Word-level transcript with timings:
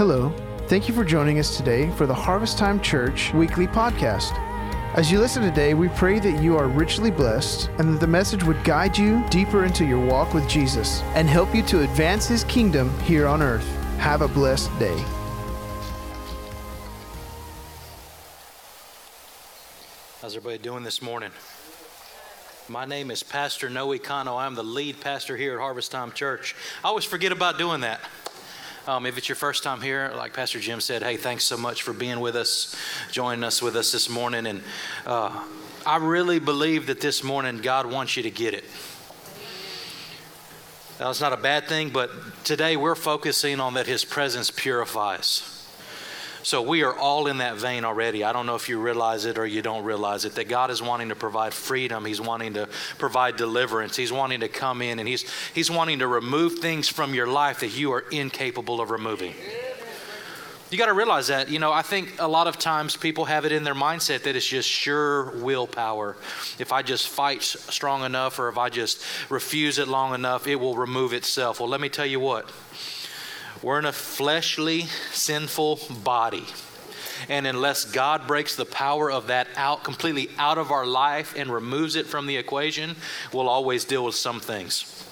Hello. 0.00 0.32
Thank 0.66 0.88
you 0.88 0.94
for 0.94 1.04
joining 1.04 1.38
us 1.38 1.58
today 1.58 1.90
for 1.90 2.06
the 2.06 2.14
Harvest 2.14 2.56
Time 2.56 2.80
Church 2.80 3.34
weekly 3.34 3.66
podcast. 3.66 4.32
As 4.94 5.12
you 5.12 5.18
listen 5.18 5.42
today, 5.42 5.74
we 5.74 5.88
pray 5.88 6.18
that 6.20 6.42
you 6.42 6.56
are 6.56 6.68
richly 6.68 7.10
blessed 7.10 7.68
and 7.76 7.92
that 7.92 8.00
the 8.00 8.06
message 8.06 8.42
would 8.42 8.64
guide 8.64 8.96
you 8.96 9.22
deeper 9.28 9.66
into 9.66 9.84
your 9.84 10.02
walk 10.02 10.32
with 10.32 10.48
Jesus 10.48 11.02
and 11.14 11.28
help 11.28 11.54
you 11.54 11.62
to 11.64 11.82
advance 11.82 12.26
his 12.26 12.44
kingdom 12.44 12.98
here 13.00 13.26
on 13.26 13.42
earth. 13.42 13.68
Have 13.98 14.22
a 14.22 14.28
blessed 14.28 14.70
day. 14.78 14.96
How's 20.22 20.34
everybody 20.34 20.56
doing 20.56 20.82
this 20.82 21.02
morning? 21.02 21.30
My 22.70 22.86
name 22.86 23.10
is 23.10 23.22
Pastor 23.22 23.68
Noe 23.68 23.98
Kano. 23.98 24.38
I'm 24.38 24.54
the 24.54 24.62
lead 24.62 24.98
pastor 25.02 25.36
here 25.36 25.56
at 25.56 25.60
Harvest 25.60 25.92
Time 25.92 26.10
Church. 26.12 26.56
I 26.82 26.88
always 26.88 27.04
forget 27.04 27.32
about 27.32 27.58
doing 27.58 27.82
that. 27.82 28.00
Um, 28.90 29.06
if 29.06 29.16
it's 29.16 29.28
your 29.28 29.36
first 29.36 29.62
time 29.62 29.80
here, 29.80 30.10
like 30.16 30.34
Pastor 30.34 30.58
Jim 30.58 30.80
said, 30.80 31.04
hey, 31.04 31.16
thanks 31.16 31.44
so 31.44 31.56
much 31.56 31.82
for 31.82 31.92
being 31.92 32.18
with 32.18 32.34
us, 32.34 32.74
joining 33.12 33.44
us 33.44 33.62
with 33.62 33.76
us 33.76 33.92
this 33.92 34.08
morning. 34.08 34.48
And 34.48 34.62
uh, 35.06 35.46
I 35.86 35.98
really 35.98 36.40
believe 36.40 36.88
that 36.88 37.00
this 37.00 37.22
morning 37.22 37.58
God 37.58 37.86
wants 37.86 38.16
you 38.16 38.24
to 38.24 38.32
get 38.32 38.52
it. 38.52 38.64
It's 40.98 41.20
not 41.20 41.32
a 41.32 41.36
bad 41.36 41.68
thing, 41.68 41.90
but 41.90 42.10
today 42.42 42.76
we're 42.76 42.96
focusing 42.96 43.60
on 43.60 43.74
that 43.74 43.86
His 43.86 44.04
presence 44.04 44.50
purifies. 44.50 45.59
So 46.42 46.62
we 46.62 46.82
are 46.82 46.96
all 46.96 47.26
in 47.26 47.38
that 47.38 47.56
vein 47.56 47.84
already. 47.84 48.24
I 48.24 48.32
don't 48.32 48.46
know 48.46 48.54
if 48.54 48.68
you 48.68 48.80
realize 48.80 49.24
it 49.26 49.36
or 49.36 49.46
you 49.46 49.60
don't 49.62 49.84
realize 49.84 50.24
it 50.24 50.34
that 50.36 50.48
God 50.48 50.70
is 50.70 50.80
wanting 50.80 51.10
to 51.10 51.14
provide 51.14 51.52
freedom. 51.52 52.04
He's 52.04 52.20
wanting 52.20 52.54
to 52.54 52.68
provide 52.98 53.36
deliverance. 53.36 53.96
He's 53.96 54.12
wanting 54.12 54.40
to 54.40 54.48
come 54.48 54.80
in 54.82 54.98
and 54.98 55.08
he's 55.08 55.30
he's 55.52 55.70
wanting 55.70 55.98
to 55.98 56.06
remove 56.06 56.58
things 56.60 56.88
from 56.88 57.14
your 57.14 57.26
life 57.26 57.60
that 57.60 57.76
you 57.76 57.92
are 57.92 58.04
incapable 58.10 58.80
of 58.80 58.90
removing. 58.90 59.34
You 60.70 60.78
got 60.78 60.86
to 60.86 60.92
realize 60.92 61.26
that. 61.26 61.50
You 61.50 61.58
know, 61.58 61.72
I 61.72 61.82
think 61.82 62.14
a 62.20 62.28
lot 62.28 62.46
of 62.46 62.56
times 62.56 62.96
people 62.96 63.24
have 63.24 63.44
it 63.44 63.50
in 63.50 63.64
their 63.64 63.74
mindset 63.74 64.22
that 64.22 64.36
it's 64.36 64.46
just 64.46 64.68
sure 64.68 65.36
willpower. 65.38 66.16
If 66.60 66.72
I 66.72 66.82
just 66.82 67.08
fight 67.08 67.42
strong 67.42 68.04
enough 68.04 68.38
or 68.38 68.48
if 68.48 68.56
I 68.56 68.68
just 68.68 69.02
refuse 69.30 69.78
it 69.80 69.88
long 69.88 70.14
enough, 70.14 70.46
it 70.46 70.54
will 70.54 70.76
remove 70.76 71.12
itself. 71.12 71.58
Well, 71.58 71.68
let 71.68 71.80
me 71.80 71.88
tell 71.88 72.06
you 72.06 72.20
what. 72.20 72.48
We're 73.62 73.78
in 73.78 73.84
a 73.84 73.92
fleshly, 73.92 74.86
sinful 75.12 75.80
body. 76.02 76.46
And 77.28 77.46
unless 77.46 77.84
God 77.84 78.26
breaks 78.26 78.56
the 78.56 78.64
power 78.64 79.10
of 79.10 79.26
that 79.26 79.48
out 79.56 79.84
completely 79.84 80.30
out 80.38 80.56
of 80.56 80.70
our 80.70 80.86
life 80.86 81.34
and 81.36 81.52
removes 81.52 81.96
it 81.96 82.06
from 82.06 82.26
the 82.26 82.36
equation, 82.36 82.96
we'll 83.32 83.48
always 83.48 83.84
deal 83.84 84.04
with 84.04 84.14
some 84.14 84.40
things. 84.40 85.06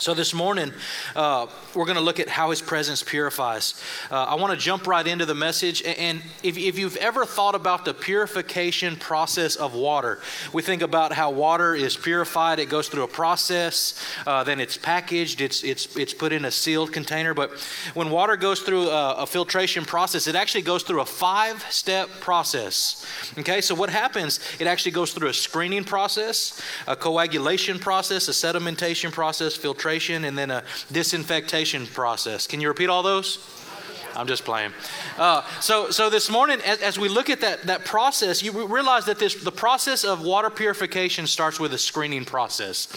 So, 0.00 0.14
this 0.14 0.32
morning, 0.32 0.72
uh, 1.16 1.48
we're 1.74 1.84
going 1.84 1.96
to 1.96 2.02
look 2.02 2.20
at 2.20 2.28
how 2.28 2.50
His 2.50 2.62
presence 2.62 3.02
purifies. 3.02 3.82
Uh, 4.12 4.26
I 4.26 4.36
want 4.36 4.52
to 4.52 4.56
jump 4.56 4.86
right 4.86 5.04
into 5.04 5.26
the 5.26 5.34
message. 5.34 5.82
And 5.82 6.22
if, 6.44 6.56
if, 6.56 6.78
you've 6.78 6.96
ever 6.98 7.26
thought 7.26 7.56
about 7.56 7.84
the 7.84 7.92
purification 7.92 8.94
process 8.94 9.56
of 9.56 9.74
water, 9.74 10.20
we 10.52 10.62
think 10.62 10.82
about 10.82 11.12
how 11.12 11.32
water 11.32 11.74
is 11.74 11.96
purified, 11.96 12.60
it 12.60 12.68
goes 12.68 12.86
through 12.86 13.02
a 13.02 13.08
process, 13.08 14.00
uh, 14.24 14.44
then 14.44 14.60
it's 14.60 14.76
packaged, 14.76 15.40
it's, 15.40 15.64
it's, 15.64 15.96
it's 15.96 16.14
put 16.14 16.32
in 16.32 16.44
a 16.44 16.50
sealed 16.52 16.92
container. 16.92 17.34
But 17.34 17.50
when 17.94 18.08
water 18.08 18.36
goes 18.36 18.60
through 18.60 18.90
a, 18.90 19.14
a 19.14 19.26
filtration 19.26 19.84
process, 19.84 20.28
it 20.28 20.36
actually 20.36 20.62
goes 20.62 20.84
through 20.84 21.00
a 21.00 21.06
five 21.06 21.60
step 21.70 22.08
process. 22.20 23.04
Okay, 23.36 23.60
so 23.60 23.74
what 23.74 23.90
happens? 23.90 24.38
It 24.60 24.68
actually 24.68 24.92
goes 24.92 25.12
through 25.12 25.30
a 25.30 25.34
screening 25.34 25.82
process, 25.82 26.62
a 26.86 26.94
coagulation 26.94 27.80
process, 27.80 28.28
a 28.28 28.30
sedimentation 28.30 29.10
process, 29.10 29.56
filtration 29.56 29.87
and 30.24 30.36
then 30.36 30.50
a 30.50 30.62
disinfectation 30.92 31.86
process. 31.86 32.46
Can 32.46 32.60
you 32.60 32.68
repeat 32.68 32.88
all 32.88 33.02
those? 33.02 33.38
I'm 34.14 34.26
just 34.26 34.44
playing. 34.44 34.72
Uh, 35.16 35.42
so, 35.60 35.90
so 35.90 36.10
this 36.10 36.30
morning, 36.30 36.60
as, 36.64 36.80
as, 36.80 36.98
we 36.98 37.08
look 37.08 37.30
at 37.30 37.40
that, 37.40 37.64
that 37.64 37.84
process, 37.84 38.42
you 38.42 38.66
realize 38.66 39.04
that 39.06 39.18
this, 39.18 39.34
the 39.34 39.52
process 39.52 40.04
of 40.04 40.22
water 40.22 40.50
purification 40.50 41.26
starts 41.26 41.60
with 41.60 41.72
a 41.72 41.78
screening 41.78 42.24
process. 42.24 42.88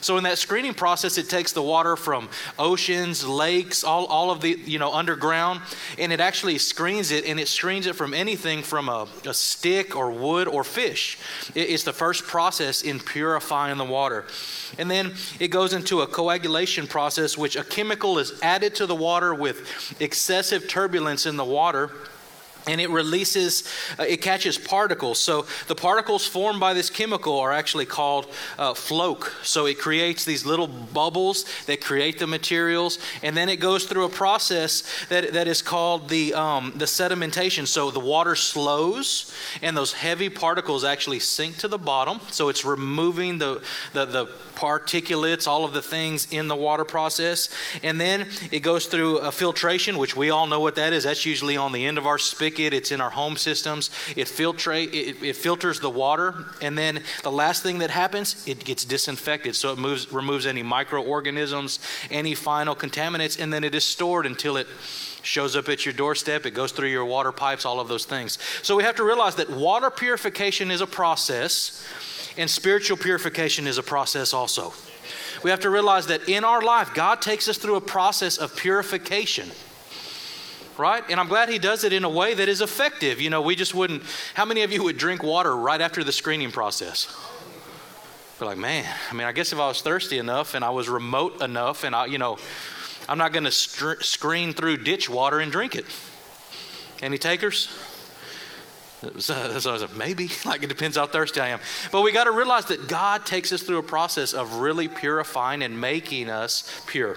So, 0.00 0.16
in 0.16 0.24
that 0.24 0.38
screening 0.38 0.74
process, 0.74 1.18
it 1.18 1.28
takes 1.28 1.52
the 1.52 1.62
water 1.62 1.96
from 1.96 2.28
oceans, 2.58 3.26
lakes, 3.26 3.84
all, 3.84 4.06
all 4.06 4.30
of 4.30 4.40
the, 4.40 4.58
you 4.64 4.78
know, 4.78 4.92
underground, 4.92 5.60
and 5.98 6.12
it 6.12 6.20
actually 6.20 6.58
screens 6.58 7.10
it, 7.10 7.24
and 7.26 7.38
it 7.38 7.48
screens 7.48 7.86
it 7.86 7.96
from 7.96 8.14
anything 8.14 8.62
from 8.62 8.88
a, 8.88 9.06
a 9.26 9.34
stick 9.34 9.96
or 9.96 10.10
wood 10.10 10.48
or 10.48 10.64
fish. 10.64 11.18
It, 11.54 11.70
it's 11.70 11.84
the 11.84 11.92
first 11.92 12.24
process 12.24 12.82
in 12.82 13.00
purifying 13.00 13.78
the 13.78 13.84
water. 13.84 14.26
And 14.78 14.90
then 14.90 15.14
it 15.38 15.48
goes 15.48 15.72
into 15.72 16.00
a 16.00 16.06
coagulation 16.06 16.86
process, 16.86 17.36
which 17.36 17.56
a 17.56 17.64
chemical 17.64 18.18
is 18.18 18.40
added 18.42 18.74
to 18.76 18.86
the 18.86 18.94
water 18.94 19.34
with 19.34 19.66
excessive 20.00 20.59
turbulence 20.68 21.26
in 21.26 21.36
the 21.36 21.44
water 21.44 21.90
and 22.66 22.80
it 22.80 22.90
releases, 22.90 23.64
uh, 23.98 24.04
it 24.04 24.22
catches 24.22 24.58
particles. 24.58 25.18
So 25.18 25.46
the 25.66 25.74
particles 25.74 26.26
formed 26.26 26.60
by 26.60 26.74
this 26.74 26.90
chemical 26.90 27.38
are 27.38 27.52
actually 27.52 27.86
called 27.86 28.26
uh, 28.58 28.74
floc. 28.74 29.30
So 29.44 29.66
it 29.66 29.78
creates 29.78 30.24
these 30.24 30.44
little 30.44 30.68
bubbles 30.68 31.44
that 31.66 31.80
create 31.80 32.18
the 32.18 32.26
materials, 32.26 32.98
and 33.22 33.36
then 33.36 33.48
it 33.48 33.56
goes 33.56 33.84
through 33.84 34.04
a 34.04 34.10
process 34.10 34.82
that, 35.08 35.32
that 35.32 35.48
is 35.48 35.62
called 35.62 36.08
the, 36.08 36.34
um, 36.34 36.72
the 36.76 36.84
sedimentation. 36.84 37.66
So 37.66 37.90
the 37.90 38.00
water 38.00 38.36
slows, 38.36 39.32
and 39.62 39.76
those 39.76 39.92
heavy 39.92 40.28
particles 40.28 40.84
actually 40.84 41.20
sink 41.20 41.56
to 41.58 41.68
the 41.68 41.78
bottom. 41.78 42.20
So 42.30 42.48
it's 42.50 42.64
removing 42.64 43.38
the, 43.38 43.62
the, 43.92 44.04
the 44.04 44.26
particulates, 44.54 45.46
all 45.46 45.64
of 45.64 45.72
the 45.72 45.82
things 45.82 46.30
in 46.30 46.48
the 46.48 46.56
water 46.56 46.84
process. 46.84 47.48
And 47.82 47.98
then 47.98 48.28
it 48.50 48.60
goes 48.60 48.86
through 48.86 49.18
a 49.18 49.32
filtration, 49.32 49.96
which 49.96 50.14
we 50.14 50.28
all 50.28 50.46
know 50.46 50.60
what 50.60 50.74
that 50.74 50.92
is. 50.92 51.04
That's 51.04 51.24
usually 51.24 51.56
on 51.56 51.72
the 51.72 51.86
end 51.86 51.96
of 51.96 52.06
our 52.06 52.18
spigot, 52.18 52.49
it's 52.58 52.90
in 52.90 53.00
our 53.00 53.10
home 53.10 53.36
systems. 53.36 53.90
It, 54.16 54.26
filtrate, 54.26 54.92
it, 54.92 55.22
it 55.22 55.36
filters 55.36 55.80
the 55.80 55.90
water. 55.90 56.34
And 56.60 56.76
then 56.76 57.02
the 57.22 57.30
last 57.30 57.62
thing 57.62 57.78
that 57.78 57.90
happens, 57.90 58.46
it 58.46 58.64
gets 58.64 58.84
disinfected. 58.84 59.54
So 59.54 59.72
it 59.72 59.78
moves, 59.78 60.12
removes 60.12 60.46
any 60.46 60.62
microorganisms, 60.62 61.78
any 62.10 62.34
final 62.34 62.74
contaminants, 62.74 63.40
and 63.40 63.52
then 63.52 63.64
it 63.64 63.74
is 63.74 63.84
stored 63.84 64.26
until 64.26 64.56
it 64.56 64.66
shows 65.22 65.54
up 65.54 65.68
at 65.68 65.84
your 65.84 65.92
doorstep, 65.92 66.46
it 66.46 66.52
goes 66.52 66.72
through 66.72 66.88
your 66.88 67.04
water 67.04 67.32
pipes, 67.32 67.64
all 67.66 67.78
of 67.78 67.88
those 67.88 68.06
things. 68.06 68.38
So 68.62 68.74
we 68.74 68.84
have 68.84 68.96
to 68.96 69.04
realize 69.04 69.36
that 69.36 69.50
water 69.50 69.90
purification 69.90 70.70
is 70.70 70.80
a 70.80 70.86
process 70.86 71.86
and 72.38 72.48
spiritual 72.48 72.96
purification 72.96 73.66
is 73.66 73.78
a 73.78 73.82
process 73.82 74.32
also. 74.32 74.72
We 75.42 75.50
have 75.50 75.60
to 75.60 75.70
realize 75.70 76.06
that 76.06 76.28
in 76.28 76.44
our 76.44 76.62
life, 76.62 76.94
God 76.94 77.22
takes 77.22 77.48
us 77.48 77.58
through 77.58 77.76
a 77.76 77.80
process 77.80 78.38
of 78.38 78.56
purification. 78.56 79.50
Right? 80.80 81.04
And 81.10 81.20
I'm 81.20 81.28
glad 81.28 81.50
he 81.50 81.58
does 81.58 81.84
it 81.84 81.92
in 81.92 82.04
a 82.04 82.08
way 82.08 82.32
that 82.32 82.48
is 82.48 82.62
effective. 82.62 83.20
You 83.20 83.28
know, 83.28 83.42
we 83.42 83.54
just 83.54 83.74
wouldn't. 83.74 84.02
How 84.32 84.46
many 84.46 84.62
of 84.62 84.72
you 84.72 84.82
would 84.84 84.96
drink 84.96 85.22
water 85.22 85.54
right 85.54 85.80
after 85.80 86.02
the 86.02 86.10
screening 86.10 86.50
process? 86.50 87.14
We're 88.40 88.46
like, 88.46 88.56
man, 88.56 88.86
I 89.10 89.14
mean, 89.14 89.26
I 89.26 89.32
guess 89.32 89.52
if 89.52 89.58
I 89.58 89.68
was 89.68 89.82
thirsty 89.82 90.16
enough 90.16 90.54
and 90.54 90.64
I 90.64 90.70
was 90.70 90.88
remote 90.88 91.42
enough 91.42 91.84
and 91.84 91.94
I, 91.94 92.06
you 92.06 92.16
know, 92.16 92.38
I'm 93.06 93.18
not 93.18 93.34
going 93.34 93.44
to 93.44 93.50
str- 93.50 94.00
screen 94.00 94.54
through 94.54 94.78
ditch 94.78 95.10
water 95.10 95.40
and 95.40 95.52
drink 95.52 95.76
it. 95.76 95.84
Any 97.02 97.18
takers? 97.18 97.68
So, 99.18 99.58
so 99.58 99.70
I 99.70 99.72
was 99.72 99.80
like, 99.80 99.96
maybe, 99.96 100.28
like 100.44 100.62
it 100.62 100.66
depends 100.66 100.98
how 100.98 101.06
thirsty 101.06 101.40
I 101.40 101.48
am. 101.48 101.60
But 101.90 102.02
we 102.02 102.12
got 102.12 102.24
to 102.24 102.32
realize 102.32 102.66
that 102.66 102.86
God 102.86 103.24
takes 103.24 103.50
us 103.50 103.62
through 103.62 103.78
a 103.78 103.82
process 103.82 104.34
of 104.34 104.56
really 104.56 104.88
purifying 104.88 105.62
and 105.62 105.80
making 105.80 106.28
us 106.28 106.82
pure. 106.86 107.16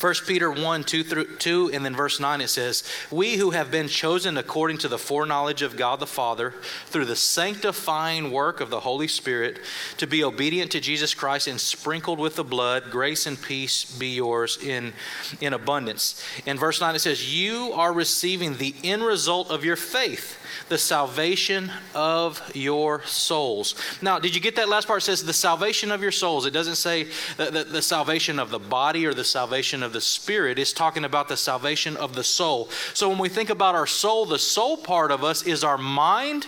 1 0.00 0.14
Peter 0.26 0.50
1 0.50 0.84
2 0.84 1.04
through 1.04 1.36
2, 1.36 1.70
and 1.72 1.84
then 1.84 1.94
verse 1.94 2.20
9 2.20 2.40
it 2.40 2.48
says, 2.48 2.84
We 3.10 3.36
who 3.36 3.50
have 3.50 3.70
been 3.70 3.88
chosen 3.88 4.36
according 4.36 4.78
to 4.78 4.88
the 4.88 4.98
foreknowledge 4.98 5.62
of 5.62 5.76
God 5.76 6.00
the 6.00 6.06
Father, 6.06 6.54
through 6.86 7.04
the 7.04 7.16
sanctifying 7.16 8.30
work 8.30 8.60
of 8.60 8.70
the 8.70 8.80
Holy 8.80 9.08
Spirit, 9.08 9.60
to 9.98 10.06
be 10.06 10.24
obedient 10.24 10.70
to 10.72 10.80
Jesus 10.80 11.14
Christ 11.14 11.46
and 11.46 11.60
sprinkled 11.60 12.18
with 12.18 12.36
the 12.36 12.44
blood, 12.44 12.90
grace 12.90 13.26
and 13.26 13.40
peace 13.40 13.84
be 13.84 14.08
yours 14.08 14.58
in, 14.62 14.92
in 15.40 15.52
abundance. 15.52 16.22
In 16.46 16.58
verse 16.58 16.80
9 16.80 16.94
it 16.94 17.00
says, 17.00 17.34
You 17.34 17.72
are 17.74 17.92
receiving 17.92 18.56
the 18.56 18.74
end 18.82 19.02
result 19.02 19.50
of 19.50 19.64
your 19.64 19.76
faith 19.76 20.38
the 20.68 20.78
salvation 20.78 21.70
of 21.94 22.40
your 22.54 23.02
souls. 23.04 23.74
Now, 24.00 24.18
did 24.18 24.34
you 24.34 24.40
get 24.40 24.56
that 24.56 24.68
last 24.68 24.86
part? 24.86 25.02
It 25.02 25.06
says 25.06 25.24
the 25.24 25.32
salvation 25.32 25.90
of 25.90 26.02
your 26.02 26.12
souls. 26.12 26.46
It 26.46 26.52
doesn't 26.52 26.76
say 26.76 27.08
the, 27.36 27.50
the, 27.50 27.64
the 27.64 27.82
salvation 27.82 28.38
of 28.38 28.50
the 28.50 28.58
body 28.58 29.06
or 29.06 29.14
the 29.14 29.24
salvation 29.24 29.49
of 29.50 29.92
the 29.92 30.00
spirit. 30.00 30.58
It's 30.58 30.72
talking 30.72 31.04
about 31.04 31.28
the 31.28 31.36
salvation 31.36 31.96
of 31.96 32.14
the 32.14 32.24
soul. 32.24 32.68
So 32.94 33.08
when 33.08 33.18
we 33.18 33.28
think 33.28 33.50
about 33.50 33.74
our 33.74 33.86
soul, 33.86 34.26
the 34.26 34.38
soul 34.38 34.76
part 34.76 35.10
of 35.10 35.24
us 35.24 35.42
is 35.42 35.64
our 35.64 35.78
mind, 35.78 36.46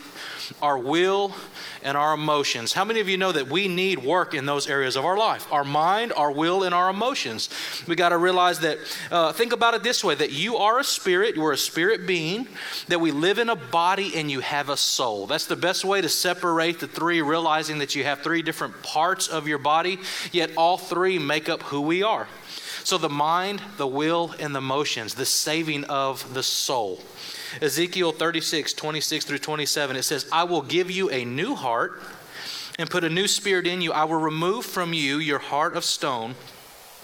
our 0.61 0.79
will, 0.79 1.35
and 1.85 1.97
our 1.97 2.15
emotions. 2.15 2.73
How 2.73 2.85
many 2.85 3.01
of 3.01 3.09
you 3.09 3.17
know 3.17 3.33
that 3.33 3.49
we 3.49 3.69
need 3.69 4.05
work 4.05 4.35
in 4.35 4.47
those 4.47 4.69
areas 4.69 4.97
of 4.97 5.05
our 5.05 5.17
life? 5.17 5.53
Our 5.53 5.65
mind, 5.65 6.13
our 6.17 6.31
will, 6.31 6.63
and 6.63 6.75
our 6.75 6.91
emotions. 6.91 7.49
We 7.87 7.97
got 7.97 8.11
to 8.11 8.19
realize 8.19 8.61
that, 8.61 8.79
uh, 9.11 9.33
think 9.33 9.53
about 9.53 9.75
it 9.75 9.83
this 9.83 10.05
way 10.05 10.15
that 10.15 10.33
you 10.33 10.57
are 10.57 10.79
a 10.79 10.85
spirit, 10.85 11.35
you're 11.35 11.53
a 11.53 11.57
spirit 11.57 12.07
being, 12.07 12.47
that 12.89 13.01
we 13.01 13.11
live 13.11 13.39
in 13.39 13.49
a 13.49 13.57
body 13.57 14.13
and 14.15 14.31
you 14.31 14.41
have 14.41 14.69
a 14.69 14.77
soul. 14.77 15.27
That's 15.27 15.47
the 15.47 15.57
best 15.57 15.85
way 15.85 16.01
to 16.01 16.09
separate 16.09 16.81
the 16.81 16.87
three, 16.87 17.21
realizing 17.23 17.79
that 17.79 17.95
you 17.95 18.05
have 18.05 18.21
three 18.21 18.43
different 18.43 18.83
parts 18.83 19.29
of 19.29 19.49
your 19.49 19.59
body, 19.59 19.99
yet 20.31 20.51
all 20.57 20.79
three 20.79 21.19
make 21.19 21.49
up 21.49 21.63
who 21.63 21.81
we 21.81 22.03
are. 22.03 22.29
So 22.85 22.99
the 22.99 23.09
mind, 23.09 23.63
the 23.77 23.87
will, 23.87 24.35
and 24.39 24.55
the 24.55 24.61
motions, 24.61 25.15
the 25.15 25.27
saving 25.27 25.85
of 25.85 26.35
the 26.35 26.43
soul. 26.43 27.01
Ezekiel 27.61 28.13
36, 28.13 28.73
26 28.73 29.25
through 29.25 29.39
27, 29.39 29.97
it 29.97 30.03
says, 30.03 30.27
I 30.33 30.45
will 30.45 30.63
give 30.63 30.91
you 30.91 31.11
a 31.11 31.25
new 31.25 31.55
heart 31.55 32.01
and 32.79 32.91
put 32.91 33.05
a 33.05 33.11
new 33.11 33.29
spirit 33.29 33.67
in 33.67 33.81
you. 33.81 33.93
I 33.93 34.05
will 34.05 34.21
remove 34.21 34.65
from 34.65 34.93
you 34.93 35.19
your 35.19 35.39
heart 35.39 35.77
of 35.77 35.85
stone 35.85 36.35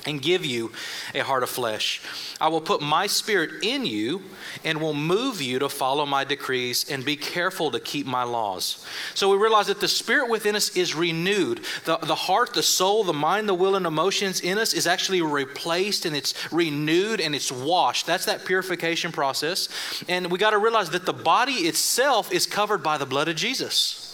and 0.08 0.22
give 0.22 0.44
you 0.44 0.72
a 1.14 1.20
heart 1.20 1.42
of 1.42 1.50
flesh. 1.50 2.00
I 2.40 2.48
will 2.48 2.60
put 2.60 2.80
my 2.80 3.06
spirit 3.06 3.62
in 3.62 3.84
you 3.84 4.22
and 4.64 4.80
will 4.80 4.94
move 4.94 5.42
you 5.42 5.58
to 5.58 5.68
follow 5.68 6.06
my 6.06 6.24
decrees 6.24 6.88
and 6.90 7.04
be 7.04 7.16
careful 7.16 7.70
to 7.72 7.80
keep 7.80 8.06
my 8.06 8.22
laws. 8.22 8.86
So 9.14 9.30
we 9.30 9.36
realize 9.36 9.66
that 9.66 9.80
the 9.80 9.88
spirit 9.88 10.30
within 10.30 10.56
us 10.56 10.76
is 10.76 10.94
renewed. 10.94 11.60
The, 11.84 11.98
the 11.98 12.14
heart, 12.14 12.54
the 12.54 12.62
soul, 12.62 13.04
the 13.04 13.12
mind, 13.12 13.48
the 13.48 13.54
will, 13.54 13.76
and 13.76 13.86
emotions 13.86 14.40
in 14.40 14.58
us 14.58 14.72
is 14.72 14.86
actually 14.86 15.20
replaced 15.20 16.06
and 16.06 16.16
it's 16.16 16.52
renewed 16.52 17.20
and 17.20 17.34
it's 17.34 17.52
washed. 17.52 18.06
That's 18.06 18.24
that 18.26 18.44
purification 18.44 19.12
process. 19.12 19.68
And 20.08 20.30
we 20.30 20.38
got 20.38 20.50
to 20.50 20.58
realize 20.58 20.90
that 20.90 21.06
the 21.06 21.12
body 21.12 21.52
itself 21.52 22.32
is 22.32 22.46
covered 22.46 22.82
by 22.82 22.98
the 22.98 23.06
blood 23.06 23.28
of 23.28 23.36
Jesus. 23.36 24.04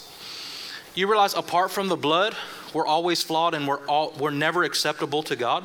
You 0.95 1.09
realize 1.09 1.35
apart 1.35 1.71
from 1.71 1.89
the 1.89 1.97
blood, 1.97 2.35
we're 2.73 2.87
always 2.87 3.23
flawed 3.23 3.55
and 3.55 3.67
we're, 3.67 3.85
all, 3.87 4.13
we're 4.19 4.31
never 4.31 4.65
acceptable 4.65 5.23
to 5.25 5.37
God. 5.37 5.65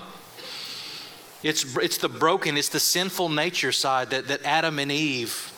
It's, 1.41 1.77
it's 1.77 1.97
the 1.97 2.09
broken, 2.09 2.57
it's 2.57 2.69
the 2.69 2.79
sinful 2.79 3.29
nature 3.29 3.71
side 3.71 4.09
that, 4.09 4.27
that 4.27 4.43
Adam 4.43 4.77
and 4.79 4.91
Eve 4.91 5.53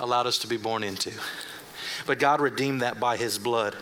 allowed 0.00 0.26
us 0.26 0.38
to 0.38 0.46
be 0.46 0.58
born 0.58 0.82
into. 0.82 1.12
But 2.06 2.18
God 2.18 2.40
redeemed 2.40 2.82
that 2.82 3.00
by 3.00 3.16
his 3.16 3.38
blood. 3.38 3.74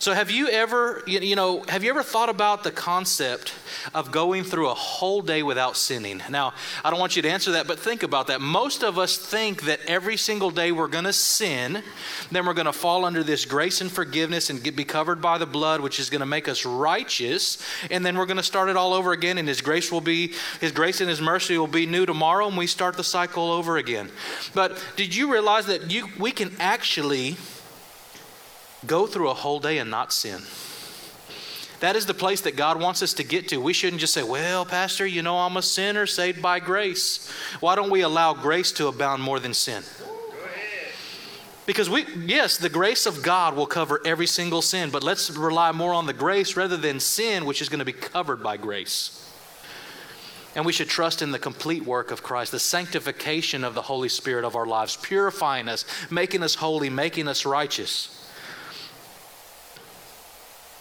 So 0.00 0.14
have 0.14 0.30
you 0.30 0.48
ever, 0.48 1.02
you 1.06 1.34
know, 1.34 1.64
have 1.68 1.82
you 1.82 1.90
ever 1.90 2.04
thought 2.04 2.28
about 2.28 2.62
the 2.62 2.70
concept 2.70 3.52
of 3.94 4.12
going 4.12 4.44
through 4.44 4.68
a 4.68 4.74
whole 4.74 5.22
day 5.22 5.42
without 5.42 5.76
sinning? 5.76 6.22
Now, 6.30 6.54
I 6.84 6.90
don't 6.90 7.00
want 7.00 7.16
you 7.16 7.22
to 7.22 7.28
answer 7.28 7.52
that, 7.52 7.66
but 7.66 7.80
think 7.80 8.04
about 8.04 8.28
that. 8.28 8.40
Most 8.40 8.84
of 8.84 8.96
us 8.96 9.18
think 9.18 9.62
that 9.62 9.80
every 9.88 10.16
single 10.16 10.52
day 10.52 10.70
we're 10.70 10.86
going 10.86 11.04
to 11.04 11.12
sin, 11.12 11.82
then 12.30 12.46
we're 12.46 12.54
going 12.54 12.66
to 12.66 12.72
fall 12.72 13.04
under 13.04 13.24
this 13.24 13.44
grace 13.44 13.80
and 13.80 13.90
forgiveness 13.90 14.50
and 14.50 14.62
get, 14.62 14.76
be 14.76 14.84
covered 14.84 15.20
by 15.20 15.36
the 15.36 15.46
blood, 15.46 15.80
which 15.80 15.98
is 15.98 16.10
going 16.10 16.20
to 16.20 16.26
make 16.26 16.46
us 16.46 16.64
righteous, 16.64 17.58
and 17.90 18.06
then 18.06 18.16
we're 18.16 18.26
going 18.26 18.36
to 18.36 18.42
start 18.42 18.68
it 18.68 18.76
all 18.76 18.94
over 18.94 19.10
again, 19.10 19.36
and 19.36 19.48
His 19.48 19.60
grace 19.60 19.90
will 19.90 20.00
be, 20.00 20.32
His 20.60 20.70
grace 20.70 21.00
and 21.00 21.10
His 21.10 21.20
mercy 21.20 21.58
will 21.58 21.66
be 21.66 21.86
new 21.86 22.06
tomorrow, 22.06 22.46
and 22.46 22.56
we 22.56 22.68
start 22.68 22.96
the 22.96 23.04
cycle 23.04 23.50
over 23.50 23.78
again. 23.78 24.10
But 24.54 24.80
did 24.94 25.14
you 25.14 25.32
realize 25.32 25.66
that 25.66 25.90
you, 25.90 26.08
we 26.20 26.30
can 26.30 26.54
actually 26.60 27.36
go 28.86 29.06
through 29.06 29.30
a 29.30 29.34
whole 29.34 29.60
day 29.60 29.78
and 29.78 29.90
not 29.90 30.12
sin. 30.12 30.42
That 31.80 31.94
is 31.94 32.06
the 32.06 32.14
place 32.14 32.40
that 32.40 32.56
God 32.56 32.80
wants 32.80 33.02
us 33.02 33.14
to 33.14 33.24
get 33.24 33.48
to. 33.48 33.60
We 33.60 33.72
shouldn't 33.72 34.00
just 34.00 34.12
say, 34.12 34.22
Well, 34.22 34.64
Pastor, 34.64 35.06
you 35.06 35.22
know 35.22 35.38
I'm 35.38 35.56
a 35.56 35.62
sinner 35.62 36.06
saved 36.06 36.42
by 36.42 36.58
grace. 36.58 37.30
Why 37.60 37.76
don't 37.76 37.90
we 37.90 38.00
allow 38.00 38.34
grace 38.34 38.72
to 38.72 38.88
abound 38.88 39.22
more 39.22 39.38
than 39.38 39.54
sin? 39.54 39.84
Because 41.66 41.90
we, 41.90 42.06
yes, 42.16 42.56
the 42.56 42.70
grace 42.70 43.04
of 43.04 43.22
God 43.22 43.54
will 43.54 43.66
cover 43.66 44.00
every 44.04 44.26
single 44.26 44.62
sin, 44.62 44.88
but 44.88 45.04
let's 45.04 45.30
rely 45.30 45.70
more 45.70 45.92
on 45.92 46.06
the 46.06 46.14
grace 46.14 46.56
rather 46.56 46.78
than 46.78 46.98
sin, 46.98 47.44
which 47.44 47.60
is 47.60 47.68
going 47.68 47.80
to 47.80 47.84
be 47.84 47.92
covered 47.92 48.42
by 48.42 48.56
grace. 48.56 49.30
And 50.56 50.64
we 50.64 50.72
should 50.72 50.88
trust 50.88 51.20
in 51.20 51.30
the 51.30 51.38
complete 51.38 51.84
work 51.84 52.10
of 52.10 52.22
Christ, 52.22 52.52
the 52.52 52.58
sanctification 52.58 53.64
of 53.64 53.74
the 53.74 53.82
Holy 53.82 54.08
Spirit 54.08 54.46
of 54.46 54.56
our 54.56 54.64
lives, 54.64 54.96
purifying 54.96 55.68
us, 55.68 55.84
making 56.10 56.42
us 56.42 56.54
holy, 56.54 56.88
making 56.88 57.28
us 57.28 57.44
righteous. 57.44 58.17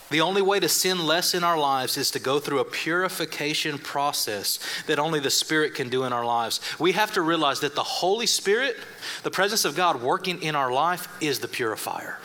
The 0.09 0.21
only 0.21 0.41
way 0.41 0.59
to 0.59 0.69
sin 0.69 1.05
less 1.05 1.33
in 1.33 1.43
our 1.43 1.57
lives 1.57 1.97
is 1.97 2.11
to 2.11 2.19
go 2.19 2.39
through 2.39 2.59
a 2.59 2.65
purification 2.65 3.77
process 3.77 4.59
that 4.85 4.99
only 4.99 5.19
the 5.19 5.29
Spirit 5.29 5.75
can 5.75 5.89
do 5.89 6.05
in 6.05 6.13
our 6.13 6.25
lives. 6.25 6.61
We 6.79 6.93
have 6.93 7.11
to 7.13 7.21
realize 7.21 7.59
that 7.59 7.75
the 7.75 7.83
Holy 7.83 8.25
Spirit, 8.25 8.77
the 9.23 9.31
presence 9.31 9.65
of 9.65 9.75
God 9.75 10.01
working 10.01 10.41
in 10.41 10.55
our 10.55 10.71
life, 10.71 11.09
is 11.21 11.39
the 11.39 11.47
purifier. 11.49 12.19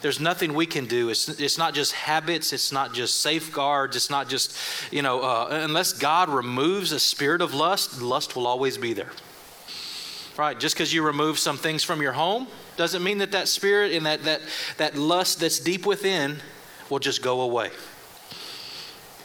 There's 0.00 0.20
nothing 0.20 0.54
we 0.54 0.64
can 0.64 0.86
do. 0.86 1.10
It's, 1.10 1.28
it's 1.28 1.58
not 1.58 1.74
just 1.74 1.92
habits. 1.92 2.54
It's 2.54 2.72
not 2.72 2.94
just 2.94 3.20
safeguards. 3.20 3.96
It's 3.96 4.08
not 4.08 4.30
just, 4.30 4.56
you 4.90 5.02
know, 5.02 5.20
uh, 5.20 5.48
unless 5.50 5.92
God 5.92 6.30
removes 6.30 6.92
a 6.92 6.98
spirit 6.98 7.42
of 7.42 7.52
lust, 7.52 8.00
lust 8.00 8.34
will 8.34 8.46
always 8.46 8.78
be 8.78 8.94
there. 8.94 9.12
Right? 10.38 10.58
Just 10.58 10.74
because 10.74 10.94
you 10.94 11.04
remove 11.04 11.38
some 11.38 11.58
things 11.58 11.84
from 11.84 12.00
your 12.00 12.12
home 12.12 12.46
doesn't 12.78 13.02
mean 13.02 13.18
that 13.18 13.32
that 13.32 13.46
spirit 13.46 13.92
and 13.92 14.06
that, 14.06 14.22
that, 14.22 14.40
that 14.78 14.96
lust 14.96 15.40
that's 15.40 15.58
deep 15.58 15.84
within 15.84 16.38
will 16.90 16.98
just 16.98 17.22
go 17.22 17.40
away. 17.40 17.70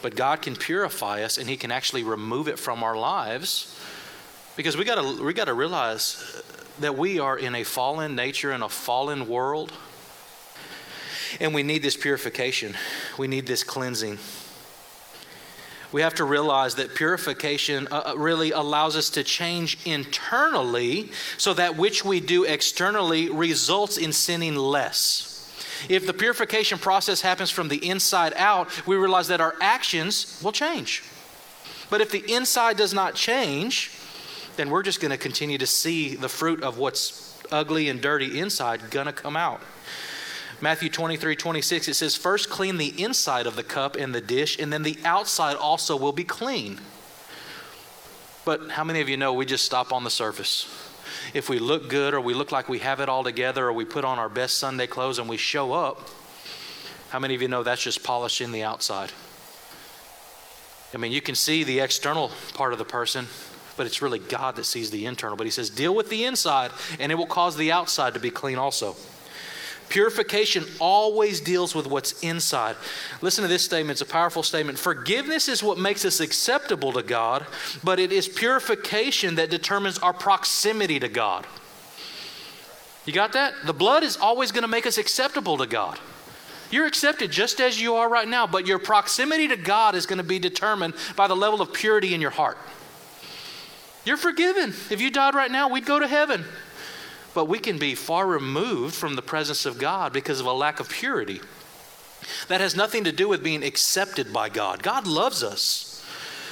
But 0.02 0.14
God 0.14 0.42
can 0.42 0.56
purify 0.56 1.22
us 1.22 1.38
and 1.38 1.48
He 1.48 1.56
can 1.56 1.72
actually 1.72 2.04
remove 2.04 2.48
it 2.48 2.58
from 2.58 2.82
our 2.82 2.96
lives 2.96 3.78
because 4.56 4.76
we 4.76 4.84
got 4.84 5.20
we 5.20 5.34
to 5.34 5.54
realize 5.54 6.42
that 6.80 6.96
we 6.96 7.18
are 7.18 7.38
in 7.38 7.54
a 7.54 7.64
fallen 7.64 8.14
nature 8.14 8.52
in 8.52 8.62
a 8.62 8.68
fallen 8.68 9.28
world. 9.28 9.72
And 11.40 11.54
we 11.54 11.62
need 11.62 11.82
this 11.82 11.96
purification, 11.96 12.74
we 13.18 13.28
need 13.28 13.46
this 13.46 13.64
cleansing. 13.64 14.18
We 15.92 16.02
have 16.02 16.14
to 16.14 16.24
realize 16.24 16.74
that 16.74 16.94
purification 16.94 17.88
uh, 17.90 18.12
uh 18.12 18.14
really 18.16 18.50
allows 18.50 18.96
us 18.96 19.08
to 19.10 19.22
change 19.22 19.78
internally 19.86 21.10
so 21.38 21.54
that 21.54 21.76
which 21.76 22.04
we 22.04 22.20
do 22.20 22.44
externally 22.44 23.30
results 23.30 23.96
in 23.96 24.12
sinning 24.12 24.56
less. 24.56 25.35
If 25.88 26.06
the 26.06 26.12
purification 26.12 26.78
process 26.78 27.20
happens 27.20 27.50
from 27.50 27.68
the 27.68 27.88
inside 27.88 28.32
out, 28.36 28.86
we 28.86 28.96
realize 28.96 29.28
that 29.28 29.40
our 29.40 29.54
actions 29.60 30.40
will 30.42 30.52
change. 30.52 31.02
But 31.90 32.00
if 32.00 32.10
the 32.10 32.32
inside 32.32 32.76
does 32.76 32.92
not 32.92 33.14
change, 33.14 33.92
then 34.56 34.70
we're 34.70 34.82
just 34.82 35.00
going 35.00 35.10
to 35.10 35.18
continue 35.18 35.58
to 35.58 35.66
see 35.66 36.16
the 36.16 36.28
fruit 36.28 36.62
of 36.62 36.78
what's 36.78 37.38
ugly 37.52 37.88
and 37.88 38.00
dirty 38.00 38.38
inside 38.38 38.90
going 38.90 39.06
to 39.06 39.12
come 39.12 39.36
out. 39.36 39.60
Matthew 40.60 40.88
23, 40.88 41.36
26, 41.36 41.88
it 41.88 41.94
says, 41.94 42.16
First 42.16 42.48
clean 42.48 42.78
the 42.78 43.02
inside 43.02 43.46
of 43.46 43.56
the 43.56 43.62
cup 43.62 43.94
and 43.96 44.14
the 44.14 44.22
dish, 44.22 44.58
and 44.58 44.72
then 44.72 44.82
the 44.82 44.98
outside 45.04 45.56
also 45.56 45.96
will 45.96 46.12
be 46.12 46.24
clean. 46.24 46.80
But 48.44 48.70
how 48.70 48.84
many 48.84 49.00
of 49.00 49.08
you 49.08 49.16
know 49.16 49.34
we 49.34 49.44
just 49.44 49.64
stop 49.64 49.92
on 49.92 50.04
the 50.04 50.10
surface? 50.10 50.66
If 51.36 51.50
we 51.50 51.58
look 51.58 51.90
good 51.90 52.14
or 52.14 52.20
we 52.20 52.32
look 52.32 52.50
like 52.50 52.66
we 52.66 52.78
have 52.78 52.98
it 52.98 53.10
all 53.10 53.22
together 53.22 53.66
or 53.66 53.72
we 53.74 53.84
put 53.84 54.06
on 54.06 54.18
our 54.18 54.28
best 54.30 54.56
Sunday 54.56 54.86
clothes 54.86 55.18
and 55.18 55.28
we 55.28 55.36
show 55.36 55.74
up, 55.74 56.08
how 57.10 57.18
many 57.18 57.34
of 57.34 57.42
you 57.42 57.48
know 57.48 57.62
that's 57.62 57.82
just 57.82 58.02
polishing 58.02 58.52
the 58.52 58.62
outside? 58.62 59.12
I 60.94 60.96
mean, 60.96 61.12
you 61.12 61.20
can 61.20 61.34
see 61.34 61.62
the 61.62 61.80
external 61.80 62.30
part 62.54 62.72
of 62.72 62.78
the 62.78 62.86
person, 62.86 63.26
but 63.76 63.86
it's 63.86 64.00
really 64.00 64.18
God 64.18 64.56
that 64.56 64.64
sees 64.64 64.90
the 64.90 65.04
internal. 65.04 65.36
But 65.36 65.46
He 65.46 65.50
says, 65.50 65.68
deal 65.68 65.94
with 65.94 66.08
the 66.08 66.24
inside, 66.24 66.70
and 66.98 67.12
it 67.12 67.16
will 67.16 67.26
cause 67.26 67.54
the 67.54 67.70
outside 67.70 68.14
to 68.14 68.20
be 68.20 68.30
clean 68.30 68.56
also. 68.56 68.96
Purification 69.88 70.64
always 70.80 71.40
deals 71.40 71.74
with 71.74 71.86
what's 71.86 72.20
inside. 72.22 72.76
Listen 73.20 73.42
to 73.42 73.48
this 73.48 73.64
statement, 73.64 74.00
it's 74.00 74.00
a 74.00 74.12
powerful 74.12 74.42
statement. 74.42 74.78
Forgiveness 74.78 75.48
is 75.48 75.62
what 75.62 75.78
makes 75.78 76.04
us 76.04 76.18
acceptable 76.20 76.92
to 76.92 77.02
God, 77.02 77.46
but 77.84 78.00
it 78.00 78.10
is 78.10 78.28
purification 78.28 79.36
that 79.36 79.50
determines 79.50 79.98
our 79.98 80.12
proximity 80.12 80.98
to 80.98 81.08
God. 81.08 81.46
You 83.04 83.12
got 83.12 83.32
that? 83.34 83.54
The 83.64 83.72
blood 83.72 84.02
is 84.02 84.16
always 84.16 84.50
going 84.50 84.62
to 84.62 84.68
make 84.68 84.86
us 84.86 84.98
acceptable 84.98 85.56
to 85.58 85.66
God. 85.66 86.00
You're 86.72 86.86
accepted 86.86 87.30
just 87.30 87.60
as 87.60 87.80
you 87.80 87.94
are 87.94 88.08
right 88.08 88.26
now, 88.26 88.48
but 88.48 88.66
your 88.66 88.80
proximity 88.80 89.46
to 89.48 89.56
God 89.56 89.94
is 89.94 90.04
going 90.04 90.18
to 90.18 90.24
be 90.24 90.40
determined 90.40 90.94
by 91.14 91.28
the 91.28 91.36
level 91.36 91.62
of 91.62 91.72
purity 91.72 92.12
in 92.12 92.20
your 92.20 92.30
heart. 92.30 92.58
You're 94.04 94.16
forgiven. 94.16 94.70
If 94.90 95.00
you 95.00 95.12
died 95.12 95.36
right 95.36 95.50
now, 95.50 95.68
we'd 95.68 95.86
go 95.86 96.00
to 96.00 96.08
heaven 96.08 96.44
but 97.36 97.48
we 97.48 97.58
can 97.58 97.76
be 97.76 97.94
far 97.94 98.26
removed 98.26 98.94
from 98.94 99.14
the 99.14 99.20
presence 99.20 99.66
of 99.66 99.76
God 99.76 100.10
because 100.10 100.40
of 100.40 100.46
a 100.46 100.52
lack 100.54 100.80
of 100.80 100.88
purity. 100.88 101.42
That 102.48 102.62
has 102.62 102.74
nothing 102.74 103.04
to 103.04 103.12
do 103.12 103.28
with 103.28 103.44
being 103.44 103.62
accepted 103.62 104.32
by 104.32 104.48
God. 104.48 104.82
God 104.82 105.06
loves 105.06 105.42
us, 105.42 106.02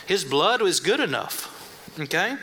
His 0.07 0.25
blood 0.25 0.61
is 0.61 0.81
good 0.81 1.01
enough. 1.01 1.51
Okay? 1.99 2.37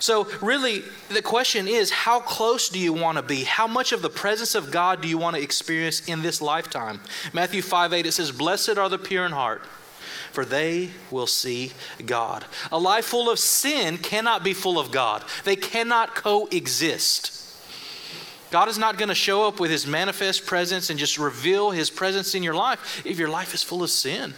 So, 0.00 0.28
really, 0.42 0.82
the 1.08 1.22
question 1.22 1.66
is 1.66 1.90
how 1.90 2.20
close 2.20 2.68
do 2.68 2.78
you 2.78 2.92
want 2.92 3.16
to 3.16 3.22
be? 3.22 3.44
How 3.44 3.66
much 3.66 3.92
of 3.92 4.02
the 4.02 4.10
presence 4.10 4.54
of 4.54 4.70
God 4.70 5.00
do 5.00 5.08
you 5.08 5.16
want 5.16 5.34
to 5.36 5.42
experience 5.42 6.06
in 6.06 6.20
this 6.20 6.42
lifetime? 6.42 7.00
Matthew 7.32 7.62
5 7.62 7.94
8, 7.94 8.04
it 8.04 8.12
says, 8.12 8.32
Blessed 8.32 8.76
are 8.76 8.90
the 8.90 8.98
pure 8.98 9.24
in 9.24 9.32
heart, 9.32 9.62
for 10.30 10.44
they 10.44 10.90
will 11.10 11.26
see 11.26 11.72
God. 12.04 12.44
A 12.70 12.78
life 12.78 13.06
full 13.06 13.30
of 13.30 13.38
sin 13.38 13.96
cannot 13.96 14.44
be 14.44 14.52
full 14.52 14.78
of 14.78 14.90
God, 14.90 15.24
they 15.44 15.56
cannot 15.56 16.14
coexist. 16.14 17.35
God 18.50 18.68
is 18.68 18.78
not 18.78 18.96
going 18.96 19.08
to 19.08 19.14
show 19.14 19.46
up 19.46 19.58
with 19.58 19.70
his 19.70 19.86
manifest 19.86 20.46
presence 20.46 20.90
and 20.90 20.98
just 20.98 21.18
reveal 21.18 21.70
his 21.70 21.90
presence 21.90 22.34
in 22.34 22.42
your 22.42 22.54
life 22.54 23.02
if 23.04 23.18
your 23.18 23.28
life 23.28 23.54
is 23.54 23.62
full 23.62 23.82
of 23.82 23.90
sin. 23.90 24.34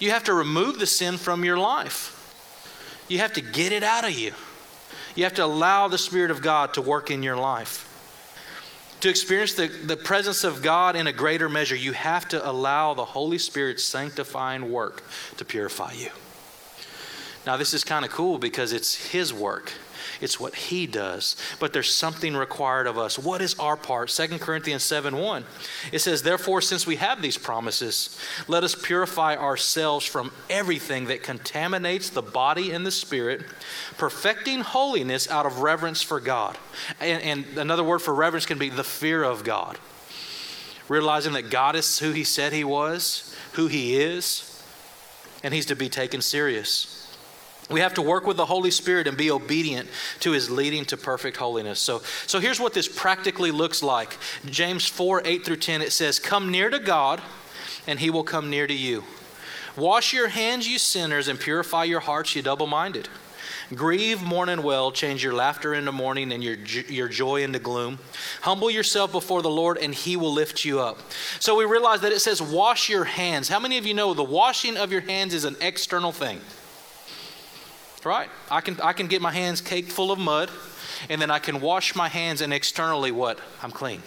You 0.00 0.10
have 0.10 0.24
to 0.24 0.34
remove 0.34 0.78
the 0.78 0.86
sin 0.86 1.16
from 1.16 1.44
your 1.44 1.58
life. 1.58 2.12
You 3.08 3.18
have 3.18 3.32
to 3.34 3.40
get 3.40 3.72
it 3.72 3.82
out 3.82 4.04
of 4.04 4.10
you. 4.10 4.32
You 5.14 5.24
have 5.24 5.34
to 5.34 5.44
allow 5.44 5.88
the 5.88 5.98
Spirit 5.98 6.30
of 6.30 6.42
God 6.42 6.74
to 6.74 6.82
work 6.82 7.10
in 7.10 7.22
your 7.22 7.36
life. 7.36 7.84
To 9.00 9.08
experience 9.08 9.54
the, 9.54 9.68
the 9.68 9.96
presence 9.96 10.42
of 10.42 10.62
God 10.62 10.96
in 10.96 11.06
a 11.06 11.12
greater 11.12 11.48
measure, 11.48 11.76
you 11.76 11.92
have 11.92 12.26
to 12.28 12.48
allow 12.48 12.94
the 12.94 13.04
Holy 13.04 13.38
Spirit's 13.38 13.84
sanctifying 13.84 14.70
work 14.72 15.04
to 15.36 15.44
purify 15.44 15.92
you. 15.92 16.10
Now, 17.46 17.56
this 17.56 17.72
is 17.72 17.84
kind 17.84 18.04
of 18.04 18.10
cool 18.10 18.38
because 18.38 18.72
it's 18.72 19.12
His 19.12 19.32
work. 19.32 19.72
It's 20.20 20.40
what 20.40 20.54
he 20.54 20.86
does. 20.86 21.36
But 21.60 21.72
there's 21.72 21.92
something 21.92 22.36
required 22.36 22.86
of 22.86 22.98
us. 22.98 23.18
What 23.18 23.42
is 23.42 23.54
our 23.58 23.76
part? 23.76 24.08
2 24.08 24.38
Corinthians 24.38 24.82
7 24.82 25.16
1. 25.16 25.44
It 25.92 25.98
says, 26.00 26.22
Therefore, 26.22 26.60
since 26.60 26.86
we 26.86 26.96
have 26.96 27.22
these 27.22 27.38
promises, 27.38 28.18
let 28.48 28.64
us 28.64 28.74
purify 28.74 29.36
ourselves 29.36 30.06
from 30.06 30.32
everything 30.48 31.06
that 31.06 31.22
contaminates 31.22 32.10
the 32.10 32.22
body 32.22 32.70
and 32.70 32.86
the 32.86 32.90
spirit, 32.90 33.42
perfecting 33.98 34.60
holiness 34.60 35.30
out 35.30 35.46
of 35.46 35.60
reverence 35.60 36.02
for 36.02 36.20
God. 36.20 36.56
And, 37.00 37.22
and 37.22 37.58
another 37.58 37.84
word 37.84 38.00
for 38.00 38.14
reverence 38.14 38.46
can 38.46 38.58
be 38.58 38.70
the 38.70 38.84
fear 38.84 39.22
of 39.22 39.44
God. 39.44 39.78
Realizing 40.88 41.32
that 41.32 41.50
God 41.50 41.76
is 41.76 41.98
who 41.98 42.12
he 42.12 42.24
said 42.24 42.52
he 42.52 42.64
was, 42.64 43.34
who 43.52 43.66
he 43.66 44.00
is, 44.00 44.62
and 45.42 45.52
he's 45.52 45.66
to 45.66 45.76
be 45.76 45.88
taken 45.88 46.20
serious. 46.22 46.95
We 47.68 47.80
have 47.80 47.94
to 47.94 48.02
work 48.02 48.26
with 48.26 48.36
the 48.36 48.46
Holy 48.46 48.70
Spirit 48.70 49.08
and 49.08 49.16
be 49.16 49.30
obedient 49.30 49.88
to 50.20 50.30
his 50.30 50.50
leading 50.50 50.84
to 50.86 50.96
perfect 50.96 51.36
holiness. 51.36 51.80
So, 51.80 52.00
so 52.26 52.38
here's 52.38 52.60
what 52.60 52.74
this 52.74 52.88
practically 52.88 53.50
looks 53.50 53.82
like. 53.82 54.16
James 54.44 54.86
4 54.86 55.22
8 55.24 55.44
through 55.44 55.56
10, 55.56 55.82
it 55.82 55.92
says, 55.92 56.20
Come 56.20 56.52
near 56.52 56.70
to 56.70 56.78
God, 56.78 57.20
and 57.86 57.98
he 57.98 58.10
will 58.10 58.22
come 58.22 58.50
near 58.50 58.68
to 58.68 58.74
you. 58.74 59.02
Wash 59.76 60.12
your 60.12 60.28
hands, 60.28 60.68
you 60.68 60.78
sinners, 60.78 61.28
and 61.28 61.40
purify 61.40 61.84
your 61.84 62.00
hearts, 62.00 62.36
you 62.36 62.42
double 62.42 62.66
minded. 62.66 63.08
Grieve, 63.74 64.22
mourn, 64.22 64.48
and 64.48 64.62
well. 64.62 64.92
Change 64.92 65.24
your 65.24 65.34
laughter 65.34 65.74
into 65.74 65.90
mourning 65.90 66.30
and 66.32 66.42
your, 66.42 66.54
your 66.88 67.08
joy 67.08 67.42
into 67.42 67.58
gloom. 67.58 67.98
Humble 68.42 68.70
yourself 68.70 69.10
before 69.10 69.42
the 69.42 69.50
Lord, 69.50 69.76
and 69.78 69.92
He 69.92 70.16
will 70.16 70.32
lift 70.32 70.64
you 70.64 70.80
up. 70.80 71.00
So 71.40 71.56
we 71.56 71.64
realize 71.64 72.00
that 72.02 72.12
it 72.12 72.20
says, 72.20 72.40
Wash 72.40 72.88
your 72.88 73.04
hands. 73.04 73.48
How 73.48 73.58
many 73.58 73.76
of 73.76 73.84
you 73.84 73.92
know 73.92 74.14
the 74.14 74.22
washing 74.22 74.76
of 74.76 74.92
your 74.92 75.00
hands 75.00 75.34
is 75.34 75.44
an 75.44 75.56
external 75.60 76.12
thing? 76.12 76.40
Right? 78.06 78.30
I 78.50 78.60
can, 78.60 78.80
I 78.80 78.92
can 78.92 79.08
get 79.08 79.20
my 79.20 79.32
hands 79.32 79.60
caked 79.60 79.90
full 79.90 80.10
of 80.10 80.18
mud, 80.18 80.50
and 81.10 81.20
then 81.20 81.30
I 81.30 81.38
can 81.38 81.60
wash 81.60 81.94
my 81.94 82.08
hands, 82.08 82.40
and 82.40 82.52
externally, 82.52 83.10
what? 83.10 83.38
I'm 83.62 83.72
clean. 83.72 84.02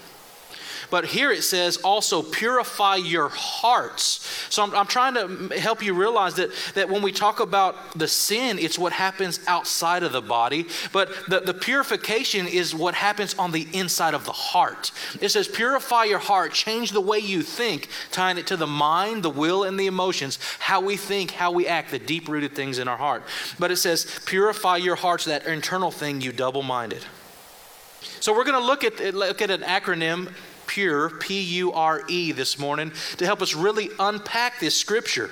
But 0.90 1.06
here 1.06 1.32
it 1.32 1.44
says 1.44 1.78
also 1.78 2.22
purify 2.22 2.96
your 2.96 3.30
hearts. 3.30 4.26
So 4.50 4.64
I'm, 4.64 4.74
I'm, 4.76 4.88
trying 4.88 5.14
to 5.14 5.60
help 5.60 5.84
you 5.84 5.94
realize 5.94 6.34
that, 6.36 6.50
that 6.74 6.90
when 6.90 7.02
we 7.02 7.12
talk 7.12 7.40
about 7.40 7.98
the 7.98 8.08
sin, 8.08 8.58
it's 8.58 8.80
what 8.80 8.92
happens 8.92 9.40
outside 9.48 10.04
of 10.04 10.12
the 10.12 10.22
body. 10.22 10.68
But 10.92 11.10
the, 11.28 11.42
the 11.42 11.54
purification 11.54 12.48
is 12.48 12.74
what 12.74 12.96
happens 12.96 13.36
on 13.36 13.52
the 13.52 13.68
inside 13.74 14.14
of 14.14 14.26
the 14.26 14.32
heart. 14.32 14.92
It 15.22 15.30
says 15.30 15.48
purify 15.48 16.06
your 16.06 16.20
heart, 16.20 16.54
change 16.54 16.92
the 16.92 17.02
way 17.02 17.20
you 17.20 17.44
think, 17.44 17.90
tying 18.12 18.38
it 18.38 18.48
to 18.48 18.58
the 18.58 18.68
mind, 18.68 19.24
the 19.24 19.30
will, 19.30 19.64
and 19.64 19.80
the 19.80 19.88
emotions, 19.88 20.40
how 20.60 20.82
we 20.82 20.98
think, 20.98 21.32
how 21.32 21.52
we 21.52 21.68
act, 21.68 21.92
the 21.92 22.00
deep 22.00 22.28
rooted 22.28 22.56
things 22.56 22.80
in 22.80 22.88
our 22.88 22.98
heart. 22.98 23.24
But 23.60 23.72
it 23.72 23.78
says 23.78 24.20
purify 24.26 24.78
your 24.78 24.96
hearts, 24.96 25.26
that 25.26 25.46
internal 25.46 25.92
thing, 25.92 26.22
you 26.22 26.32
double 26.32 26.64
minded. 26.64 27.06
So 28.20 28.34
we're 28.34 28.46
going 28.46 28.60
to 28.60 28.66
look 28.66 28.84
at 28.84 29.14
look 29.14 29.42
at 29.42 29.50
an 29.50 29.62
acronym 29.62 30.32
Pure, 30.70 31.10
P 31.20 31.42
U 31.42 31.74
R 31.74 32.04
E, 32.08 32.32
this 32.32 32.60
morning 32.60 32.92
to 33.18 33.26
help 33.26 33.42
us 33.42 33.56
really 33.56 33.90
unpack 34.00 34.60
this 34.60 34.78
scripture 34.78 35.32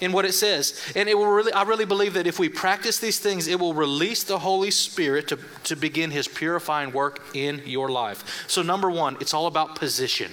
in 0.00 0.12
what 0.12 0.24
it 0.24 0.32
says. 0.32 0.80
And 0.94 1.08
it 1.08 1.18
will 1.18 1.26
really, 1.26 1.52
I 1.52 1.64
really 1.64 1.84
believe 1.84 2.14
that 2.14 2.28
if 2.28 2.38
we 2.38 2.48
practice 2.48 3.00
these 3.00 3.18
things, 3.18 3.48
it 3.48 3.58
will 3.58 3.74
release 3.74 4.22
the 4.22 4.38
Holy 4.38 4.70
Spirit 4.70 5.26
to, 5.28 5.38
to 5.64 5.74
begin 5.74 6.12
His 6.12 6.28
purifying 6.28 6.92
work 6.92 7.20
in 7.34 7.62
your 7.66 7.90
life. 7.90 8.46
So, 8.46 8.62
number 8.62 8.88
one, 8.88 9.16
it's 9.20 9.34
all 9.34 9.48
about 9.48 9.74
position. 9.74 10.30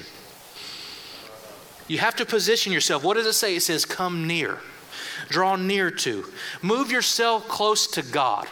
You 1.87 1.97
have 1.97 2.15
to 2.17 2.25
position 2.25 2.71
yourself. 2.71 3.03
What 3.03 3.15
does 3.15 3.25
it 3.25 3.33
say? 3.33 3.55
It 3.55 3.61
says, 3.61 3.85
come 3.85 4.27
near, 4.27 4.59
draw 5.29 5.55
near 5.55 5.89
to, 5.89 6.25
move 6.61 6.91
yourself 6.91 7.47
close 7.47 7.87
to 7.87 8.03
God. 8.03 8.47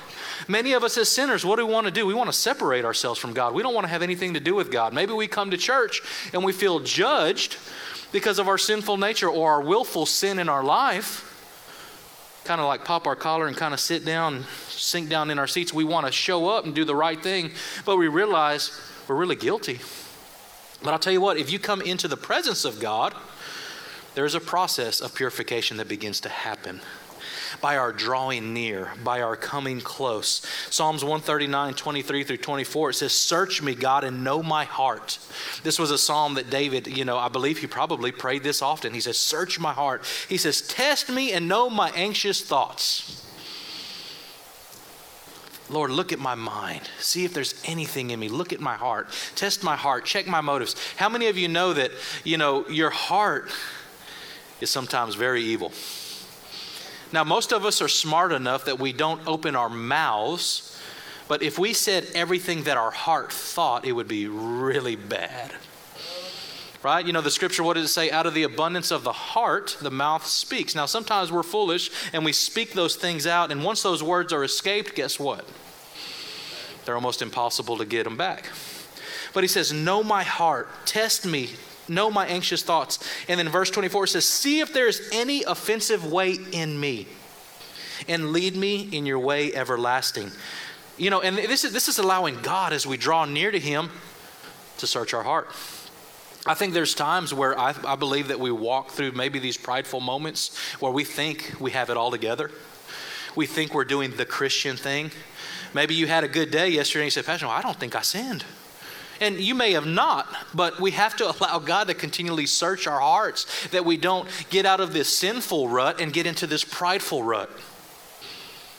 Many 0.48 0.74
of 0.74 0.84
us 0.84 0.98
as 0.98 1.10
sinners, 1.10 1.46
what 1.46 1.58
do 1.58 1.66
we 1.66 1.74
want 1.74 1.86
to 1.86 1.92
do? 1.92 2.06
We 2.06 2.14
want 2.14 2.30
to 2.30 2.38
separate 2.38 2.86
ourselves 2.86 3.20
from 3.20 3.34
God. 3.34 3.54
We 3.54 3.64
don't 3.64 3.74
want 3.74 3.86
to 3.86 3.90
have 3.90 4.02
anything 4.02 4.34
to 4.34 4.40
do 4.40 4.56
with 4.56 4.72
God. 4.72 4.94
Maybe 4.94 5.14
we 5.14 5.28
come 5.28 5.52
to 5.52 5.58
church 5.58 6.02
and 6.34 6.44
we 6.44 6.52
feel 6.52 6.80
judged 6.80 7.58
because 8.12 8.40
of 8.40 8.48
our 8.48 8.58
sinful 8.58 8.98
nature 8.98 9.30
or 9.30 9.52
our 9.52 9.62
willful 9.62 10.06
sin 10.06 10.40
in 10.40 10.50
our 10.50 10.64
life. 10.64 11.30
Kind 12.46 12.60
of 12.60 12.68
like 12.68 12.84
pop 12.84 13.08
our 13.08 13.16
collar 13.16 13.48
and 13.48 13.56
kind 13.56 13.74
of 13.74 13.80
sit 13.80 14.04
down, 14.04 14.44
sink 14.68 15.10
down 15.10 15.32
in 15.32 15.40
our 15.40 15.48
seats. 15.48 15.74
We 15.74 15.86
want 15.86 16.06
to 16.06 16.12
show 16.12 16.50
up 16.50 16.66
and 16.66 16.76
do 16.76 16.84
the 16.84 16.96
right 16.96 17.22
thing, 17.22 17.52
but 17.86 17.98
we 17.98 18.08
realize 18.08 18.80
we're 19.08 19.16
really 19.16 19.36
guilty. 19.36 19.80
But 20.82 20.92
I'll 20.92 21.00
tell 21.00 21.14
you 21.14 21.22
what, 21.22 21.38
if 21.38 21.52
you 21.52 21.60
come 21.60 21.82
into 21.82 22.10
the 22.10 22.18
presence 22.18 22.66
of 22.66 22.82
God, 22.82 23.16
there's 24.16 24.36
a 24.36 24.42
process 24.42 25.00
of 25.00 25.16
purification 25.16 25.78
that 25.78 25.88
begins 25.88 26.20
to 26.22 26.30
happen 26.30 26.82
by 27.64 27.78
our 27.78 27.94
drawing 27.94 28.54
near, 28.54 28.92
by 29.06 29.22
our 29.22 29.38
coming 29.38 29.80
close. 29.80 30.42
Psalms 30.70 31.02
139, 31.02 31.74
23 31.76 32.24
through 32.26 32.36
24, 32.36 32.90
it 32.90 32.94
says, 32.96 33.14
Search 33.14 33.62
me, 33.62 33.74
God, 33.74 34.04
and 34.04 34.22
know 34.22 34.44
my 34.44 34.66
heart. 34.66 35.18
This 35.64 35.80
was 35.80 35.90
a 35.90 35.98
psalm 35.98 36.34
that 36.34 36.50
David, 36.50 36.88
you 36.88 37.06
know, 37.06 37.18
I 37.18 37.30
believe 37.30 37.60
he 37.60 37.68
probably 37.68 38.12
prayed 38.12 38.44
this 38.44 38.62
often. 38.62 38.94
He 38.94 39.00
says, 39.00 39.18
Search 39.18 39.62
my 39.62 39.72
heart. 39.72 40.04
He 40.28 40.36
says, 40.36 40.62
Test 40.62 41.10
me 41.10 41.32
and 41.32 41.48
know 41.48 41.70
my 41.70 41.90
anxious 41.92 42.42
thoughts. 42.42 43.26
Lord, 45.70 45.90
look 45.90 46.12
at 46.12 46.20
my 46.20 46.36
mind. 46.36 46.90
See 47.00 47.24
if 47.24 47.34
there's 47.34 47.56
anything 47.64 48.10
in 48.10 48.20
me. 48.20 48.28
Look 48.28 48.52
at 48.52 48.60
my 48.60 48.76
heart. 48.76 49.08
Test 49.36 49.64
my 49.64 49.78
heart. 49.78 50.04
Check 50.04 50.28
my 50.28 50.42
motives. 50.42 50.76
How 50.98 51.08
many 51.08 51.28
of 51.28 51.38
you 51.38 51.48
know 51.48 51.72
that, 51.72 51.92
you 52.26 52.38
know, 52.38 52.68
your 52.68 52.90
heart 52.90 53.50
is 54.60 54.70
sometimes 54.70 55.16
very 55.16 55.42
evil? 55.44 55.72
Now, 57.14 57.24
most 57.24 57.54
of 57.54 57.64
us 57.64 57.80
are 57.80 57.88
smart 57.88 58.32
enough 58.32 58.66
that 58.66 58.80
we 58.80 58.92
don't 58.92 59.22
open 59.28 59.56
our 59.56 59.70
mouths, 59.70 60.82
but 61.28 61.44
if 61.44 61.60
we 61.60 61.72
said 61.72 62.08
everything 62.16 62.64
that 62.64 62.76
our 62.76 62.90
heart 62.90 63.32
thought, 63.32 63.86
it 63.86 63.92
would 63.92 64.08
be 64.08 64.28
really 64.28 64.96
bad. 64.96 65.54
Right? 66.82 67.06
You 67.06 67.14
know, 67.14 67.22
the 67.22 67.32
scripture, 67.32 67.64
what 67.64 67.76
does 67.76 67.86
it 67.86 67.94
say? 67.94 68.10
Out 68.10 68.26
of 68.26 68.34
the 68.34 68.44
abundance 68.44 68.90
of 68.90 69.04
the 69.04 69.14
heart, 69.14 69.78
the 69.80 69.92
mouth 69.92 70.26
speaks. 70.26 70.74
Now, 70.74 70.88
sometimes 70.88 71.32
we're 71.32 71.44
foolish 71.44 71.92
and 72.14 72.26
we 72.26 72.34
speak 72.34 72.74
those 72.74 72.96
things 72.96 73.28
out, 73.28 73.52
and 73.52 73.64
once 73.64 73.84
those 73.84 74.02
words 74.02 74.34
are 74.34 74.44
escaped, 74.44 74.96
guess 74.96 75.20
what? 75.20 75.48
They're 76.84 76.96
almost 76.96 77.22
impossible 77.22 77.78
to 77.78 77.86
get 77.86 78.06
them 78.06 78.18
back. 78.18 78.50
But 79.34 79.44
he 79.44 79.48
says, 79.48 79.72
Know 79.72 80.04
my 80.04 80.24
heart, 80.24 80.68
test 80.86 81.28
me, 81.28 81.52
know 81.88 82.10
my 82.10 82.26
anxious 82.28 82.64
thoughts. 82.64 83.00
And 83.28 83.40
then 83.40 83.50
verse 83.50 83.70
24 83.70 84.08
says, 84.08 84.28
See 84.28 84.60
if 84.60 84.74
there's 84.74 85.02
any 85.12 85.44
offensive 85.44 86.12
way 86.12 86.38
in 86.52 86.80
me, 86.80 87.08
and 88.08 88.32
lead 88.32 88.56
me 88.56 88.90
in 88.92 89.06
your 89.06 89.20
way 89.20 89.54
everlasting. 89.54 90.32
You 90.98 91.10
know, 91.10 91.22
and 91.22 91.38
this 91.38 91.64
is, 91.64 91.74
this 91.74 91.88
is 91.88 91.98
allowing 91.98 92.42
God 92.42 92.74
as 92.74 92.86
we 92.86 92.98
draw 92.98 93.26
near 93.26 93.52
to 93.52 93.60
Him 93.60 93.90
to 94.78 94.88
search 94.88 95.14
our 95.14 95.24
heart. 95.24 95.50
I 96.46 96.54
think 96.56 96.74
there's 96.74 96.94
times 96.94 97.34
where 97.34 97.58
I, 97.58 97.74
I 97.86 97.96
believe 97.96 98.28
that 98.28 98.40
we 98.40 98.52
walk 98.52 98.92
through 98.92 99.14
maybe 99.14 99.40
these 99.40 99.56
prideful 99.56 100.02
moments 100.02 100.58
where 100.82 100.92
we 100.92 101.06
think 101.06 101.56
we 101.60 101.72
have 101.72 101.90
it 101.90 101.96
all 101.96 102.12
together. 102.12 102.52
We 103.36 103.46
think 103.46 103.74
we're 103.74 103.86
doing 103.86 104.12
the 104.12 104.26
Christian 104.26 104.76
thing. 104.76 105.12
Maybe 105.74 105.96
you 105.96 106.06
had 106.06 106.24
a 106.24 106.28
good 106.28 106.52
day 106.52 106.70
yesterday 106.70 107.04
and 107.04 107.08
you 107.08 107.12
said, 107.12 107.26
Pastor, 107.26 107.48
I 107.48 107.62
don't 107.62 107.80
think 107.80 107.96
I 107.96 108.02
sinned. 108.02 108.44
And 109.24 109.40
you 109.40 109.56
may 109.56 109.72
have 109.72 109.86
not, 109.86 110.28
but 110.54 110.82
we 110.82 110.92
have 110.92 111.16
to 111.16 111.32
allow 111.32 111.58
God 111.58 111.88
to 111.88 111.94
continually 111.94 112.46
search 112.46 112.88
our 112.88 113.00
hearts 113.00 113.70
that 113.70 113.86
we 113.86 113.96
don't 113.96 114.28
get 114.50 114.66
out 114.66 114.82
of 114.82 114.92
this 114.92 115.08
sinful 115.08 115.70
rut 115.70 116.02
and 116.02 116.12
get 116.12 116.28
into 116.28 116.46
this 116.46 116.66
prideful 116.66 117.24
rut. 117.24 117.50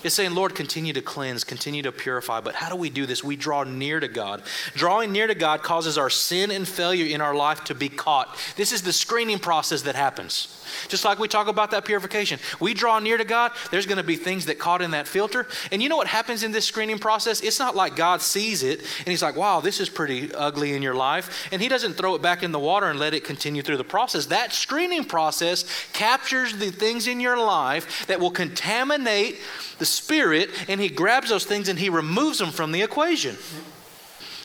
It's 0.04 0.14
saying, 0.14 0.34
Lord, 0.34 0.54
continue 0.54 0.92
to 0.92 1.00
cleanse, 1.00 1.44
continue 1.44 1.82
to 1.82 1.90
purify. 1.90 2.40
But 2.40 2.54
how 2.54 2.68
do 2.68 2.76
we 2.76 2.90
do 2.90 3.06
this? 3.06 3.24
We 3.24 3.36
draw 3.36 3.64
near 3.64 4.00
to 4.00 4.08
God. 4.08 4.42
Drawing 4.74 5.12
near 5.12 5.26
to 5.26 5.34
God 5.34 5.62
causes 5.62 5.96
our 5.96 6.10
sin 6.10 6.50
and 6.50 6.68
failure 6.68 7.06
in 7.06 7.22
our 7.22 7.34
life 7.34 7.64
to 7.64 7.74
be 7.74 7.88
caught. 7.88 8.36
This 8.56 8.70
is 8.70 8.82
the 8.82 8.92
screening 8.92 9.38
process 9.38 9.82
that 9.82 9.94
happens. 9.94 10.60
Just 10.88 11.04
like 11.04 11.18
we 11.18 11.28
talk 11.28 11.48
about 11.48 11.70
that 11.70 11.84
purification. 11.84 12.38
We 12.60 12.74
draw 12.74 12.98
near 12.98 13.16
to 13.16 13.24
God, 13.24 13.52
there's 13.70 13.86
going 13.86 13.98
to 13.98 14.04
be 14.04 14.16
things 14.16 14.46
that 14.46 14.58
caught 14.58 14.82
in 14.82 14.90
that 14.90 15.08
filter. 15.08 15.46
And 15.72 15.82
you 15.82 15.88
know 15.88 15.96
what 15.96 16.06
happens 16.06 16.42
in 16.42 16.52
this 16.52 16.66
screening 16.66 16.98
process? 16.98 17.40
It's 17.40 17.58
not 17.58 17.74
like 17.74 17.96
God 17.96 18.20
sees 18.20 18.62
it 18.62 18.80
and 18.80 19.08
He's 19.08 19.22
like, 19.22 19.36
wow, 19.36 19.60
this 19.60 19.80
is 19.80 19.88
pretty 19.88 20.34
ugly 20.34 20.74
in 20.74 20.82
your 20.82 20.94
life. 20.94 21.48
And 21.50 21.62
He 21.62 21.68
doesn't 21.68 21.94
throw 21.94 22.14
it 22.14 22.22
back 22.22 22.42
in 22.42 22.52
the 22.52 22.58
water 22.58 22.86
and 22.86 22.98
let 22.98 23.14
it 23.14 23.24
continue 23.24 23.62
through 23.62 23.78
the 23.78 23.84
process. 23.84 24.26
That 24.26 24.52
screening 24.52 25.04
process 25.04 25.64
captures 25.92 26.56
the 26.56 26.70
things 26.70 27.06
in 27.06 27.20
your 27.20 27.38
life 27.38 28.06
that 28.06 28.20
will 28.20 28.30
contaminate 28.30 29.38
the 29.78 29.86
spirit, 29.94 30.50
and 30.68 30.80
He 30.80 30.88
grabs 30.88 31.30
those 31.30 31.44
things 31.44 31.68
and 31.68 31.78
He 31.78 31.88
removes 31.88 32.38
them 32.38 32.50
from 32.50 32.72
the 32.72 32.82
equation. 32.82 33.36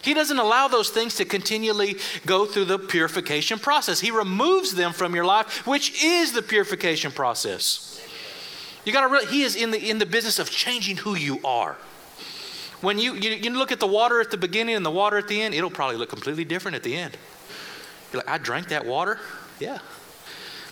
He 0.01 0.13
doesn't 0.13 0.39
allow 0.39 0.67
those 0.67 0.89
things 0.89 1.15
to 1.15 1.25
continually 1.25 1.97
go 2.25 2.45
through 2.45 2.65
the 2.65 2.79
purification 2.79 3.59
process. 3.59 3.99
He 3.99 4.11
removes 4.11 4.73
them 4.75 4.93
from 4.93 5.13
your 5.13 5.25
life, 5.25 5.67
which 5.67 6.03
is 6.03 6.31
the 6.31 6.41
purification 6.41 7.11
process. 7.11 8.01
You 8.85 8.93
got 8.93 9.01
to 9.01 9.07
really, 9.07 9.27
he 9.27 9.43
is 9.43 9.55
in 9.55 9.71
the 9.71 9.89
in 9.89 9.99
the 9.99 10.05
business 10.05 10.39
of 10.39 10.49
changing 10.49 10.97
who 10.97 11.15
you 11.15 11.39
are. 11.43 11.77
When 12.81 12.97
you, 12.97 13.13
you, 13.15 13.31
you 13.31 13.49
look 13.49 13.73
at 13.73 13.81
the 13.81 13.87
water 13.87 14.21
at 14.21 14.31
the 14.31 14.37
beginning 14.37 14.75
and 14.75 14.85
the 14.85 14.91
water 14.91 15.17
at 15.17 15.27
the 15.27 15.41
end, 15.41 15.53
it'll 15.53 15.69
probably 15.69 15.97
look 15.97 16.09
completely 16.09 16.45
different 16.45 16.75
at 16.75 16.83
the 16.83 16.95
end. 16.95 17.17
You're 18.13 18.21
like, 18.21 18.29
I 18.29 18.37
drank 18.37 18.69
that 18.69 18.85
water? 18.85 19.19
Yeah. 19.59 19.79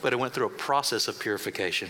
But 0.01 0.13
it 0.13 0.15
went 0.19 0.33
through 0.33 0.45
a 0.45 0.51
process 0.51 1.09
of 1.09 1.19
purification. 1.19 1.89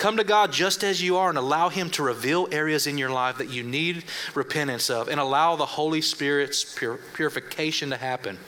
Come 0.00 0.16
to 0.16 0.24
God 0.24 0.50
just 0.50 0.82
as 0.82 1.02
you 1.02 1.18
are 1.18 1.28
and 1.28 1.36
allow 1.36 1.68
Him 1.68 1.90
to 1.90 2.02
reveal 2.02 2.48
areas 2.50 2.86
in 2.86 2.96
your 2.96 3.10
life 3.10 3.36
that 3.36 3.50
you 3.50 3.62
need 3.62 4.04
repentance 4.34 4.88
of 4.88 5.08
and 5.08 5.20
allow 5.20 5.56
the 5.56 5.66
Holy 5.66 6.00
Spirit's 6.00 6.64
pur- 6.64 6.98
purification 7.12 7.90
to 7.90 7.98
happen. 7.98 8.38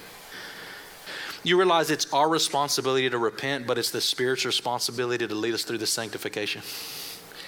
You 1.45 1.59
realize 1.59 1.91
it's 1.91 2.11
our 2.11 2.27
responsibility 2.27 3.11
to 3.11 3.19
repent, 3.19 3.67
but 3.67 3.77
it's 3.77 3.91
the 3.91 4.01
Spirit's 4.01 4.47
responsibility 4.47 5.29
to 5.29 5.35
lead 5.35 5.53
us 5.53 5.63
through 5.63 5.77
the 5.77 5.87
sanctification. 5.87 6.63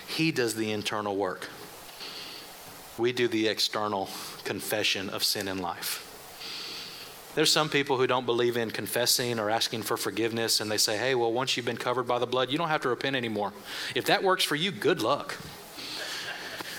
He 0.07 0.33
does 0.33 0.55
the 0.55 0.71
internal 0.71 1.17
work. 1.17 1.49
We 2.99 3.15
do 3.15 3.27
the 3.27 3.49
external 3.49 4.11
confession 4.45 5.09
of 5.09 5.25
sin 5.25 5.49
in 5.49 5.63
life. 5.63 6.04
There's 7.35 7.51
some 7.51 7.69
people 7.69 7.97
who 7.97 8.07
don't 8.07 8.27
believe 8.27 8.57
in 8.57 8.71
confessing 8.71 9.41
or 9.41 9.51
asking 9.51 9.83
for 9.83 9.97
forgiveness, 9.97 10.61
and 10.61 10.71
they 10.71 10.77
say, 10.77 10.97
hey, 10.97 11.15
well, 11.15 11.33
once 11.33 11.57
you've 11.57 11.67
been 11.67 11.77
covered 11.77 12.07
by 12.07 12.21
the 12.21 12.27
blood, 12.27 12.51
you 12.51 12.59
don't 12.59 12.69
have 12.69 12.83
to 12.83 12.89
repent 12.89 13.17
anymore. 13.17 13.53
If 13.95 14.05
that 14.07 14.23
works 14.23 14.45
for 14.45 14.55
you, 14.55 14.71
good 14.71 15.03
luck. 15.03 15.37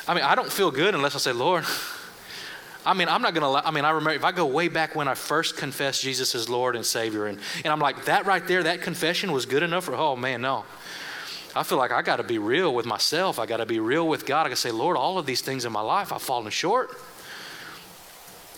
I 0.08 0.14
mean, 0.14 0.24
I 0.24 0.36
don't 0.36 0.52
feel 0.52 0.72
good 0.72 0.96
unless 0.96 1.16
I 1.16 1.18
say, 1.18 1.34
Lord, 1.34 1.66
I 2.86 2.94
mean, 2.94 3.10
I'm 3.10 3.22
not 3.22 3.34
going 3.34 3.44
to, 3.44 3.68
I 3.68 3.72
mean, 3.72 3.84
I 3.84 3.90
remember 3.90 4.12
if 4.12 4.24
I 4.24 4.32
go 4.32 4.46
way 4.46 4.68
back 4.68 4.96
when 4.96 5.08
I 5.08 5.16
first 5.16 5.58
confessed 5.58 6.04
Jesus 6.04 6.36
as 6.36 6.48
Lord 6.48 6.76
and 6.76 6.86
Savior, 6.86 7.26
and, 7.26 7.40
and 7.64 7.74
I'm 7.74 7.80
like, 7.80 8.06
that 8.06 8.26
right 8.26 8.46
there, 8.48 8.64
that 8.64 8.82
confession 8.82 9.32
was 9.32 9.46
good 9.46 9.64
enough 9.64 9.86
for, 9.86 9.96
oh 9.96 10.16
man, 10.16 10.42
no. 10.42 10.64
I 11.56 11.64
feel 11.64 11.78
like 11.78 11.92
I 11.92 12.02
got 12.02 12.18
to 12.18 12.24
be 12.24 12.38
real 12.38 12.74
with 12.76 12.86
myself. 12.86 13.40
I 13.40 13.46
got 13.46 13.58
to 13.58 13.66
be 13.66 13.80
real 13.80 14.08
with 14.08 14.26
God. 14.26 14.42
I 14.42 14.50
got 14.50 14.56
to 14.56 14.56
say, 14.58 14.72
Lord, 14.72 14.98
all 14.98 15.18
of 15.18 15.26
these 15.26 15.40
things 15.42 15.64
in 15.64 15.72
my 15.72 15.82
life, 15.82 16.12
I've 16.12 16.22
fallen 16.22 16.52
short. 16.52 16.92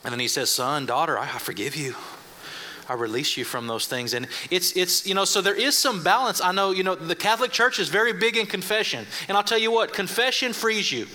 And 0.07 0.13
then 0.13 0.21
he 0.21 0.29
says, 0.29 0.49
Son, 0.49 0.85
daughter, 0.85 1.19
I, 1.19 1.27
forgive 1.27 1.75
you. 1.75 1.93
I 2.87 2.93
release 2.93 3.35
you 3.35 3.43
from 3.43 3.67
those 3.67 3.87
things. 3.87 4.13
And 4.13 4.29
it's, 4.49 4.71
it's, 4.77 5.05
you 5.05 5.13
know, 5.13 5.25
so 5.25 5.41
there 5.41 5.53
is 5.53 5.77
some 5.77 6.01
balance. 6.01 6.39
I 6.39 6.53
know, 6.53 6.71
you 6.71 6.85
know, 6.85 6.95
the 6.95 7.13
Catholic 7.13 7.51
Church 7.51 7.77
is 7.77 7.89
very 7.89 8.13
big 8.13 8.37
in 8.37 8.45
confession. 8.45 9.05
And 9.27 9.35
I'll 9.35 9.43
tell 9.43 9.57
you 9.57 9.69
what, 9.69 9.91
confession 9.91 10.53
frees 10.53 10.93
you. 10.93 11.07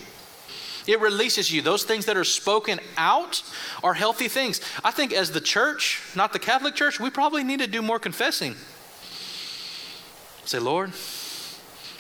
It 0.87 1.01
releases 1.01 1.51
you. 1.51 1.63
Those 1.63 1.85
things 1.85 2.05
that 2.05 2.19
are 2.19 2.25
spoken 2.25 2.81
out 2.99 3.43
are 3.83 3.95
healthy 3.95 4.29
things. 4.29 4.61
I 4.85 4.91
think 4.91 5.15
as 5.15 5.31
the 5.31 5.41
church, 5.41 6.03
not 6.15 6.35
the 6.35 6.39
Catholic 6.39 6.75
Church, 6.75 7.01
we 7.01 7.09
probably 7.09 7.45
need 7.45 7.61
to 7.61 7.67
do 7.67 7.81
more 7.81 7.99
confessing. 7.99 8.57
Say, 10.45 10.59
Lord, 10.59 10.91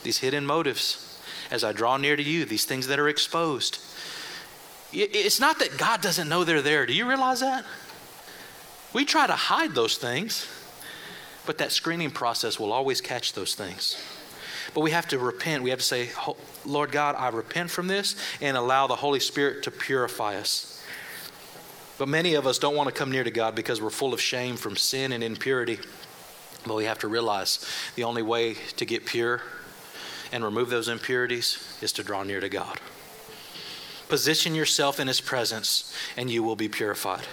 these 0.02 0.18
hidden 0.18 0.44
motives, 0.44 1.18
as 1.50 1.64
I 1.64 1.72
draw 1.72 1.96
near 1.96 2.16
to 2.16 2.22
you, 2.22 2.44
these 2.44 2.66
things 2.66 2.86
that 2.88 2.98
are 2.98 3.08
exposed, 3.08 3.78
it's 4.92 5.40
not 5.40 5.58
that 5.58 5.78
God 5.78 6.00
doesn't 6.00 6.28
know 6.28 6.44
they're 6.44 6.62
there. 6.62 6.86
Do 6.86 6.92
you 6.92 7.08
realize 7.08 7.40
that? 7.40 7.64
We 8.92 9.04
try 9.04 9.26
to 9.26 9.32
hide 9.32 9.74
those 9.74 9.96
things, 9.96 10.46
but 11.46 11.58
that 11.58 11.72
screening 11.72 12.10
process 12.10 12.60
will 12.60 12.72
always 12.72 13.00
catch 13.00 13.32
those 13.32 13.54
things. 13.54 13.96
But 14.74 14.80
we 14.80 14.90
have 14.90 15.08
to 15.08 15.18
repent. 15.18 15.62
We 15.62 15.70
have 15.70 15.78
to 15.78 15.84
say, 15.84 16.10
Lord 16.64 16.92
God, 16.92 17.14
I 17.16 17.28
repent 17.28 17.70
from 17.70 17.88
this 17.88 18.16
and 18.40 18.56
allow 18.56 18.86
the 18.86 18.96
Holy 18.96 19.20
Spirit 19.20 19.62
to 19.64 19.70
purify 19.70 20.36
us. 20.36 20.82
But 21.98 22.08
many 22.08 22.34
of 22.34 22.46
us 22.46 22.58
don't 22.58 22.74
want 22.74 22.88
to 22.88 22.94
come 22.94 23.10
near 23.10 23.24
to 23.24 23.30
God 23.30 23.54
because 23.54 23.80
we're 23.80 23.90
full 23.90 24.14
of 24.14 24.20
shame 24.20 24.56
from 24.56 24.76
sin 24.76 25.12
and 25.12 25.22
impurity. 25.22 25.78
But 26.66 26.76
we 26.76 26.84
have 26.84 26.98
to 27.00 27.08
realize 27.08 27.66
the 27.96 28.04
only 28.04 28.22
way 28.22 28.54
to 28.76 28.84
get 28.84 29.04
pure 29.04 29.42
and 30.32 30.44
remove 30.44 30.70
those 30.70 30.88
impurities 30.88 31.78
is 31.82 31.92
to 31.92 32.02
draw 32.02 32.22
near 32.22 32.40
to 32.40 32.48
God. 32.48 32.80
Position 34.12 34.54
yourself 34.54 35.00
in 35.00 35.08
His 35.08 35.22
presence, 35.22 35.90
and 36.18 36.30
you 36.30 36.42
will 36.42 36.54
be 36.54 36.68
purified. 36.68 37.26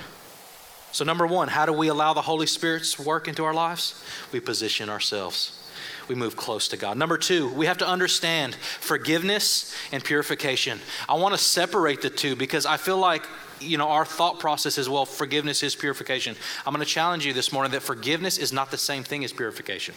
So, 0.93 1.03
number 1.03 1.27
one, 1.27 1.49
how 1.49 1.65
do 1.65 1.73
we 1.73 1.89
allow 1.89 2.13
the 2.13 2.21
Holy 2.21 2.47
Spirit's 2.47 2.97
work 2.97 3.27
into 3.27 3.43
our 3.43 3.53
lives? 3.53 4.01
We 4.31 4.39
position 4.39 4.87
ourselves. 4.87 5.61
We 6.07 6.15
move 6.15 6.37
close 6.37 6.69
to 6.69 6.77
God. 6.77 6.95
Number 6.95 7.17
two, 7.17 7.49
we 7.49 7.65
have 7.65 7.79
to 7.79 7.85
understand 7.85 8.55
forgiveness 8.55 9.75
and 9.91 10.01
purification. 10.01 10.79
I 11.09 11.15
want 11.15 11.35
to 11.35 11.37
separate 11.37 12.01
the 12.01 12.09
two 12.09 12.37
because 12.37 12.65
I 12.65 12.77
feel 12.77 12.97
like 12.97 13.27
you 13.59 13.77
know 13.77 13.89
our 13.89 14.05
thought 14.05 14.39
process 14.39 14.77
is 14.77 14.87
well 14.87 15.05
forgiveness 15.05 15.63
is 15.63 15.75
purification 15.75 16.33
i'm 16.65 16.73
going 16.73 16.79
to 16.85 16.89
challenge 16.89 17.25
you 17.25 17.33
this 17.33 17.51
morning 17.51 17.73
that 17.73 17.81
forgiveness 17.81 18.37
is 18.37 18.53
not 18.53 18.71
the 18.71 18.77
same 18.77 19.03
thing 19.03 19.21
as 19.25 19.33
purification 19.33 19.93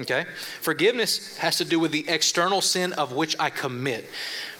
okay 0.00 0.24
forgiveness 0.60 1.36
has 1.38 1.56
to 1.56 1.64
do 1.64 1.78
with 1.78 1.92
the 1.92 2.08
external 2.08 2.60
sin 2.60 2.92
of 2.94 3.12
which 3.12 3.34
i 3.38 3.50
commit 3.50 4.08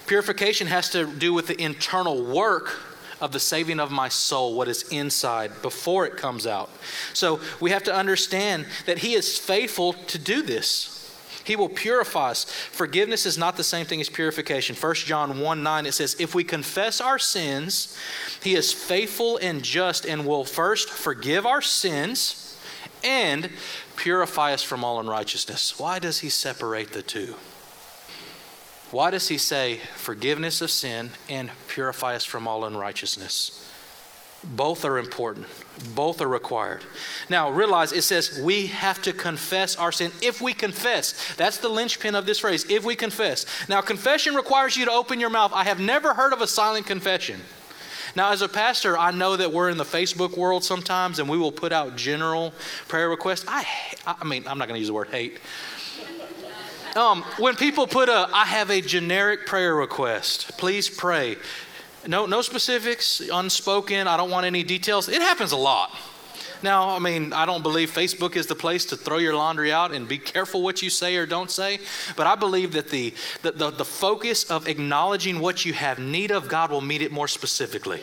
Purification 0.07 0.67
has 0.67 0.89
to 0.91 1.05
do 1.05 1.33
with 1.33 1.47
the 1.47 1.61
internal 1.61 2.23
work 2.23 2.79
of 3.19 3.33
the 3.33 3.39
saving 3.39 3.79
of 3.79 3.91
my 3.91 4.07
soul, 4.07 4.55
what 4.55 4.69
is 4.69 4.83
inside 4.83 5.51
before 5.61 6.05
it 6.05 6.15
comes 6.15 6.47
out. 6.47 6.69
So 7.13 7.41
we 7.59 7.71
have 7.71 7.83
to 7.83 7.93
understand 7.93 8.67
that 8.85 8.99
He 8.99 9.15
is 9.15 9.37
faithful 9.37 9.93
to 9.93 10.17
do 10.17 10.41
this. 10.41 10.93
He 11.43 11.55
will 11.55 11.69
purify 11.69 12.31
us. 12.31 12.45
Forgiveness 12.45 13.25
is 13.25 13.37
not 13.37 13.57
the 13.57 13.63
same 13.63 13.85
thing 13.85 13.99
as 13.99 14.09
purification. 14.09 14.75
1 14.75 14.95
John 14.95 15.39
1 15.39 15.63
9, 15.63 15.85
it 15.85 15.93
says, 15.93 16.15
If 16.19 16.33
we 16.33 16.43
confess 16.45 17.01
our 17.01 17.19
sins, 17.19 17.97
He 18.41 18.55
is 18.55 18.71
faithful 18.71 19.37
and 19.37 19.61
just 19.61 20.05
and 20.05 20.25
will 20.25 20.45
first 20.45 20.89
forgive 20.89 21.45
our 21.45 21.61
sins 21.61 22.47
and 23.03 23.49
purify 23.97 24.53
us 24.53 24.63
from 24.63 24.85
all 24.85 24.99
unrighteousness. 25.01 25.77
Why 25.77 25.99
does 25.99 26.19
He 26.19 26.29
separate 26.29 26.93
the 26.93 27.01
two? 27.01 27.35
Why 28.91 29.11
does 29.11 29.27
he 29.27 29.37
say 29.37 29.81
forgiveness 29.95 30.61
of 30.61 30.71
sin 30.71 31.11
and 31.27 31.51
purify 31.67 32.15
us 32.15 32.23
from 32.23 32.47
all 32.47 32.63
unrighteousness? 32.63 33.63
Both 34.43 34.85
are 34.85 34.97
important. 34.97 35.47
Both 35.93 36.21
are 36.21 36.27
required. 36.27 36.83
Now, 37.29 37.49
realize 37.49 37.91
it 37.91 38.03
says 38.03 38.39
we 38.41 38.67
have 38.67 39.01
to 39.01 39.11
confess 39.11 39.75
our 39.75 39.91
sin. 39.91 40.11
If 40.21 40.41
we 40.41 40.53
confess, 40.53 41.35
that's 41.35 41.57
the 41.57 41.67
linchpin 41.67 42.15
of 42.15 42.25
this 42.25 42.39
phrase. 42.39 42.65
If 42.69 42.85
we 42.85 42.95
confess. 42.95 43.45
Now, 43.67 43.81
confession 43.81 44.35
requires 44.35 44.77
you 44.77 44.85
to 44.85 44.91
open 44.91 45.19
your 45.19 45.31
mouth. 45.31 45.51
I 45.53 45.65
have 45.65 45.79
never 45.79 46.13
heard 46.13 46.31
of 46.31 46.41
a 46.41 46.47
silent 46.47 46.85
confession. 46.85 47.41
Now, 48.17 48.31
as 48.31 48.41
a 48.41 48.49
pastor, 48.49 48.97
I 48.97 49.11
know 49.11 49.35
that 49.35 49.53
we're 49.53 49.69
in 49.69 49.77
the 49.77 49.83
Facebook 49.83 50.35
world 50.35 50.63
sometimes 50.63 51.19
and 51.19 51.29
we 51.29 51.37
will 51.37 51.51
put 51.51 51.71
out 51.71 51.95
general 51.95 52.51
prayer 52.87 53.09
requests. 53.09 53.45
I, 53.47 53.63
I 54.07 54.25
mean, 54.25 54.43
I'm 54.47 54.57
not 54.57 54.67
going 54.67 54.73
to 54.73 54.79
use 54.79 54.87
the 54.87 54.95
word 54.95 55.09
hate, 55.09 55.37
um, 56.95 57.21
when 57.37 57.55
people 57.55 57.85
put 57.85 58.09
a, 58.09 58.27
I 58.33 58.45
have 58.45 58.71
a 58.71 58.81
generic 58.81 59.45
prayer 59.45 59.75
request, 59.75 60.57
please 60.57 60.89
pray. 60.89 61.35
No, 62.07 62.25
no 62.25 62.41
specifics, 62.41 63.19
unspoken. 63.31 64.07
I 64.07 64.17
don't 64.17 64.31
want 64.31 64.47
any 64.47 64.63
details. 64.63 65.09
It 65.09 65.21
happens 65.21 65.51
a 65.51 65.57
lot. 65.57 65.95
Now, 66.63 66.89
I 66.89 66.99
mean, 66.99 67.33
I 67.33 67.45
don't 67.45 67.61
believe 67.61 67.91
Facebook 67.91 68.35
is 68.35 68.47
the 68.47 68.55
place 68.55 68.85
to 68.85 68.97
throw 68.97 69.17
your 69.17 69.35
laundry 69.35 69.71
out 69.71 69.91
and 69.93 70.07
be 70.07 70.17
careful 70.17 70.61
what 70.61 70.81
you 70.81 70.89
say 70.89 71.15
or 71.15 71.25
don't 71.25 71.51
say, 71.51 71.79
but 72.15 72.27
I 72.27 72.35
believe 72.35 72.73
that 72.73 72.89
the, 72.89 73.13
the, 73.43 73.51
the, 73.51 73.71
the 73.71 73.85
focus 73.85 74.43
of 74.49 74.67
acknowledging 74.67 75.39
what 75.39 75.65
you 75.65 75.73
have 75.73 75.99
need 75.99 76.31
of, 76.31 76.47
God 76.47 76.71
will 76.71 76.81
meet 76.81 77.01
it 77.01 77.11
more 77.11 77.27
specifically. 77.27 78.01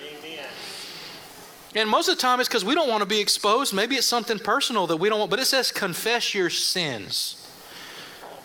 And 1.74 1.90
most 1.90 2.08
of 2.08 2.14
the 2.14 2.22
time 2.22 2.38
it's 2.38 2.48
because 2.48 2.64
we 2.64 2.74
don't 2.74 2.88
want 2.88 3.00
to 3.00 3.06
be 3.06 3.18
exposed. 3.18 3.74
Maybe 3.74 3.96
it's 3.96 4.06
something 4.06 4.38
personal 4.38 4.86
that 4.86 4.96
we 4.96 5.08
don't 5.08 5.18
want, 5.18 5.30
but 5.30 5.40
it 5.40 5.46
says 5.46 5.72
confess 5.72 6.32
your 6.32 6.50
sins. 6.50 7.40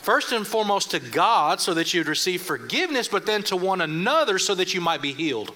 First 0.01 0.31
and 0.31 0.47
foremost 0.47 0.91
to 0.91 0.99
God 0.99 1.61
so 1.61 1.73
that 1.75 1.93
you'd 1.93 2.07
receive 2.07 2.41
forgiveness, 2.41 3.07
but 3.07 3.27
then 3.27 3.43
to 3.43 3.55
one 3.55 3.81
another 3.81 4.39
so 4.39 4.55
that 4.55 4.73
you 4.73 4.81
might 4.81 5.01
be 5.01 5.13
healed. 5.13 5.53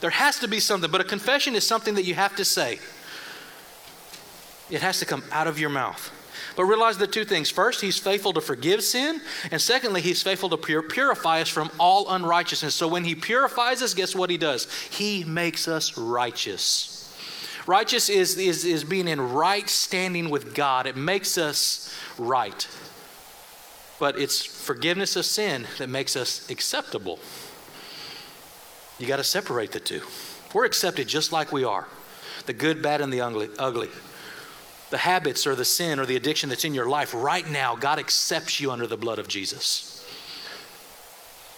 There 0.00 0.10
has 0.10 0.38
to 0.40 0.48
be 0.48 0.60
something, 0.60 0.90
but 0.90 1.00
a 1.00 1.04
confession 1.04 1.56
is 1.56 1.66
something 1.66 1.94
that 1.94 2.04
you 2.04 2.14
have 2.14 2.36
to 2.36 2.44
say. 2.44 2.78
It 4.70 4.80
has 4.82 4.98
to 5.00 5.06
come 5.06 5.22
out 5.32 5.46
of 5.46 5.58
your 5.58 5.70
mouth. 5.70 6.12
But 6.56 6.64
realize 6.64 6.98
the 6.98 7.06
two 7.06 7.24
things. 7.24 7.50
First, 7.50 7.80
he's 7.80 7.98
faithful 7.98 8.32
to 8.32 8.40
forgive 8.40 8.82
sin. 8.82 9.20
And 9.50 9.60
secondly, 9.60 10.00
he's 10.00 10.22
faithful 10.22 10.48
to 10.50 10.56
pure, 10.56 10.82
purify 10.82 11.40
us 11.40 11.48
from 11.48 11.70
all 11.78 12.10
unrighteousness. 12.10 12.74
So 12.74 12.88
when 12.88 13.04
he 13.04 13.14
purifies 13.14 13.82
us, 13.82 13.94
guess 13.94 14.14
what 14.14 14.30
he 14.30 14.36
does? 14.36 14.70
He 14.90 15.24
makes 15.24 15.68
us 15.68 15.96
righteous. 15.96 16.94
Righteous 17.66 18.08
is, 18.08 18.36
is, 18.38 18.64
is 18.64 18.84
being 18.84 19.08
in 19.08 19.20
right 19.20 19.68
standing 19.68 20.30
with 20.30 20.54
God, 20.54 20.86
it 20.86 20.96
makes 20.96 21.38
us 21.38 21.94
right 22.18 22.66
but 23.98 24.18
it's 24.18 24.44
forgiveness 24.44 25.16
of 25.16 25.24
sin 25.24 25.66
that 25.78 25.88
makes 25.88 26.16
us 26.16 26.48
acceptable. 26.50 27.18
You 28.98 29.06
got 29.06 29.16
to 29.16 29.24
separate 29.24 29.72
the 29.72 29.80
two. 29.80 30.02
We're 30.54 30.64
accepted 30.64 31.08
just 31.08 31.32
like 31.32 31.52
we 31.52 31.64
are 31.64 31.86
the 32.46 32.52
good, 32.52 32.80
bad, 32.80 33.02
and 33.02 33.12
the 33.12 33.20
ugly. 33.20 33.90
The 34.90 34.98
habits 34.98 35.46
or 35.46 35.54
the 35.54 35.64
sin 35.64 36.00
or 36.00 36.06
the 36.06 36.16
addiction 36.16 36.48
that's 36.48 36.64
in 36.64 36.74
your 36.74 36.88
life 36.88 37.12
right 37.14 37.48
now, 37.48 37.76
God 37.76 37.98
accepts 37.98 38.60
you 38.60 38.70
under 38.70 38.86
the 38.86 38.96
blood 38.96 39.18
of 39.18 39.28
Jesus. 39.28 39.94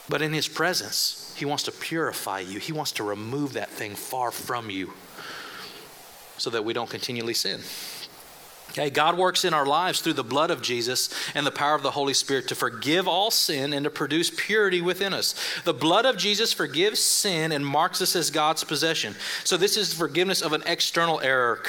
But 0.09 0.23
in 0.23 0.33
His 0.33 0.49
presence, 0.49 1.35
He 1.39 1.45
wants 1.45 1.63
to 1.65 1.73
purify 1.73 2.41
you, 2.41 2.59
He 2.59 2.73
wants 2.73 2.93
to 2.93 3.05
remove 3.05 3.53
that 3.53 3.71
thing 3.71 3.95
far 3.95 4.31
from 4.31 4.71
you 4.71 4.93
so 6.39 6.51
that 6.51 6.65
we 6.65 6.73
don't 6.73 6.91
continually 6.91 7.35
sin. 7.35 7.61
Okay, 8.71 8.89
God 8.89 9.19
works 9.19 9.45
in 9.45 9.53
our 9.53 9.67
lives 9.67 10.01
through 10.01 10.13
the 10.13 10.23
blood 10.23 10.53
of 10.53 10.63
Jesus 10.63 11.11
and 11.35 11.45
the 11.45 11.51
power 11.51 11.75
of 11.75 11.83
the 11.83 11.91
Holy 11.91 12.15
Spirit 12.15 12.47
to 12.49 12.55
forgive 12.55 13.09
all 13.09 13.33
sin 13.33 13.73
and 13.73 13.83
to 13.83 13.91
produce 13.91 14.31
purity 14.31 14.81
within 14.81 15.13
us. 15.13 15.35
The 15.65 15.75
blood 15.75 16.07
of 16.07 16.17
Jesus 16.17 16.53
forgives 16.53 17.01
sin 17.01 17.51
and 17.51 17.67
marks 17.67 18.01
us 18.01 18.15
as 18.15 18.31
God's 18.31 18.63
possession. 18.63 19.17
So, 19.43 19.57
this 19.57 19.77
is 19.77 19.93
forgiveness 19.93 20.41
of 20.41 20.53
an 20.53 20.63
external 20.67 21.21
error. 21.21 21.61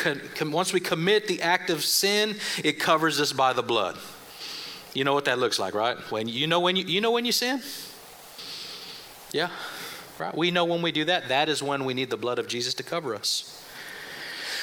Once 0.42 0.74
we 0.74 0.80
commit 0.80 1.28
the 1.28 1.42
act 1.42 1.72
of 1.72 1.84
sin, 1.84 2.36
it 2.64 2.80
covers 2.80 3.20
us 3.20 3.34
by 3.34 3.54
the 3.54 3.64
blood. 3.64 3.98
You 4.94 5.04
know 5.04 5.14
what 5.14 5.26
that 5.26 5.40
looks 5.40 5.58
like, 5.58 5.74
right? 5.74 5.98
When 6.12 6.28
you 6.28 6.46
know 6.46 6.60
when 6.60 6.76
you, 6.76 6.84
you 6.84 7.02
know 7.02 7.12
when 7.12 7.26
you 7.26 7.32
sin? 7.32 7.64
Yeah. 9.32 9.50
Right? 10.20 10.36
We 10.38 10.52
know 10.52 10.66
when 10.66 10.84
we 10.84 10.92
do 10.92 11.06
that, 11.06 11.30
that 11.30 11.50
is 11.50 11.64
when 11.64 11.86
we 11.86 11.96
need 11.96 12.12
the 12.12 12.18
blood 12.18 12.38
of 12.38 12.48
Jesus 12.48 12.76
to 12.76 12.84
cover 12.84 13.16
us. 13.16 13.61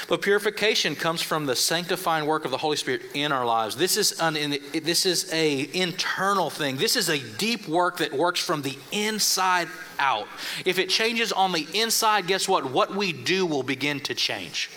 But 0.08 0.22
purification 0.22 0.96
comes 0.96 1.20
from 1.20 1.44
the 1.44 1.54
sanctifying 1.54 2.24
work 2.24 2.46
of 2.46 2.50
the 2.50 2.56
Holy 2.56 2.78
Spirit 2.78 3.02
in 3.12 3.30
our 3.30 3.44
lives. 3.44 3.76
This 3.76 3.98
is 3.98 4.18
an 4.18 4.34
this 4.72 5.04
is 5.04 5.30
a 5.34 5.68
internal 5.74 6.48
thing. 6.48 6.78
This 6.78 6.96
is 6.96 7.10
a 7.10 7.18
deep 7.36 7.68
work 7.68 7.98
that 7.98 8.14
works 8.14 8.40
from 8.40 8.62
the 8.62 8.78
inside 8.90 9.68
out. 9.98 10.26
If 10.64 10.78
it 10.78 10.88
changes 10.88 11.30
on 11.30 11.52
the 11.52 11.66
inside, 11.74 12.26
guess 12.26 12.48
what? 12.48 12.70
What 12.70 12.96
we 12.96 13.12
do 13.12 13.44
will 13.44 13.62
begin 13.62 14.00
to 14.00 14.14
change. 14.14 14.70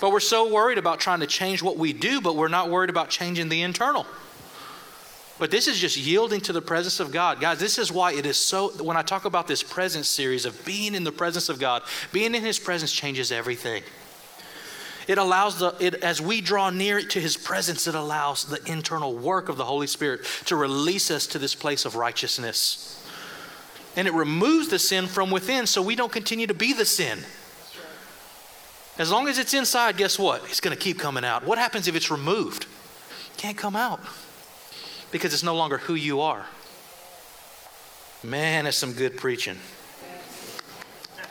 But 0.00 0.10
we're 0.10 0.18
so 0.18 0.52
worried 0.52 0.78
about 0.78 0.98
trying 0.98 1.20
to 1.20 1.26
change 1.26 1.62
what 1.62 1.78
we 1.78 1.92
do, 1.92 2.20
but 2.20 2.34
we're 2.34 2.48
not 2.48 2.68
worried 2.68 2.90
about 2.90 3.10
changing 3.10 3.48
the 3.48 3.62
internal. 3.62 4.06
But 5.38 5.50
this 5.50 5.68
is 5.68 5.78
just 5.78 5.96
yielding 5.96 6.40
to 6.42 6.52
the 6.52 6.62
presence 6.62 6.98
of 6.98 7.12
God. 7.12 7.40
Guys, 7.40 7.60
this 7.60 7.78
is 7.78 7.92
why 7.92 8.12
it 8.12 8.26
is 8.26 8.38
so, 8.38 8.70
when 8.82 8.96
I 8.96 9.02
talk 9.02 9.24
about 9.24 9.46
this 9.46 9.62
presence 9.62 10.08
series 10.08 10.46
of 10.46 10.64
being 10.64 10.94
in 10.94 11.04
the 11.04 11.12
presence 11.12 11.48
of 11.48 11.60
God, 11.60 11.82
being 12.10 12.34
in 12.34 12.42
His 12.42 12.58
presence 12.58 12.90
changes 12.90 13.30
everything. 13.30 13.82
It 15.06 15.18
allows 15.18 15.58
the, 15.58 15.74
it, 15.78 15.94
as 15.96 16.20
we 16.20 16.40
draw 16.40 16.70
near 16.70 17.00
to 17.00 17.20
his 17.20 17.36
presence, 17.36 17.86
it 17.86 17.94
allows 17.94 18.44
the 18.44 18.60
internal 18.70 19.14
work 19.14 19.48
of 19.48 19.56
the 19.56 19.64
Holy 19.64 19.86
Spirit 19.86 20.24
to 20.46 20.56
release 20.56 21.10
us 21.10 21.26
to 21.28 21.38
this 21.38 21.54
place 21.54 21.84
of 21.84 21.94
righteousness. 21.94 23.04
And 23.94 24.08
it 24.08 24.14
removes 24.14 24.68
the 24.68 24.78
sin 24.78 25.06
from 25.06 25.30
within 25.30 25.66
so 25.66 25.80
we 25.80 25.94
don't 25.94 26.12
continue 26.12 26.46
to 26.48 26.54
be 26.54 26.72
the 26.72 26.84
sin. 26.84 27.20
As 28.98 29.10
long 29.10 29.28
as 29.28 29.38
it's 29.38 29.54
inside, 29.54 29.96
guess 29.96 30.18
what? 30.18 30.42
It's 30.46 30.60
going 30.60 30.76
to 30.76 30.82
keep 30.82 30.98
coming 30.98 31.24
out. 31.24 31.46
What 31.46 31.58
happens 31.58 31.86
if 31.86 31.94
it's 31.94 32.10
removed? 32.10 32.66
It 33.32 33.36
can't 33.36 33.56
come 33.56 33.76
out 33.76 34.00
because 35.12 35.32
it's 35.32 35.42
no 35.42 35.54
longer 35.54 35.78
who 35.78 35.94
you 35.94 36.20
are. 36.20 36.46
Man, 38.22 38.64
that's 38.64 38.76
some 38.76 38.92
good 38.92 39.16
preaching. 39.16 39.58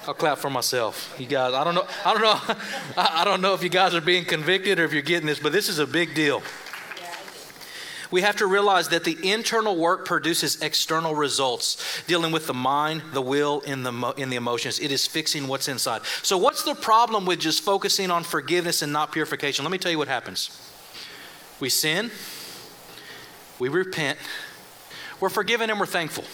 I'll 0.07 0.13
clap 0.13 0.37
for 0.37 0.49
myself. 0.49 1.15
You 1.17 1.25
guys, 1.25 1.53
I 1.53 1.63
don't 1.63 1.75
know, 1.75 1.87
I 2.05 2.13
don't 2.13 2.21
know, 2.21 2.55
I 2.97 3.23
don't 3.25 3.41
know 3.41 3.53
if 3.53 3.63
you 3.63 3.69
guys 3.69 3.95
are 3.95 4.01
being 4.01 4.25
convicted 4.25 4.79
or 4.79 4.83
if 4.83 4.93
you're 4.93 5.01
getting 5.01 5.27
this, 5.27 5.39
but 5.39 5.51
this 5.51 5.69
is 5.69 5.79
a 5.79 5.87
big 5.87 6.13
deal. 6.13 6.41
We 8.11 8.21
have 8.21 8.35
to 8.37 8.45
realize 8.45 8.89
that 8.89 9.03
the 9.03 9.17
internal 9.29 9.75
work 9.75 10.05
produces 10.05 10.61
external 10.61 11.15
results, 11.15 12.03
dealing 12.05 12.31
with 12.31 12.45
the 12.47 12.53
mind, 12.53 13.01
the 13.13 13.21
will, 13.21 13.63
and 13.65 13.85
the, 13.85 14.13
in 14.15 14.29
the 14.29 14.35
emotions. 14.35 14.79
It 14.79 14.91
is 14.91 15.07
fixing 15.07 15.47
what's 15.47 15.67
inside. 15.67 16.03
So, 16.21 16.37
what's 16.37 16.63
the 16.63 16.75
problem 16.75 17.25
with 17.25 17.39
just 17.39 17.63
focusing 17.63 18.11
on 18.11 18.23
forgiveness 18.23 18.83
and 18.83 18.93
not 18.93 19.11
purification? 19.11 19.65
Let 19.65 19.71
me 19.71 19.79
tell 19.79 19.91
you 19.91 19.97
what 19.97 20.07
happens. 20.07 20.49
We 21.59 21.69
sin, 21.69 22.11
we 23.59 23.69
repent, 23.69 24.19
we're 25.19 25.29
forgiven, 25.29 25.69
and 25.69 25.79
we're 25.79 25.85
thankful. 25.85 26.25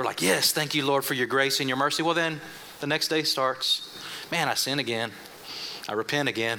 We're 0.00 0.06
like, 0.06 0.22
yes, 0.22 0.52
thank 0.52 0.74
you, 0.74 0.86
Lord, 0.86 1.04
for 1.04 1.12
your 1.12 1.26
grace 1.26 1.60
and 1.60 1.68
your 1.68 1.76
mercy. 1.76 2.02
Well, 2.02 2.14
then 2.14 2.40
the 2.80 2.86
next 2.86 3.08
day 3.08 3.22
starts. 3.22 3.86
Man, 4.32 4.48
I 4.48 4.54
sin 4.54 4.78
again. 4.78 5.10
I 5.90 5.92
repent 5.92 6.26
again. 6.26 6.58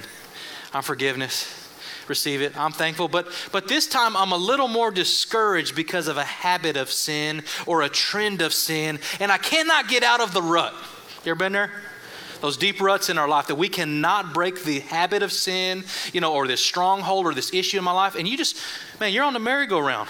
I'm 0.72 0.84
forgiveness. 0.84 1.52
Receive 2.06 2.40
it. 2.40 2.56
I'm 2.56 2.70
thankful. 2.70 3.08
But 3.08 3.26
but 3.50 3.66
this 3.66 3.88
time 3.88 4.16
I'm 4.16 4.30
a 4.30 4.36
little 4.36 4.68
more 4.68 4.92
discouraged 4.92 5.74
because 5.74 6.06
of 6.06 6.18
a 6.18 6.22
habit 6.22 6.76
of 6.76 6.88
sin 6.88 7.42
or 7.66 7.82
a 7.82 7.88
trend 7.88 8.42
of 8.42 8.54
sin, 8.54 9.00
and 9.18 9.32
I 9.32 9.38
cannot 9.38 9.88
get 9.88 10.04
out 10.04 10.20
of 10.20 10.32
the 10.32 10.40
rut. 10.40 10.72
You 11.24 11.32
ever 11.32 11.34
been 11.34 11.50
there? 11.50 11.72
Those 12.42 12.56
deep 12.56 12.80
ruts 12.80 13.08
in 13.08 13.18
our 13.18 13.26
life 13.26 13.48
that 13.48 13.56
we 13.56 13.68
cannot 13.68 14.32
break 14.32 14.62
the 14.62 14.78
habit 14.78 15.24
of 15.24 15.32
sin, 15.32 15.82
you 16.12 16.20
know, 16.20 16.32
or 16.32 16.46
this 16.46 16.60
stronghold 16.60 17.26
or 17.26 17.34
this 17.34 17.52
issue 17.52 17.78
in 17.78 17.82
my 17.82 17.90
life, 17.90 18.14
and 18.14 18.28
you 18.28 18.36
just, 18.36 18.56
man, 19.00 19.12
you're 19.12 19.24
on 19.24 19.32
the 19.32 19.40
merry-go-round 19.40 20.08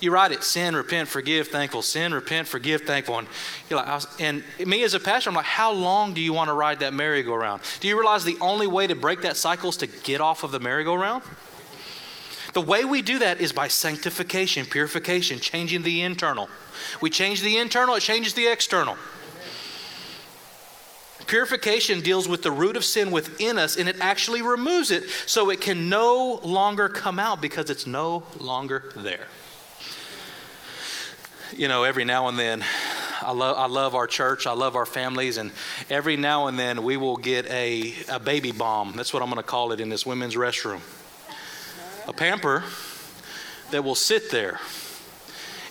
you 0.00 0.10
write 0.10 0.32
it 0.32 0.42
sin, 0.42 0.76
repent, 0.76 1.08
forgive, 1.08 1.48
thankful. 1.48 1.82
Sin, 1.82 2.12
repent, 2.12 2.48
forgive, 2.48 2.82
thankful. 2.82 3.18
And, 3.18 3.28
you're 3.70 3.82
like, 3.82 4.02
and 4.20 4.44
me 4.64 4.82
as 4.82 4.94
a 4.94 5.00
pastor, 5.00 5.30
I'm 5.30 5.36
like, 5.36 5.46
how 5.46 5.72
long 5.72 6.12
do 6.12 6.20
you 6.20 6.32
want 6.32 6.48
to 6.48 6.54
ride 6.54 6.80
that 6.80 6.92
merry-go-round? 6.92 7.62
Do 7.80 7.88
you 7.88 7.96
realize 7.96 8.24
the 8.24 8.36
only 8.40 8.66
way 8.66 8.86
to 8.86 8.94
break 8.94 9.22
that 9.22 9.36
cycle 9.36 9.70
is 9.70 9.76
to 9.78 9.86
get 9.86 10.20
off 10.20 10.44
of 10.44 10.52
the 10.52 10.60
merry-go-round? 10.60 11.22
The 12.52 12.60
way 12.60 12.84
we 12.84 13.02
do 13.02 13.18
that 13.18 13.40
is 13.40 13.52
by 13.52 13.68
sanctification, 13.68 14.66
purification, 14.66 15.40
changing 15.40 15.82
the 15.82 16.02
internal. 16.02 16.48
We 17.00 17.10
change 17.10 17.42
the 17.42 17.58
internal, 17.58 17.94
it 17.94 18.00
changes 18.00 18.34
the 18.34 18.50
external. 18.50 18.96
Purification 21.26 22.00
deals 22.00 22.28
with 22.28 22.42
the 22.42 22.52
root 22.52 22.76
of 22.76 22.84
sin 22.84 23.10
within 23.10 23.58
us 23.58 23.76
and 23.76 23.88
it 23.88 23.96
actually 24.00 24.42
removes 24.42 24.90
it 24.90 25.08
so 25.26 25.50
it 25.50 25.60
can 25.60 25.88
no 25.88 26.40
longer 26.44 26.88
come 26.88 27.18
out 27.18 27.40
because 27.40 27.68
it's 27.68 27.86
no 27.86 28.22
longer 28.38 28.92
there 28.94 29.26
you 31.54 31.68
know, 31.68 31.84
every 31.84 32.04
now 32.04 32.28
and 32.28 32.38
then, 32.38 32.64
I 33.22 33.32
love, 33.32 33.56
I 33.56 33.66
love 33.66 33.94
our 33.94 34.06
church, 34.06 34.46
I 34.46 34.52
love 34.52 34.76
our 34.76 34.86
families, 34.86 35.36
and 35.36 35.50
every 35.90 36.16
now 36.16 36.48
and 36.48 36.58
then 36.58 36.82
we 36.82 36.96
will 36.96 37.16
get 37.16 37.46
a, 37.50 37.94
a 38.10 38.18
baby 38.18 38.52
bomb. 38.52 38.94
That's 38.96 39.12
what 39.12 39.22
I'm 39.22 39.28
going 39.28 39.42
to 39.42 39.46
call 39.46 39.72
it 39.72 39.80
in 39.80 39.88
this 39.88 40.04
women's 40.04 40.34
restroom. 40.34 40.80
A 42.08 42.12
pamper 42.12 42.64
that 43.70 43.82
will 43.82 43.94
sit 43.94 44.30
there. 44.30 44.60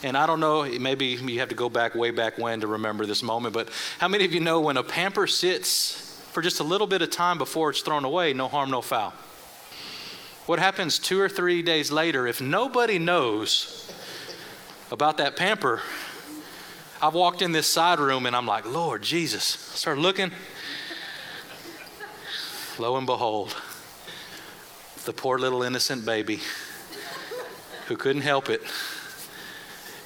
And 0.03 0.17
I 0.17 0.25
don't 0.27 0.39
know, 0.39 0.63
maybe 0.63 1.05
you 1.05 1.39
have 1.39 1.49
to 1.49 1.55
go 1.55 1.69
back 1.69 1.95
way 1.95 2.11
back 2.11 2.37
when 2.37 2.61
to 2.61 2.67
remember 2.67 3.05
this 3.05 3.23
moment, 3.23 3.53
but 3.53 3.69
how 3.99 4.07
many 4.07 4.25
of 4.25 4.33
you 4.33 4.39
know 4.39 4.61
when 4.61 4.77
a 4.77 4.83
pamper 4.83 5.25
sits 5.25 6.21
for 6.31 6.41
just 6.41 6.59
a 6.59 6.63
little 6.63 6.87
bit 6.87 7.01
of 7.01 7.09
time 7.09 7.37
before 7.37 7.69
it's 7.69 7.81
thrown 7.81 8.05
away, 8.05 8.33
no 8.33 8.47
harm, 8.47 8.69
no 8.69 8.81
foul? 8.81 9.13
What 10.45 10.59
happens 10.59 10.99
two 10.99 11.19
or 11.19 11.29
three 11.29 11.63
days 11.63 11.91
later 11.91 12.27
if 12.27 12.39
nobody 12.39 12.99
knows 12.99 13.84
about 14.91 15.17
that 15.17 15.35
pamper, 15.35 15.81
I've 17.01 17.13
walked 17.13 17.41
in 17.41 17.51
this 17.51 17.67
side 17.67 17.99
room 17.99 18.25
and 18.25 18.35
I'm 18.35 18.45
like, 18.45 18.65
Lord 18.65 19.01
Jesus. 19.01 19.71
I 19.73 19.75
start 19.77 19.97
looking. 19.97 20.31
Lo 22.77 22.97
and 22.97 23.05
behold, 23.05 23.55
the 25.05 25.13
poor 25.13 25.37
little 25.37 25.63
innocent 25.63 26.05
baby 26.05 26.41
who 27.87 27.95
couldn't 27.95 28.23
help 28.23 28.49
it, 28.49 28.61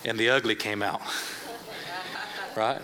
and 0.03 0.17
the 0.17 0.29
ugly 0.29 0.55
came 0.55 0.83
out. 0.83 1.01
Right? 2.55 2.81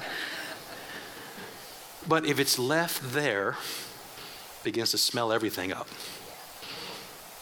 But 2.07 2.25
if 2.25 2.39
it's 2.39 2.57
left 2.57 3.13
there, 3.13 3.49
it 3.49 4.63
begins 4.63 4.91
to 4.91 4.97
smell 4.97 5.31
everything 5.31 5.73
up. 5.73 5.87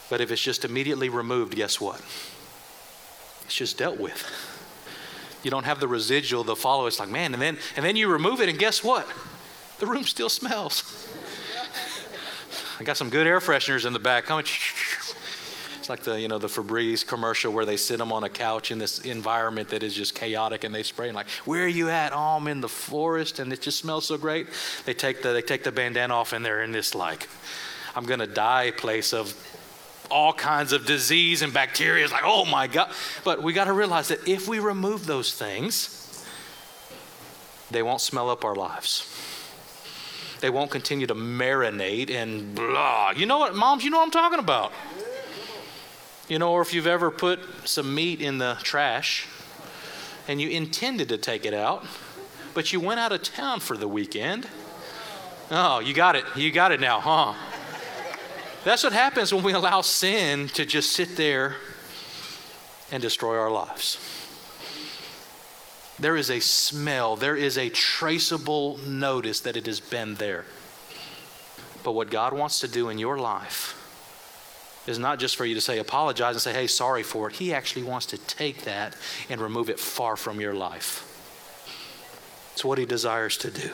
But 0.10 0.20
if 0.22 0.32
it's 0.32 0.42
just 0.42 0.66
immediately 0.66 1.10
removed, 1.10 1.56
guess 1.56 1.80
what? 1.80 2.02
It's 3.46 3.56
just 3.56 3.78
dealt 3.78 4.00
with. 4.00 4.26
You 5.44 5.52
don't 5.52 5.66
have 5.66 5.80
the 5.80 5.88
residual, 5.88 6.44
the 6.44 6.56
follow. 6.56 6.88
It's 6.88 7.00
like, 7.00 7.10
man, 7.10 7.34
and 7.34 7.42
then 7.42 7.58
and 7.76 7.86
then 7.86 7.96
you 7.96 8.08
remove 8.08 8.42
it, 8.42 8.50
and 8.50 8.58
guess 8.58 8.84
what? 8.84 9.08
The 9.80 9.86
room 9.86 10.04
still 10.04 10.30
smells. 10.30 10.84
I 12.80 12.84
got 12.84 12.98
some 12.98 13.10
good 13.10 13.28
air 13.28 13.40
fresheners 13.40 13.86
in 13.86 13.94
the 13.94 14.00
back. 14.00 14.28
How 14.28 14.36
much? 14.36 14.74
It's 15.78 15.90
like 15.90 16.04
the 16.04 16.20
you 16.20 16.30
know 16.30 16.38
the 16.38 16.48
Febreze 16.48 17.06
commercial 17.06 17.52
where 17.52 17.66
they 17.66 17.76
sit 17.76 17.98
them 17.98 18.14
on 18.14 18.24
a 18.24 18.30
couch 18.30 18.72
in 18.72 18.80
this 18.80 19.00
environment 19.00 19.68
that 19.70 19.84
is 19.84 19.94
just 19.94 20.16
chaotic, 20.16 20.64
and 20.64 20.74
they 20.74 20.82
spray 20.82 21.10
and 21.10 21.16
like, 21.16 21.30
where 21.44 21.66
are 21.66 21.68
you 21.68 21.90
at? 21.90 22.14
Oh, 22.14 22.38
I'm 22.38 22.48
in 22.48 22.62
the 22.62 22.70
forest, 22.70 23.40
and 23.40 23.52
it 23.52 23.62
just 23.62 23.80
smells 23.80 24.06
so 24.06 24.18
great. 24.18 24.48
They 24.86 24.94
take 24.94 25.22
the 25.22 25.34
they 25.34 25.42
take 25.42 25.64
the 25.64 25.74
bandana 25.74 26.14
off, 26.14 26.32
and 26.32 26.46
they're 26.46 26.64
in 26.64 26.72
this 26.72 26.96
like, 26.96 27.28
I'm 27.98 28.06
gonna 28.06 28.28
die 28.28 28.72
place 28.72 29.12
of 29.12 29.36
all 30.12 30.34
kinds 30.34 30.74
of 30.74 30.86
disease 30.86 31.42
and 31.42 31.54
bacteria. 31.54 32.04
It's 32.04 32.13
like, 32.13 32.24
oh 32.26 32.46
my 32.46 32.68
God. 32.68 32.92
But 33.24 33.42
we 33.42 33.54
got 33.54 33.66
to 33.66 33.74
realize 33.74 34.10
that 34.10 34.28
if 34.28 34.48
we 34.48 34.60
remove 34.60 35.06
those 35.06 35.34
things, 35.34 36.26
they 37.72 37.82
won't 37.82 38.02
smell 38.02 38.30
up 38.30 38.46
our 38.46 38.56
lives. 38.56 39.10
They 40.42 40.50
won't 40.50 40.72
continue 40.72 41.08
to 41.08 41.16
marinate 41.16 42.10
and 42.10 42.54
blah. 42.54 43.12
You 43.12 43.26
know 43.26 43.39
what, 43.39 43.56
moms, 43.56 43.84
you 43.84 43.89
know 43.89 43.98
what 43.98 44.06
I'm 44.06 44.12
talking 44.12 44.39
about. 44.39 44.72
You 46.28 46.38
know, 46.39 46.52
or 46.52 46.62
if 46.62 46.74
you've 46.74 46.88
ever 46.88 47.12
put 47.12 47.39
some 47.66 47.96
meat 47.96 48.22
in 48.22 48.38
the 48.38 48.58
trash 48.62 49.28
and 50.28 50.42
you 50.42 50.50
intended 50.50 51.10
to 51.10 51.18
take 51.18 51.46
it 51.46 51.54
out, 51.54 51.86
but 52.54 52.72
you 52.72 52.80
went 52.80 53.00
out 53.00 53.12
of 53.12 53.24
town 53.24 53.60
for 53.60 53.76
the 53.78 53.88
weekend. 53.88 54.48
Oh, 55.50 55.80
you 55.80 55.94
got 55.94 56.16
it. 56.16 56.26
You 56.36 56.52
got 56.52 56.72
it 56.72 56.80
now, 56.80 57.00
huh? 57.00 57.34
That's 58.63 58.84
what 58.84 58.93
happens 58.93 59.34
when 59.34 59.43
we 59.43 59.54
allow 59.54 59.82
sin 59.82 60.47
to 60.49 60.65
just 60.65 60.93
sit 60.93 61.17
there 61.17 61.56
and 62.91 63.02
destroy 63.02 63.38
our 63.38 63.52
lives. 63.52 63.99
There 65.99 66.15
is 66.15 66.30
a 66.30 66.39
smell, 66.39 67.15
there 67.15 67.36
is 67.36 67.58
a 67.58 67.69
traceable 67.69 68.78
notice 68.88 69.41
that 69.41 69.58
it 69.58 69.65
has 69.65 69.80
been 69.80 70.15
there. 70.15 70.45
But 71.84 71.91
what 71.91 72.10
God 72.10 72.34
wants 72.34 72.60
to 72.62 72.67
do 72.67 72.89
in 72.89 72.97
your 72.97 73.17
life 73.17 73.80
is 74.88 74.97
not 74.97 75.19
just 75.19 75.36
for 75.36 75.45
you 75.45 75.56
to 75.56 75.62
say 75.62 75.80
apologize 75.80 76.36
and 76.36 76.41
say, 76.41 76.54
hey, 76.54 76.67
sorry 76.67 77.04
for 77.04 77.30
it. 77.30 77.36
He 77.36 77.54
actually 77.54 77.84
wants 77.84 78.06
to 78.08 78.17
take 78.17 78.63
that 78.63 78.95
and 79.30 79.39
remove 79.39 79.69
it 79.69 79.80
far 79.80 80.15
from 80.15 80.39
your 80.41 80.54
life. 80.54 81.10
It's 82.54 82.65
what 82.65 82.78
he 82.78 82.86
desires 82.86 83.38
to 83.38 83.52
do. 83.52 83.71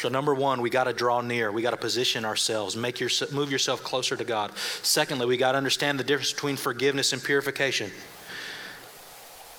So 0.00 0.08
number 0.08 0.34
one, 0.34 0.62
we 0.62 0.70
got 0.70 0.84
to 0.84 0.94
draw 0.94 1.20
near. 1.20 1.52
We 1.52 1.60
got 1.60 1.72
to 1.72 1.76
position 1.76 2.24
ourselves. 2.24 2.74
Make 2.74 3.00
your, 3.00 3.10
move 3.32 3.52
yourself 3.52 3.82
closer 3.82 4.16
to 4.16 4.24
God. 4.24 4.50
Secondly, 4.82 5.26
we 5.26 5.36
got 5.36 5.52
to 5.52 5.58
understand 5.58 6.00
the 6.00 6.04
difference 6.04 6.32
between 6.32 6.56
forgiveness 6.56 7.12
and 7.12 7.22
purification. 7.22 7.90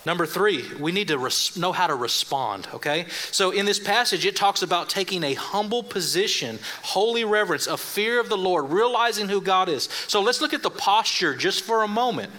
Number 0.04 0.26
three, 0.26 0.64
we 0.80 0.90
need 0.90 1.06
to 1.08 1.18
res- 1.18 1.56
know 1.56 1.70
how 1.70 1.86
to 1.86 1.94
respond, 1.94 2.66
okay? 2.74 3.06
So 3.30 3.52
in 3.52 3.66
this 3.66 3.78
passage, 3.78 4.26
it 4.26 4.34
talks 4.34 4.62
about 4.62 4.90
taking 4.90 5.22
a 5.22 5.34
humble 5.34 5.84
position, 5.84 6.58
holy 6.82 7.24
reverence, 7.24 7.68
a 7.68 7.76
fear 7.76 8.18
of 8.18 8.28
the 8.28 8.36
Lord, 8.36 8.72
realizing 8.72 9.28
who 9.28 9.40
God 9.40 9.68
is. 9.68 9.88
So 10.08 10.20
let's 10.20 10.40
look 10.40 10.52
at 10.52 10.64
the 10.64 10.70
posture 10.70 11.36
just 11.36 11.62
for 11.62 11.84
a 11.84 11.88
moment. 11.88 12.32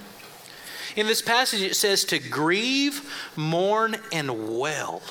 In 0.97 1.07
this 1.07 1.21
passage, 1.21 1.61
it 1.61 1.77
says 1.77 2.03
to 2.05 2.19
grieve, 2.19 3.09
mourn, 3.37 3.95
and 4.11 4.59
wail. 4.59 5.01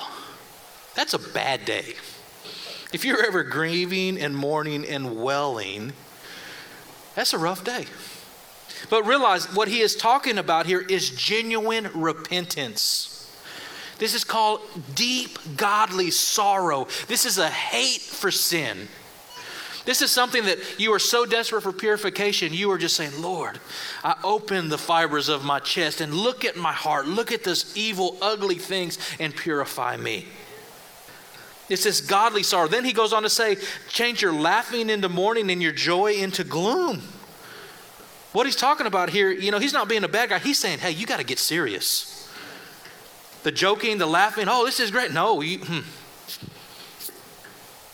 That's 0.93 1.15
a 1.15 1.19
bad 1.19 1.65
day. 1.65 1.95
If 2.93 3.03
you're 3.03 3.25
ever 3.25 3.43
grieving 3.43 4.19
and 4.19 4.35
mourning 4.35 4.85
and 4.85 5.17
wailing, 5.17 5.93
that's 7.15 7.33
a 7.33 7.39
rough 7.39 7.63
day. 7.63 7.85
But 8.89 9.05
realize 9.05 9.53
what 9.55 9.67
he 9.67 9.81
is 9.81 9.95
talking 9.95 10.37
about 10.37 10.67
here 10.67 10.81
is 10.81 11.09
genuine 11.09 11.89
repentance. 11.95 13.09
This 13.97 14.13
is 14.13 14.23
called 14.23 14.61
deep 14.93 15.37
godly 15.57 16.11
sorrow. 16.11 16.87
This 17.07 17.25
is 17.25 17.37
a 17.37 17.49
hate 17.49 18.01
for 18.01 18.31
sin. 18.31 18.87
This 19.85 20.01
is 20.01 20.11
something 20.11 20.45
that 20.45 20.59
you 20.79 20.93
are 20.93 20.99
so 20.99 21.25
desperate 21.25 21.61
for 21.61 21.73
purification, 21.73 22.53
you 22.53 22.71
are 22.71 22.77
just 22.77 22.95
saying, 22.95 23.21
Lord, 23.21 23.59
I 24.03 24.15
open 24.23 24.69
the 24.69 24.77
fibers 24.77 25.27
of 25.27 25.43
my 25.43 25.59
chest 25.59 25.99
and 25.99 26.13
look 26.13 26.45
at 26.45 26.55
my 26.55 26.71
heart, 26.71 27.05
look 27.05 27.33
at 27.33 27.43
those 27.43 27.75
evil, 27.75 28.17
ugly 28.21 28.55
things, 28.55 28.97
and 29.19 29.35
purify 29.35 29.97
me. 29.97 30.27
It's 31.73 31.83
this 31.83 32.01
godly 32.01 32.43
sorrow. 32.43 32.67
Then 32.67 32.85
he 32.85 32.93
goes 32.93 33.13
on 33.13 33.23
to 33.23 33.29
say, 33.29 33.57
change 33.89 34.21
your 34.21 34.31
laughing 34.31 34.91
into 34.91 35.09
mourning 35.09 35.49
and 35.49 35.59
your 35.59 35.71
joy 35.71 36.13
into 36.13 36.43
gloom. 36.43 37.01
What 38.31 38.45
he's 38.45 38.55
talking 38.55 38.85
about 38.85 39.09
here, 39.09 39.31
you 39.31 39.49
know, 39.49 39.57
he's 39.57 39.73
not 39.73 39.89
being 39.89 40.03
a 40.03 40.07
bad 40.07 40.29
guy. 40.29 40.37
He's 40.37 40.59
saying, 40.59 40.79
hey, 40.79 40.91
you 40.91 41.07
got 41.07 41.17
to 41.17 41.25
get 41.25 41.39
serious. 41.39 42.31
The 43.41 43.51
joking, 43.51 43.97
the 43.97 44.05
laughing, 44.05 44.45
oh, 44.47 44.65
this 44.65 44.79
is 44.79 44.91
great. 44.91 45.11
No, 45.11 45.41
you, 45.41 45.57
hmm. 45.59 45.79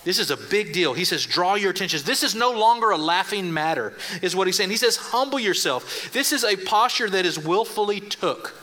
This 0.04 0.20
is 0.20 0.30
a 0.30 0.38
big 0.38 0.74
deal. 0.74 0.94
He 0.94 1.06
says, 1.06 1.26
draw 1.26 1.56
your 1.56 1.72
attention. 1.72 2.02
This 2.04 2.22
is 2.22 2.36
no 2.36 2.52
longer 2.52 2.90
a 2.90 2.98
laughing 2.98 3.54
matter, 3.54 3.94
is 4.22 4.36
what 4.36 4.46
he's 4.48 4.58
saying. 4.58 4.72
He 4.72 4.78
says, 4.78 4.98
humble 4.98 5.40
yourself. 5.40 6.12
This 6.12 6.34
is 6.34 6.44
a 6.44 6.58
posture 6.58 7.10
that 7.10 7.26
is 7.26 7.40
willfully 7.40 8.02
took. 8.02 8.56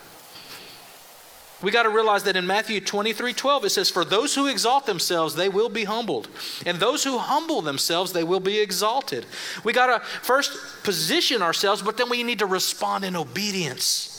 We 1.63 1.71
got 1.71 1.85
to 1.85 1.89
realize 1.89 2.25
that 2.25 2.37
in 2.37 2.47
Matthew 2.47 2.81
23 2.81 3.33
12, 3.33 3.65
it 3.65 3.71
says, 3.71 3.89
For 3.89 4.05
those 4.05 4.35
who 4.35 4.47
exalt 4.47 4.85
themselves, 4.85 5.35
they 5.35 5.49
will 5.49 5.71
be 5.71 5.85
humbled. 5.85 6.29
And 6.67 6.79
those 6.79 7.03
who 7.03 7.17
humble 7.17 7.63
themselves, 7.63 8.13
they 8.13 8.25
will 8.25 8.41
be 8.41 8.59
exalted. 8.59 9.25
We 9.65 9.73
got 9.73 9.87
to 9.87 10.01
first 10.23 10.85
position 10.85 11.41
ourselves, 11.41 11.81
but 11.81 11.97
then 11.97 12.11
we 12.11 12.23
need 12.23 12.41
to 12.41 12.47
respond 12.47 13.05
in 13.05 13.17
obedience. 13.17 14.13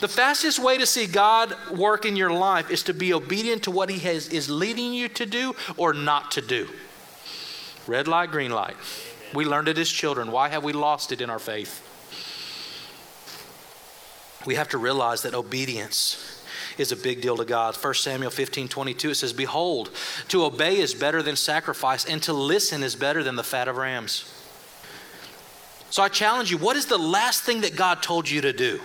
The 0.00 0.08
fastest 0.08 0.58
way 0.58 0.78
to 0.78 0.86
see 0.86 1.06
God 1.06 1.54
work 1.70 2.04
in 2.04 2.16
your 2.16 2.32
life 2.32 2.70
is 2.70 2.82
to 2.84 2.94
be 2.94 3.12
obedient 3.12 3.64
to 3.64 3.70
what 3.70 3.88
He 3.88 3.98
has, 4.00 4.28
is 4.28 4.50
leading 4.50 4.92
you 4.92 5.08
to 5.10 5.26
do 5.26 5.54
or 5.76 5.92
not 5.92 6.32
to 6.32 6.40
do. 6.40 6.68
Red 7.86 8.08
light, 8.08 8.32
green 8.32 8.50
light. 8.50 8.76
We 9.34 9.44
learned 9.44 9.68
it 9.68 9.78
as 9.78 9.88
children. 9.88 10.32
Why 10.32 10.48
have 10.48 10.64
we 10.64 10.72
lost 10.72 11.12
it 11.12 11.20
in 11.20 11.30
our 11.30 11.38
faith? 11.38 11.86
We 14.46 14.56
have 14.56 14.70
to 14.70 14.78
realize 14.78 15.22
that 15.22 15.34
obedience 15.34 16.39
is 16.80 16.92
a 16.92 16.96
big 16.96 17.20
deal 17.20 17.36
to 17.36 17.44
God. 17.44 17.76
1 17.76 17.94
Samuel 17.94 18.30
15 18.30 18.68
22, 18.68 19.10
it 19.10 19.14
says, 19.14 19.32
Behold, 19.32 19.90
to 20.28 20.44
obey 20.44 20.78
is 20.78 20.94
better 20.94 21.22
than 21.22 21.36
sacrifice, 21.36 22.04
and 22.04 22.22
to 22.22 22.32
listen 22.32 22.82
is 22.82 22.96
better 22.96 23.22
than 23.22 23.36
the 23.36 23.44
fat 23.44 23.68
of 23.68 23.76
rams. 23.76 24.24
So 25.90 26.02
I 26.02 26.08
challenge 26.08 26.50
you, 26.50 26.58
what 26.58 26.76
is 26.76 26.86
the 26.86 26.98
last 26.98 27.42
thing 27.42 27.62
that 27.62 27.76
God 27.76 28.02
told 28.02 28.30
you 28.30 28.40
to 28.42 28.52
do? 28.52 28.80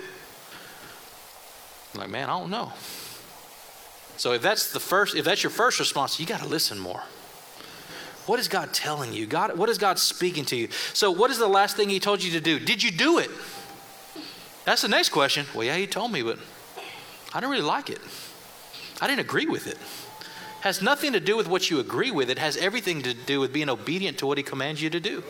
I'm 1.93 2.01
like, 2.01 2.09
man, 2.09 2.29
I 2.29 2.39
don't 2.39 2.49
know. 2.49 2.73
So 4.17 4.33
if 4.33 4.41
that's 4.41 4.71
the 4.71 4.79
first, 4.79 5.15
if 5.15 5.25
that's 5.25 5.43
your 5.43 5.51
first 5.51 5.79
response, 5.79 6.19
you 6.19 6.25
got 6.25 6.41
to 6.41 6.47
listen 6.47 6.79
more. 6.79 7.03
What 8.25 8.39
is 8.39 8.47
God 8.47 8.73
telling 8.73 9.13
you? 9.13 9.27
God, 9.27 9.55
what 9.57 9.69
is 9.69 9.77
God 9.77 9.99
speaking 9.99 10.45
to 10.45 10.55
you? 10.55 10.69
So 10.93 11.11
what 11.11 11.29
is 11.29 11.37
the 11.37 11.47
last 11.47 11.77
thing 11.77 11.89
He 11.89 11.99
told 11.99 12.23
you 12.23 12.31
to 12.31 12.41
do? 12.41 12.59
Did 12.59 12.81
you 12.81 12.91
do 12.91 13.19
it? 13.19 13.29
That's 14.65 14.81
the 14.81 14.87
next 14.87 15.09
question. 15.09 15.45
Well, 15.53 15.63
yeah, 15.63 15.75
He 15.75 15.85
told 15.85 16.11
me, 16.11 16.23
but 16.23 16.39
I 17.35 17.41
don't 17.41 17.51
really 17.51 17.63
like 17.63 17.89
it. 17.89 17.99
I 19.01 19.07
didn't 19.07 19.19
agree 19.19 19.45
with 19.45 19.67
it. 19.67 19.77
Has 20.61 20.81
nothing 20.81 21.11
to 21.13 21.19
do 21.19 21.35
with 21.35 21.49
what 21.49 21.69
you 21.69 21.79
agree 21.79 22.09
with. 22.09 22.29
It 22.29 22.39
has 22.39 22.55
everything 22.55 23.03
to 23.03 23.13
do 23.13 23.41
with 23.41 23.51
being 23.51 23.69
obedient 23.69 24.17
to 24.19 24.25
what 24.25 24.37
he 24.37 24.43
commands 24.43 24.81
you 24.81 24.89
to 24.89 25.01
do. 25.01 25.21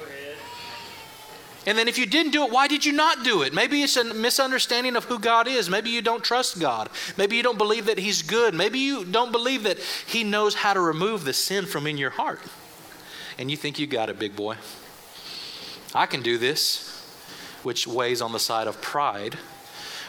And 1.65 1.75
then 1.75 1.87
if 1.87 1.97
you 1.97 2.05
didn't 2.05 2.31
do 2.31 2.45
it, 2.45 2.51
why 2.51 2.67
did 2.67 2.85
you 2.85 2.93
not 2.93 3.23
do 3.23 3.41
it? 3.41 3.51
Maybe 3.51 3.81
it's 3.81 3.97
a 3.97 4.03
misunderstanding 4.03 4.95
of 4.95 5.05
who 5.05 5.17
God 5.17 5.47
is. 5.47 5.67
Maybe 5.67 5.89
you 5.89 6.03
don't 6.03 6.23
trust 6.23 6.59
God. 6.59 6.89
Maybe 7.17 7.37
you 7.37 7.43
don't 7.43 7.57
believe 7.57 7.87
that 7.87 7.97
He's 7.97 8.21
good. 8.21 8.53
Maybe 8.53 8.77
you 8.77 9.03
don't 9.03 9.31
believe 9.31 9.63
that 9.63 9.79
He 9.79 10.23
knows 10.23 10.53
how 10.53 10.75
to 10.75 10.79
remove 10.79 11.25
the 11.25 11.33
sin 11.33 11.65
from 11.65 11.87
in 11.87 11.97
your 11.97 12.11
heart. 12.11 12.39
And 13.39 13.49
you 13.49 13.57
think 13.57 13.79
you 13.79 13.87
got 13.87 14.11
it, 14.11 14.19
big 14.19 14.35
boy. 14.35 14.57
I 15.95 16.05
can 16.05 16.21
do 16.21 16.37
this, 16.37 17.01
which 17.63 17.87
weighs 17.87 18.21
on 18.21 18.31
the 18.31 18.39
side 18.39 18.67
of 18.67 18.79
pride 18.79 19.39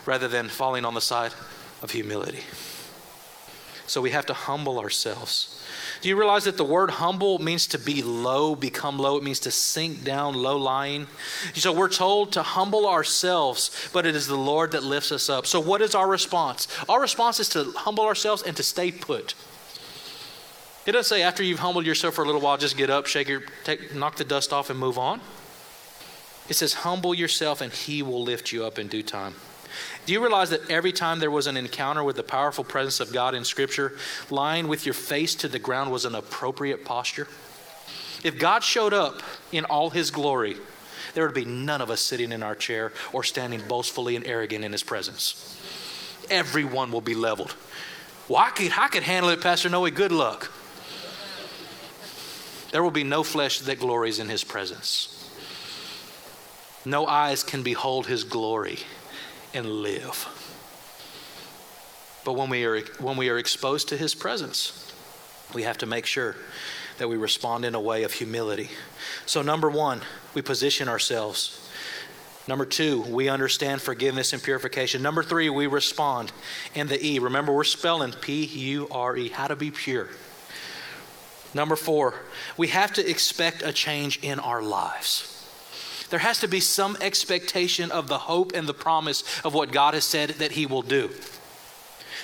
rather 0.05 0.29
than 0.29 0.49
falling 0.49 0.85
on 0.85 0.93
the 0.93 1.01
side 1.01 1.33
of 1.87 1.93
humility. 1.93 2.41
So 3.87 4.01
we 4.01 4.11
have 4.11 4.27
to 4.27 4.35
humble 4.35 4.81
ourselves. 4.81 5.65
Do 6.01 6.09
you 6.09 6.19
realize 6.19 6.43
that 6.45 6.57
the 6.57 6.65
word 6.65 6.91
humble 6.91 7.39
means 7.39 7.69
to 7.69 7.79
be 7.79 8.03
low, 8.03 8.57
become 8.57 8.99
low? 8.99 9.17
It 9.17 9.23
means 9.23 9.39
to 9.41 9.53
sink 9.53 10.03
down, 10.03 10.35
low 10.35 10.57
lying. 10.57 11.07
So 11.55 11.73
we're 11.73 11.89
told 11.89 12.33
to 12.33 12.43
humble 12.43 12.89
ourselves, 12.89 13.89
but 13.93 14.05
it 14.05 14.17
is 14.17 14.27
the 14.27 14.37
Lord 14.37 14.73
that 14.73 14.83
lifts 14.83 15.13
us 15.13 15.31
up. 15.31 15.47
So 15.47 15.61
what 15.61 15.81
is 15.83 15.95
our 15.95 16.09
response? 16.09 16.67
Our 16.89 17.01
response 17.01 17.39
is 17.39 17.49
to 17.51 17.71
humble 17.77 18.05
ourselves 18.05 18.43
and 18.43 18.57
to 18.57 18.65
stay 18.65 18.91
put. 18.91 19.35
It 20.85 20.93
doesn't 20.93 21.17
say 21.17 21.23
after 21.23 21.45
you've 21.45 21.61
humbled 21.61 21.87
yourself 21.87 22.15
for 22.15 22.25
a 22.25 22.27
little 22.27 22.41
while, 22.41 22.57
just 22.57 22.77
get 22.77 22.91
up, 22.91 23.07
shake 23.07 23.29
your, 23.29 23.43
take, 23.63 23.95
knock 23.95 24.17
the 24.17 24.25
dust 24.25 24.53
off, 24.53 24.69
and 24.69 24.79
move 24.81 24.99
on. 24.99 25.21
It 26.49 26.55
says, 26.55 26.75
humble 26.75 27.15
yourself 27.15 27.61
and 27.61 27.73
he 27.73 28.03
will 28.03 28.23
lift 28.23 28.51
you 28.51 28.65
up 28.65 28.81
in 28.81 28.89
due 28.89 29.05
time. 29.05 29.35
Do 30.07 30.13
you 30.13 30.21
realize 30.21 30.51
that 30.51 30.71
every 30.71 30.93
time 30.93 31.19
there 31.19 31.31
was 31.31 31.49
an 31.49 31.57
encounter 31.57 32.05
with 32.05 32.17
the 32.17 32.23
powerful 32.23 32.63
presence 32.63 33.01
of 33.01 33.13
God 33.13 33.35
in 33.35 33.45
Scripture, 33.45 33.93
lying 34.31 34.69
with 34.69 34.87
your 34.87 34.95
face 34.95 35.35
to 35.37 35.49
the 35.49 35.59
ground 35.59 35.91
was 35.91 36.05
an 36.05 36.15
appropriate 36.15 36.85
posture? 36.85 37.27
If 38.23 38.39
God 38.39 38.63
showed 38.63 38.95
up 38.95 39.23
in 39.53 39.65
all 39.65 39.91
his 39.91 40.11
glory, 40.11 40.57
there 41.15 41.25
would 41.27 41.35
be 41.35 41.45
none 41.45 41.81
of 41.81 41.91
us 41.91 42.01
sitting 42.01 42.31
in 42.31 42.43
our 42.43 42.55
chair 42.55 42.93
or 43.13 43.25
standing 43.25 43.63
boastfully 43.67 44.17
and 44.17 44.27
arrogant 44.27 44.65
in 44.65 44.73
his 44.73 44.83
presence. 44.83 45.61
Everyone 46.31 46.93
will 46.93 47.01
be 47.01 47.15
leveled. 47.15 47.55
Well, 48.29 48.39
I 48.39 48.51
could, 48.51 48.73
I 48.77 48.89
could 48.89 49.03
handle 49.03 49.31
it, 49.31 49.41
Pastor 49.41 49.69
Noe. 49.69 49.89
Good 49.91 50.13
luck. 50.13 50.53
There 52.73 52.83
will 52.83 52.91
be 52.91 53.05
no 53.05 53.23
flesh 53.23 53.61
that 53.61 53.79
glories 53.79 54.19
in 54.19 54.29
his 54.29 54.45
presence. 54.45 55.13
No 56.85 57.07
eyes 57.07 57.43
can 57.43 57.63
behold 57.63 58.07
his 58.07 58.23
glory 58.23 58.79
and 59.55 59.67
live. 59.67 60.29
But 62.25 62.33
when 62.33 62.51
we 62.51 62.65
are, 62.65 62.81
when 62.99 63.17
we 63.17 63.29
are 63.29 63.39
exposed 63.39 63.89
to 63.89 63.97
his 63.97 64.15
presence, 64.15 64.93
we 65.55 65.63
have 65.63 65.79
to 65.79 65.87
make 65.87 66.07
sure 66.07 66.37
that 66.99 67.09
we 67.09 67.17
respond 67.17 67.65
in 67.65 67.75
a 67.75 67.81
way 67.81 68.03
of 68.03 68.13
humility. 68.13 68.71
So, 69.27 69.43
number 69.43 69.71
one, 69.71 70.01
we 70.35 70.43
position 70.43 70.89
ourselves. 70.89 71.63
Number 72.49 72.65
two, 72.65 73.03
we 73.03 73.29
understand 73.29 73.83
forgiveness 73.83 74.33
and 74.33 74.43
purification. 74.43 75.03
Number 75.03 75.23
three, 75.23 75.51
we 75.51 75.67
respond 75.67 76.33
in 76.75 76.87
the 76.87 77.05
E. 77.05 77.19
Remember, 77.19 77.53
we're 77.53 77.65
spelling 77.65 78.13
P 78.13 78.45
U 78.45 78.89
R 78.91 79.17
E, 79.17 79.29
how 79.29 79.49
to 79.49 79.57
be 79.57 79.71
pure. 79.71 80.09
Number 81.55 81.77
four, 81.77 82.15
we 82.57 82.69
have 82.69 82.93
to 82.95 83.09
expect 83.09 83.63
a 83.63 83.73
change 83.73 84.21
in 84.23 84.39
our 84.39 84.63
lives. 84.63 85.36
There 86.11 86.21
has 86.21 86.41
to 86.41 86.49
be 86.49 86.61
some 86.61 86.97
expectation 87.01 87.91
of 87.91 88.09
the 88.09 88.19
hope 88.19 88.53
and 88.55 88.69
the 88.69 88.75
promise 88.75 89.25
of 89.45 89.55
what 89.55 89.73
God 89.73 89.95
has 89.95 90.05
said 90.05 90.31
that 90.31 90.53
He 90.53 90.67
will 90.67 90.83
do. 90.83 91.11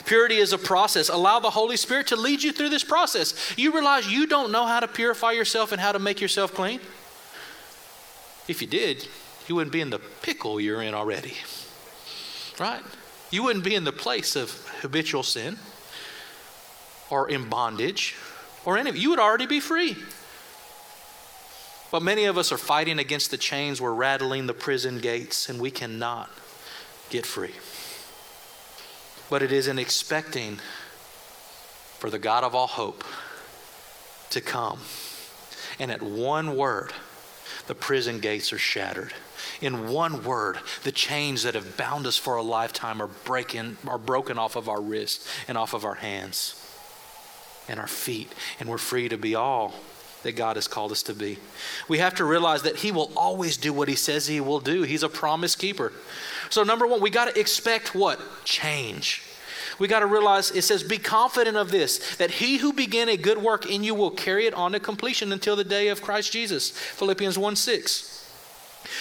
Purity 0.04 0.36
is 0.36 0.52
a 0.52 0.58
process. 0.58 1.08
Allow 1.08 1.40
the 1.40 1.50
Holy 1.50 1.76
Spirit 1.76 2.08
to 2.08 2.16
lead 2.16 2.42
you 2.42 2.52
through 2.52 2.70
this 2.70 2.84
process. 2.84 3.54
You 3.56 3.72
realize 3.72 4.10
you 4.10 4.26
don't 4.26 4.50
know 4.50 4.66
how 4.66 4.80
to 4.80 4.88
purify 4.88 5.32
yourself 5.32 5.72
and 5.72 5.80
how 5.80 5.92
to 5.92 5.98
make 5.98 6.20
yourself 6.20 6.54
clean? 6.54 6.80
If 8.48 8.60
you 8.60 8.68
did, 8.68 9.06
you 9.46 9.54
wouldn't 9.54 9.72
be 9.72 9.80
in 9.80 9.90
the 9.90 10.00
pickle 10.22 10.60
you're 10.60 10.82
in 10.82 10.94
already. 10.94 11.34
Right? 12.58 12.82
You 13.30 13.44
wouldn't 13.44 13.64
be 13.64 13.74
in 13.74 13.84
the 13.84 13.92
place 13.92 14.36
of 14.36 14.50
habitual 14.80 15.22
sin 15.22 15.58
or 17.10 17.28
in 17.28 17.48
bondage 17.48 18.16
or 18.64 18.78
any 18.78 18.96
you 18.98 19.10
would 19.10 19.18
already 19.18 19.46
be 19.46 19.60
free. 19.60 19.96
But 21.92 22.02
many 22.02 22.24
of 22.24 22.38
us 22.38 22.50
are 22.50 22.58
fighting 22.58 22.98
against 22.98 23.30
the 23.30 23.36
chains. 23.36 23.78
We're 23.78 23.92
rattling 23.92 24.46
the 24.46 24.54
prison 24.54 24.98
gates, 24.98 25.50
and 25.50 25.60
we 25.60 25.70
cannot 25.70 26.30
get 27.10 27.26
free. 27.26 27.52
But 29.28 29.42
it 29.42 29.52
is 29.52 29.68
in 29.68 29.78
expecting 29.78 30.58
for 31.98 32.08
the 32.08 32.18
God 32.18 32.44
of 32.44 32.54
all 32.54 32.66
hope 32.66 33.04
to 34.30 34.40
come. 34.40 34.80
And 35.78 35.90
at 35.90 36.02
one 36.02 36.56
word, 36.56 36.92
the 37.66 37.74
prison 37.74 38.20
gates 38.20 38.54
are 38.54 38.58
shattered. 38.58 39.12
In 39.60 39.90
one 39.90 40.24
word, 40.24 40.60
the 40.84 40.92
chains 40.92 41.42
that 41.42 41.54
have 41.54 41.76
bound 41.76 42.06
us 42.06 42.16
for 42.16 42.36
a 42.36 42.42
lifetime 42.42 43.02
are 43.02 43.10
breaking 43.24 43.76
are 43.86 43.98
broken 43.98 44.38
off 44.38 44.56
of 44.56 44.66
our 44.66 44.80
wrists 44.80 45.28
and 45.46 45.58
off 45.58 45.74
of 45.74 45.84
our 45.84 45.96
hands 45.96 46.58
and 47.68 47.78
our 47.78 47.86
feet, 47.86 48.32
and 48.58 48.68
we're 48.68 48.78
free 48.78 49.10
to 49.10 49.18
be 49.18 49.34
all 49.34 49.74
that 50.22 50.36
God 50.36 50.56
has 50.56 50.68
called 50.68 50.92
us 50.92 51.02
to 51.04 51.14
be. 51.14 51.38
We 51.88 51.98
have 51.98 52.14
to 52.16 52.24
realize 52.24 52.62
that 52.62 52.76
He 52.76 52.92
will 52.92 53.10
always 53.16 53.56
do 53.56 53.72
what 53.72 53.88
He 53.88 53.96
says 53.96 54.26
He 54.26 54.40
will 54.40 54.60
do. 54.60 54.82
He's 54.82 55.02
a 55.02 55.08
promise 55.08 55.54
keeper. 55.54 55.92
So, 56.50 56.62
number 56.62 56.86
one, 56.86 57.00
we 57.00 57.10
got 57.10 57.32
to 57.32 57.40
expect 57.40 57.94
what? 57.94 58.20
Change. 58.44 59.22
We 59.78 59.88
got 59.88 60.00
to 60.00 60.06
realize 60.06 60.50
it 60.50 60.62
says, 60.62 60.82
Be 60.82 60.98
confident 60.98 61.56
of 61.56 61.70
this, 61.70 62.16
that 62.16 62.30
he 62.30 62.58
who 62.58 62.72
began 62.72 63.08
a 63.08 63.16
good 63.16 63.38
work 63.38 63.66
in 63.66 63.82
you 63.82 63.94
will 63.94 64.10
carry 64.10 64.46
it 64.46 64.54
on 64.54 64.72
to 64.72 64.80
completion 64.80 65.32
until 65.32 65.56
the 65.56 65.64
day 65.64 65.88
of 65.88 66.02
Christ 66.02 66.32
Jesus. 66.32 66.70
Philippians 66.70 67.38
1 67.38 67.56
6. 67.56 68.12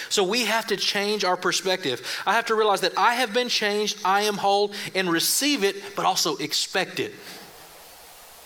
So 0.08 0.24
we 0.24 0.44
have 0.44 0.66
to 0.68 0.76
change 0.76 1.24
our 1.24 1.36
perspective. 1.36 2.22
I 2.26 2.34
have 2.34 2.46
to 2.46 2.54
realize 2.54 2.80
that 2.82 2.96
I 2.96 3.14
have 3.14 3.32
been 3.34 3.48
changed, 3.48 3.98
I 4.04 4.22
am 4.22 4.36
whole, 4.36 4.72
and 4.94 5.10
receive 5.10 5.64
it, 5.64 5.96
but 5.96 6.04
also 6.04 6.36
expect 6.36 7.00
it. 7.00 7.12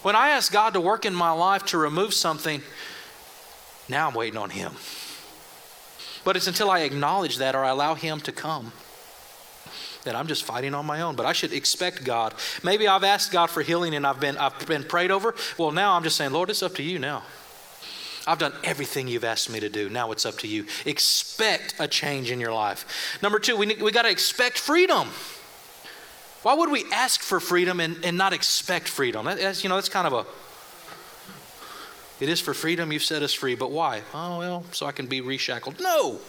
When 0.07 0.15
I 0.15 0.29
ask 0.29 0.53
God 0.53 0.75
to 0.75 0.81
work 0.81 1.05
in 1.05 1.17
my 1.17 1.33
life 1.33 1.65
to 1.67 1.79
remove 1.79 2.15
something, 2.15 2.63
now 3.89 4.07
I'm 4.07 4.15
waiting 4.15 4.39
on 4.39 4.51
Him. 4.51 4.71
But 6.23 6.37
it's 6.37 6.47
until 6.47 6.71
I 6.71 6.83
acknowledge 6.83 7.39
that 7.39 7.57
or 7.57 7.65
I 7.65 7.71
allow 7.71 7.97
Him 7.97 8.21
to 8.21 8.31
come 8.31 8.71
that 10.05 10.15
I'm 10.15 10.29
just 10.29 10.45
fighting 10.45 10.75
on 10.75 10.87
my 10.87 11.01
own. 11.01 11.17
But 11.17 11.27
I 11.27 11.33
should 11.33 11.53
expect 11.53 12.05
God. 12.05 12.35
Maybe 12.63 12.87
I've 12.87 13.03
asked 13.03 13.33
God 13.33 13.51
for 13.51 13.63
healing 13.63 13.97
and 13.97 14.07
I've 14.07 14.21
been 14.21 14.37
I've 14.37 14.65
been 14.69 14.85
prayed 14.85 15.11
over. 15.11 15.35
Well, 15.59 15.73
now 15.73 15.95
I'm 15.95 16.05
just 16.05 16.15
saying, 16.17 16.31
Lord, 16.31 16.51
it's 16.51 16.63
up 16.63 16.77
to 16.77 16.85
you 16.85 17.01
now. 17.01 17.25
I've 18.29 18.39
done 18.39 18.53
everything 18.63 19.09
you've 19.09 19.25
asked 19.25 19.51
me 19.51 19.59
to 19.59 19.69
do. 19.69 19.89
Now 19.89 20.13
it's 20.13 20.25
up 20.25 20.39
to 20.39 20.47
you. 20.47 20.67
Expect 20.85 21.75
a 21.81 21.89
change 21.89 22.31
in 22.31 22.39
your 22.39 22.53
life. 22.53 23.19
Number 23.23 23.41
two, 23.41 23.57
we, 23.57 23.75
we 23.75 23.91
got 23.91 24.03
to 24.03 24.11
expect 24.11 24.57
freedom. 24.57 25.09
Why 26.47 26.55
would 26.55 26.71
we 26.71 26.85
ask 26.93 27.23
for 27.23 27.41
freedom 27.41 27.81
and, 27.81 27.97
and 28.05 28.17
not 28.17 28.33
expect 28.33 28.87
freedom? 28.87 29.27
That, 29.27 29.39
that's, 29.39 29.65
you 29.65 29.69
know, 29.69 29.75
that's 29.75 29.89
kind 29.89 30.07
of 30.07 30.13
a. 30.13 30.25
It 32.23 32.29
is 32.29 32.41
for 32.41 32.55
freedom, 32.55 32.93
you've 32.93 33.03
set 33.03 33.21
us 33.25 33.33
free, 33.33 33.57
but 33.57 33.73
why? 33.73 34.03
Oh, 34.15 34.39
well, 34.39 34.65
so 34.71 34.87
I 34.87 34.93
can 34.93 35.09
be 35.09 35.21
reshackled. 35.21 35.81
No, 35.81 36.21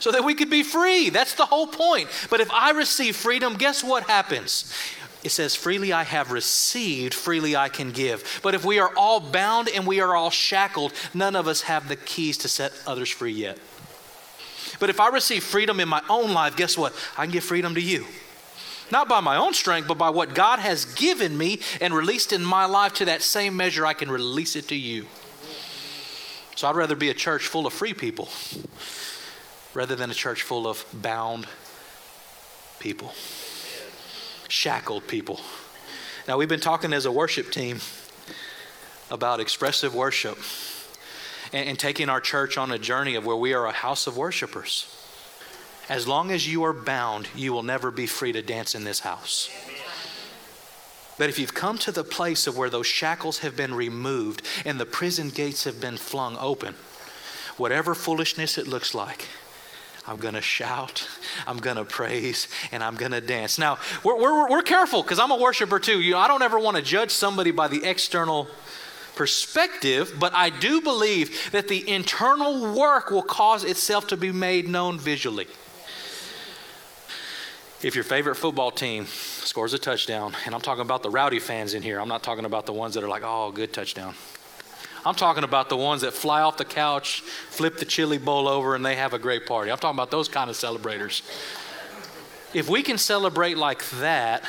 so 0.00 0.10
that 0.10 0.24
we 0.24 0.34
could 0.34 0.50
be 0.50 0.64
free. 0.64 1.08
That's 1.10 1.36
the 1.36 1.46
whole 1.46 1.68
point. 1.68 2.08
But 2.30 2.40
if 2.40 2.50
I 2.50 2.72
receive 2.72 3.14
freedom, 3.14 3.54
guess 3.54 3.84
what 3.84 4.02
happens? 4.08 4.74
It 5.22 5.30
says, 5.30 5.54
freely 5.54 5.92
I 5.92 6.02
have 6.02 6.32
received, 6.32 7.14
freely 7.14 7.54
I 7.54 7.68
can 7.68 7.92
give. 7.92 8.40
But 8.42 8.56
if 8.56 8.64
we 8.64 8.80
are 8.80 8.90
all 8.96 9.20
bound 9.20 9.68
and 9.68 9.86
we 9.86 10.00
are 10.00 10.16
all 10.16 10.30
shackled, 10.30 10.92
none 11.14 11.36
of 11.36 11.46
us 11.46 11.60
have 11.60 11.88
the 11.88 11.94
keys 11.94 12.38
to 12.38 12.48
set 12.48 12.72
others 12.88 13.08
free 13.08 13.30
yet. 13.30 13.56
But 14.80 14.90
if 14.90 14.98
I 14.98 15.10
receive 15.10 15.44
freedom 15.44 15.78
in 15.78 15.88
my 15.88 16.02
own 16.10 16.32
life, 16.32 16.56
guess 16.56 16.76
what? 16.76 16.92
I 17.16 17.22
can 17.22 17.32
give 17.32 17.44
freedom 17.44 17.76
to 17.76 17.80
you 17.80 18.04
not 18.90 19.08
by 19.08 19.20
my 19.20 19.36
own 19.36 19.54
strength, 19.54 19.88
but 19.88 19.98
by 19.98 20.10
what 20.10 20.34
God 20.34 20.58
has 20.58 20.84
given 20.84 21.36
me 21.36 21.60
and 21.80 21.94
released 21.94 22.32
in 22.32 22.44
my 22.44 22.64
life 22.64 22.94
to 22.94 23.04
that 23.06 23.22
same 23.22 23.56
measure, 23.56 23.86
I 23.86 23.94
can 23.94 24.10
release 24.10 24.56
it 24.56 24.68
to 24.68 24.76
you. 24.76 25.06
So 26.56 26.68
I'd 26.68 26.76
rather 26.76 26.96
be 26.96 27.08
a 27.08 27.14
church 27.14 27.46
full 27.46 27.66
of 27.66 27.72
free 27.72 27.94
people 27.94 28.28
rather 29.72 29.96
than 29.96 30.10
a 30.10 30.14
church 30.14 30.42
full 30.42 30.66
of 30.66 30.84
bound 30.92 31.46
people, 32.80 33.12
shackled 34.48 35.06
people. 35.06 35.40
Now, 36.26 36.36
we've 36.36 36.48
been 36.48 36.60
talking 36.60 36.92
as 36.92 37.06
a 37.06 37.12
worship 37.12 37.50
team 37.50 37.78
about 39.10 39.40
expressive 39.40 39.94
worship 39.94 40.38
and, 41.52 41.70
and 41.70 41.78
taking 41.78 42.08
our 42.08 42.20
church 42.20 42.58
on 42.58 42.70
a 42.70 42.78
journey 42.78 43.14
of 43.14 43.24
where 43.24 43.36
we 43.36 43.54
are 43.54 43.66
a 43.66 43.72
house 43.72 44.06
of 44.06 44.16
worshipers. 44.16 44.99
As 45.88 46.06
long 46.06 46.30
as 46.30 46.46
you 46.46 46.64
are 46.64 46.72
bound, 46.72 47.28
you 47.34 47.52
will 47.52 47.62
never 47.62 47.90
be 47.90 48.06
free 48.06 48.32
to 48.32 48.42
dance 48.42 48.74
in 48.74 48.84
this 48.84 49.00
house. 49.00 49.50
But 51.18 51.28
if 51.28 51.38
you've 51.38 51.52
come 51.52 51.76
to 51.78 51.92
the 51.92 52.04
place 52.04 52.46
of 52.46 52.56
where 52.56 52.70
those 52.70 52.86
shackles 52.86 53.40
have 53.40 53.56
been 53.56 53.74
removed 53.74 54.42
and 54.64 54.80
the 54.80 54.86
prison 54.86 55.28
gates 55.28 55.64
have 55.64 55.80
been 55.80 55.96
flung 55.96 56.36
open, 56.40 56.74
whatever 57.56 57.94
foolishness 57.94 58.56
it 58.56 58.66
looks 58.66 58.94
like, 58.94 59.26
I'm 60.06 60.16
going 60.16 60.34
to 60.34 60.40
shout, 60.40 61.06
I'm 61.46 61.58
going 61.58 61.76
to 61.76 61.84
praise, 61.84 62.48
and 62.72 62.82
I'm 62.82 62.96
going 62.96 63.12
to 63.12 63.20
dance. 63.20 63.58
Now, 63.58 63.78
we're, 64.02 64.16
we're, 64.16 64.48
we're 64.48 64.62
careful 64.62 65.02
because 65.02 65.18
I'm 65.18 65.30
a 65.30 65.36
worshiper 65.36 65.78
too. 65.78 66.00
You 66.00 66.16
I 66.16 66.26
don't 66.26 66.42
ever 66.42 66.58
want 66.58 66.78
to 66.78 66.82
judge 66.82 67.10
somebody 67.10 67.50
by 67.50 67.68
the 67.68 67.84
external 67.84 68.48
perspective, 69.14 70.14
but 70.18 70.32
I 70.32 70.48
do 70.48 70.80
believe 70.80 71.50
that 71.52 71.68
the 71.68 71.86
internal 71.86 72.74
work 72.74 73.10
will 73.10 73.22
cause 73.22 73.62
itself 73.62 74.06
to 74.06 74.16
be 74.16 74.32
made 74.32 74.66
known 74.66 74.98
visually. 74.98 75.46
If 77.82 77.94
your 77.94 78.04
favorite 78.04 78.34
football 78.34 78.70
team 78.70 79.06
scores 79.06 79.72
a 79.72 79.78
touchdown, 79.78 80.34
and 80.44 80.54
I'm 80.54 80.60
talking 80.60 80.82
about 80.82 81.02
the 81.02 81.08
rowdy 81.08 81.38
fans 81.38 81.72
in 81.72 81.82
here, 81.82 81.98
I'm 81.98 82.08
not 82.08 82.22
talking 82.22 82.44
about 82.44 82.66
the 82.66 82.74
ones 82.74 82.92
that 82.94 83.02
are 83.02 83.08
like, 83.08 83.22
oh, 83.24 83.50
good 83.52 83.72
touchdown. 83.72 84.14
I'm 85.06 85.14
talking 85.14 85.44
about 85.44 85.70
the 85.70 85.78
ones 85.78 86.02
that 86.02 86.12
fly 86.12 86.42
off 86.42 86.58
the 86.58 86.66
couch, 86.66 87.22
flip 87.48 87.78
the 87.78 87.86
chili 87.86 88.18
bowl 88.18 88.48
over, 88.48 88.74
and 88.74 88.84
they 88.84 88.96
have 88.96 89.14
a 89.14 89.18
great 89.18 89.46
party. 89.46 89.70
I'm 89.70 89.78
talking 89.78 89.96
about 89.96 90.10
those 90.10 90.28
kind 90.28 90.50
of 90.50 90.56
celebrators. 90.56 91.22
If 92.52 92.68
we 92.68 92.82
can 92.82 92.98
celebrate 92.98 93.56
like 93.56 93.88
that 93.92 94.44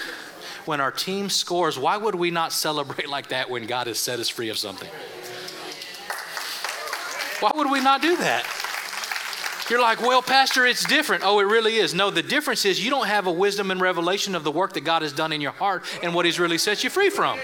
when 0.66 0.82
our 0.82 0.92
team 0.92 1.30
scores, 1.30 1.80
why 1.80 1.96
would 1.96 2.16
we 2.16 2.32
not 2.32 2.52
celebrate 2.52 3.08
like 3.08 3.30
that 3.30 3.50
when 3.50 3.66
God 3.66 3.88
has 3.88 3.98
set 3.98 4.20
us 4.20 4.28
free 4.28 4.50
of 4.50 4.58
something? 4.58 4.90
Why 7.40 7.52
would 7.56 7.72
we 7.72 7.80
not 7.80 8.02
do 8.02 8.18
that? 8.18 8.46
You're 9.72 9.80
like, 9.80 10.02
well, 10.02 10.22
Pastor, 10.22 10.66
it's 10.66 10.84
different. 10.84 11.24
Oh, 11.26 11.40
it 11.40 11.46
really 11.46 11.78
is. 11.78 11.94
No, 11.94 12.10
the 12.10 12.22
difference 12.22 12.66
is 12.66 12.84
you 12.84 12.90
don't 12.90 13.08
have 13.08 13.26
a 13.26 13.32
wisdom 13.32 13.72
and 13.72 13.80
revelation 13.80 14.36
of 14.36 14.44
the 14.44 14.52
work 14.52 14.74
that 14.74 14.82
God 14.82 15.02
has 15.02 15.14
done 15.14 15.32
in 15.32 15.40
your 15.40 15.54
heart 15.54 15.86
and 16.04 16.14
what 16.14 16.26
He's 16.26 16.42
really 16.42 16.58
set 16.58 16.84
you 16.84 16.90
free 16.90 17.10
from. 17.10 17.40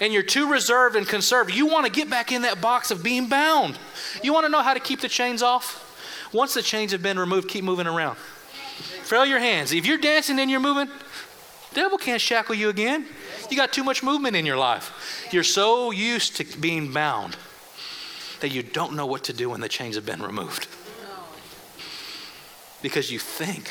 And 0.00 0.10
you're 0.10 0.22
too 0.22 0.50
reserved 0.50 0.96
and 0.96 1.06
conserved. 1.06 1.52
You 1.52 1.66
want 1.66 1.84
to 1.84 1.92
get 1.92 2.08
back 2.08 2.32
in 2.32 2.40
that 2.42 2.62
box 2.62 2.90
of 2.90 3.02
being 3.02 3.28
bound. 3.28 3.78
You 4.22 4.32
want 4.32 4.46
to 4.46 4.48
know 4.48 4.62
how 4.62 4.72
to 4.72 4.80
keep 4.80 5.02
the 5.02 5.08
chains 5.08 5.42
off? 5.42 6.30
Once 6.32 6.54
the 6.54 6.62
chains 6.62 6.92
have 6.92 7.02
been 7.02 7.18
removed, 7.18 7.48
keep 7.48 7.62
moving 7.62 7.86
around. 7.86 8.16
Frail 9.02 9.26
your 9.26 9.38
hands. 9.38 9.74
If 9.74 9.84
you're 9.84 9.98
dancing 9.98 10.38
and 10.38 10.50
you're 10.50 10.60
moving, 10.60 10.88
devil 11.74 11.98
can't 11.98 12.22
shackle 12.22 12.54
you 12.54 12.70
again. 12.70 13.04
You 13.50 13.56
got 13.58 13.70
too 13.70 13.84
much 13.84 14.02
movement 14.02 14.34
in 14.34 14.46
your 14.46 14.56
life. 14.56 15.28
You're 15.30 15.44
so 15.44 15.90
used 15.90 16.36
to 16.36 16.58
being 16.58 16.90
bound 16.90 17.36
that 18.40 18.48
you 18.48 18.62
don't 18.62 18.94
know 18.94 19.04
what 19.04 19.24
to 19.24 19.34
do 19.34 19.50
when 19.50 19.60
the 19.60 19.68
chains 19.68 19.96
have 19.96 20.06
been 20.06 20.22
removed 20.22 20.68
because 22.86 23.10
you 23.10 23.18
think 23.18 23.68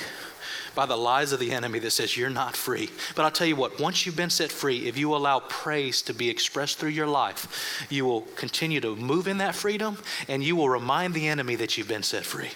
by 0.76 0.86
the 0.86 0.98
lies 0.98 1.32
of 1.32 1.40
the 1.40 1.54
enemy 1.54 1.80
that 1.80 1.92
says 1.92 2.18
you're 2.18 2.30
not 2.30 2.54
free. 2.54 2.90
But 3.16 3.24
I'll 3.24 3.32
tell 3.32 3.48
you 3.48 3.56
what, 3.56 3.80
once 3.80 4.06
you've 4.06 4.18
been 4.18 4.30
set 4.30 4.52
free, 4.52 4.90
if 4.90 4.98
you 4.98 5.16
allow 5.16 5.40
praise 5.40 6.02
to 6.02 6.14
be 6.14 6.30
expressed 6.30 6.80
through 6.80 6.90
your 6.90 7.08
life, 7.08 7.88
you 7.90 8.04
will 8.04 8.24
continue 8.36 8.82
to 8.82 8.94
move 8.98 9.30
in 9.30 9.38
that 9.38 9.56
freedom 9.56 10.00
and 10.28 10.44
you 10.44 10.58
will 10.58 10.68
remind 10.68 11.14
the 11.14 11.30
enemy 11.30 11.56
that 11.56 11.78
you've 11.78 11.88
been 11.88 12.04
set 12.04 12.26
free. 12.26 12.50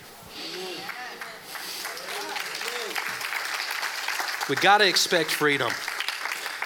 We 4.49 4.57
got 4.57 4.79
to 4.79 4.85
expect 4.85 5.31
freedom. 5.31 5.71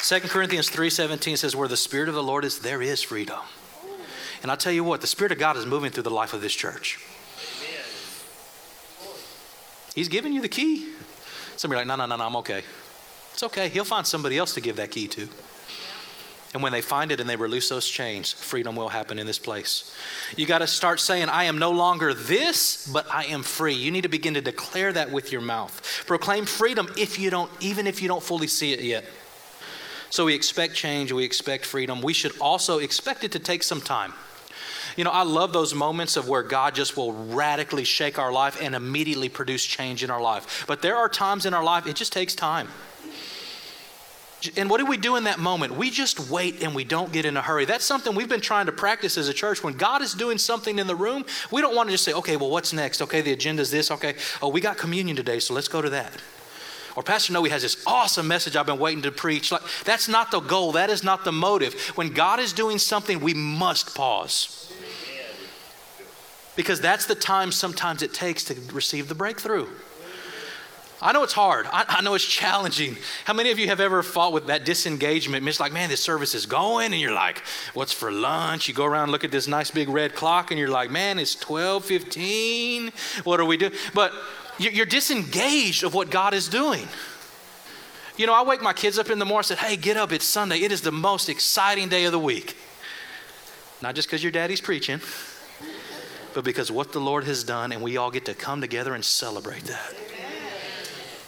2 0.02 0.22
Corinthians 0.22 0.72
3:17 0.72 1.38
says 1.38 1.56
where 1.56 1.68
the 1.68 1.78
spirit 1.78 2.10
of 2.10 2.16
the 2.16 2.24
Lord 2.24 2.46
is 2.46 2.58
there 2.58 2.82
is 2.82 3.04
freedom. 3.04 3.42
And 4.42 4.50
I'll 4.50 4.58
tell 4.58 4.74
you 4.74 4.84
what, 4.84 5.02
the 5.02 5.08
spirit 5.08 5.32
of 5.32 5.38
God 5.38 5.56
is 5.56 5.68
moving 5.68 5.92
through 5.92 6.04
the 6.04 6.10
life 6.10 6.34
of 6.34 6.42
this 6.42 6.56
church. 6.56 7.00
He's 9.94 10.08
giving 10.08 10.34
you 10.34 10.42
the 10.42 10.50
key. 10.50 10.88
Somebody 11.56 11.80
like, 11.80 11.88
no, 11.88 11.96
no, 11.96 12.06
no, 12.06 12.16
no, 12.16 12.26
I'm 12.26 12.36
okay. 12.38 12.64
It's 13.34 13.44
okay. 13.44 13.70
He'll 13.70 13.86
find 13.86 14.06
somebody 14.06 14.38
else 14.38 14.54
to 14.56 14.62
give 14.62 14.76
that 14.78 14.92
key 14.92 15.08
to. 15.10 15.28
And 16.54 16.62
when 16.62 16.72
they 16.72 16.82
find 16.82 17.12
it 17.12 17.20
and 17.20 17.28
they 17.28 17.36
release 17.36 17.70
those 17.70 17.88
chains, 17.88 18.32
freedom 18.32 18.76
will 18.76 18.90
happen 18.90 19.18
in 19.18 19.26
this 19.26 19.40
place. 19.40 19.96
You 20.38 20.46
got 20.46 20.60
to 20.60 20.68
start 20.68 21.00
saying, 21.00 21.30
I 21.30 21.46
am 21.46 21.58
no 21.58 21.72
longer 21.72 22.14
this, 22.14 22.88
but 22.88 23.08
I 23.12 23.26
am 23.26 23.42
free. 23.42 23.74
You 23.74 23.90
need 23.90 24.04
to 24.04 24.10
begin 24.10 24.36
to 24.36 24.42
declare 24.42 24.94
that 24.94 25.12
with 25.12 25.32
your 25.32 25.42
mouth. 25.42 26.04
Proclaim 26.06 26.46
freedom 26.46 26.88
if 26.96 27.18
you 27.18 27.32
don't, 27.32 27.52
even 27.60 27.88
if 27.88 28.04
you 28.04 28.08
don't 28.08 28.22
fully 28.22 28.46
see 28.46 28.72
it 28.72 28.82
yet. 28.82 29.04
So 30.12 30.26
we 30.26 30.36
expect 30.36 30.76
change, 30.76 31.12
we 31.12 31.24
expect 31.24 31.66
freedom. 31.66 32.02
We 32.02 32.14
should 32.14 32.38
also 32.40 32.78
expect 32.78 33.24
it 33.24 33.32
to 33.32 33.40
take 33.40 33.64
some 33.64 33.82
time. 33.82 34.14
You 34.96 35.04
know, 35.04 35.12
I 35.12 35.24
love 35.24 35.54
those 35.54 35.74
moments 35.74 36.18
of 36.18 36.30
where 36.30 36.44
God 36.44 36.76
just 36.76 36.96
will 36.96 37.14
radically 37.14 37.84
shake 37.84 38.20
our 38.20 38.32
life 38.32 38.62
and 38.62 38.76
immediately 38.76 39.30
produce 39.30 39.66
change 39.66 40.04
in 40.04 40.10
our 40.10 40.22
life. 40.22 40.66
But 40.68 40.82
there 40.82 40.98
are 40.98 41.10
times 41.10 41.46
in 41.46 41.54
our 41.54 41.64
life 41.64 41.88
it 41.88 41.96
just 41.96 42.14
takes 42.14 42.36
time. 42.36 42.68
And 44.58 44.70
what 44.70 44.80
do 44.80 44.86
we 44.86 44.98
do 44.98 45.16
in 45.16 45.24
that 45.24 45.40
moment? 45.40 45.78
We 45.78 45.90
just 45.90 46.30
wait 46.30 46.64
and 46.64 46.76
we 46.76 46.84
don't 46.84 47.14
get 47.14 47.26
in 47.26 47.38
a 47.38 47.42
hurry. 47.42 47.66
That's 47.66 47.86
something 47.86 48.14
we've 48.14 48.28
been 48.28 48.42
trying 48.42 48.66
to 48.66 48.72
practice 48.72 49.18
as 49.18 49.30
a 49.30 49.34
church. 49.34 49.64
When 49.64 49.76
God 49.76 50.02
is 50.02 50.14
doing 50.14 50.38
something 50.38 50.80
in 50.80 50.88
the 50.88 50.96
room, 50.96 51.26
we 51.50 51.62
don't 51.62 51.76
want 51.76 51.88
to 51.88 51.94
just 51.94 52.04
say, 52.04 52.14
okay, 52.14 52.36
well, 52.36 52.50
what's 52.50 52.74
next? 52.74 53.02
Okay, 53.02 53.22
the 53.22 53.32
agenda 53.32 53.62
is 53.62 53.72
this. 53.72 53.90
Okay, 53.90 54.16
oh, 54.42 54.50
we 54.50 54.60
got 54.60 54.78
communion 54.78 55.16
today, 55.16 55.40
so 55.40 55.54
let's 55.54 55.70
go 55.70 55.82
to 55.82 55.90
that. 55.92 56.12
Or 56.96 57.04
Pastor 57.04 57.34
Noe 57.34 57.44
has 57.46 57.62
this 57.62 57.84
awesome 57.88 58.28
message 58.28 58.56
I've 58.56 58.66
been 58.66 58.80
waiting 58.80 59.04
to 59.04 59.12
preach. 59.12 59.52
Like, 59.52 59.64
that's 59.84 60.08
not 60.08 60.30
the 60.30 60.42
goal, 60.42 60.74
that 60.74 60.90
is 60.90 61.04
not 61.04 61.24
the 61.24 61.32
motive. 61.32 61.74
When 61.96 62.10
God 62.10 62.40
is 62.40 62.54
doing 62.54 62.78
something, 62.78 63.20
we 63.20 63.34
must 63.34 63.96
pause. 63.96 64.73
Because 66.56 66.80
that's 66.80 67.06
the 67.06 67.16
time 67.16 67.52
sometimes 67.52 68.02
it 68.02 68.14
takes 68.14 68.44
to 68.46 68.56
receive 68.72 69.08
the 69.08 69.16
breakthrough. 69.16 69.68
I 71.04 71.12
know 71.12 71.24
it's 71.24 71.34
hard. 71.34 71.66
I, 71.70 71.84
I, 71.90 72.02
know 72.02 72.14
it's 72.14 72.26
challenging. 72.26 72.96
How 73.26 73.34
many 73.34 73.52
of 73.52 73.60
you 73.60 73.68
have 73.68 73.82
ever 73.82 74.02
fought 74.04 74.32
with 74.32 74.48
that 74.48 74.64
disengagement? 74.64 75.46
It's 75.46 75.60
like, 75.60 75.74
man, 75.74 75.90
this 75.90 76.00
service 76.00 76.34
is 76.34 76.46
going, 76.46 76.94
and 76.94 77.02
you're 77.02 77.14
like, 77.14 77.44
what's 77.74 77.92
for 77.92 78.10
lunch? 78.10 78.70
You 78.70 78.74
go 78.74 78.86
around, 78.86 79.12
look 79.12 79.26
at 79.26 79.32
this 79.32 79.46
nice 79.46 79.70
big 79.70 79.90
red 79.90 80.16
clock, 80.16 80.52
and 80.52 80.58
you're 80.58 80.70
like, 80.70 80.92
man, 80.92 81.20
it's 81.20 81.36
12, 81.36 81.84
15. 81.84 82.94
What 83.26 83.42
are 83.42 83.46
we 83.46 83.58
doing? 83.58 83.74
But 83.94 84.14
you're 84.58 84.86
disengaged 84.86 85.84
of 85.84 85.94
what 85.94 86.10
God 86.10 86.34
is 86.34 86.48
doing. 86.48 86.88
You 88.16 88.26
know, 88.26 88.34
I 88.34 88.44
wake 88.44 88.62
my 88.62 88.74
kids 88.74 88.98
up 88.98 89.10
in 89.10 89.20
the 89.20 89.26
morning 89.26 89.50
and 89.52 89.60
say, 89.60 89.68
hey, 89.68 89.76
get 89.76 89.98
up, 89.98 90.14
it's 90.14 90.26
Sunday. 90.26 90.60
It 90.60 90.72
is 90.72 90.82
the 90.82 90.92
most 90.92 91.28
exciting 91.28 91.90
day 91.90 92.06
of 92.06 92.14
the 92.14 92.20
week. 92.20 92.56
Not 93.82 93.96
just 93.96 94.08
because 94.08 94.24
your 94.24 94.32
daddy's 94.32 94.62
preaching, 94.62 95.02
but 96.34 96.44
because 96.44 96.72
what 96.72 96.92
the 96.92 97.00
Lord 97.00 97.24
has 97.26 97.44
done, 97.44 97.72
and 97.72 97.82
we 97.82 97.98
all 97.98 98.12
get 98.12 98.26
to 98.26 98.34
come 98.34 98.62
together 98.62 98.94
and 98.94 99.04
celebrate 99.04 99.64
that. 99.66 99.94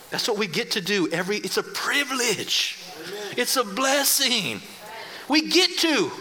That's 0.09 0.27
what 0.27 0.37
we 0.37 0.47
get 0.47 0.71
to 0.71 0.81
do 0.81 1.09
every 1.11 1.37
it's 1.37 1.57
a 1.57 1.63
privilege. 1.63 2.79
It's 3.37 3.57
a 3.57 3.63
blessing. 3.63 4.61
We 5.27 5.49
get 5.49 5.77
to. 5.79 6.11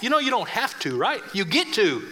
You 0.00 0.10
know 0.10 0.18
you 0.18 0.30
don't 0.30 0.48
have 0.48 0.78
to, 0.80 0.96
right? 0.96 1.22
You 1.32 1.44
get 1.44 1.72
to. 1.74 2.02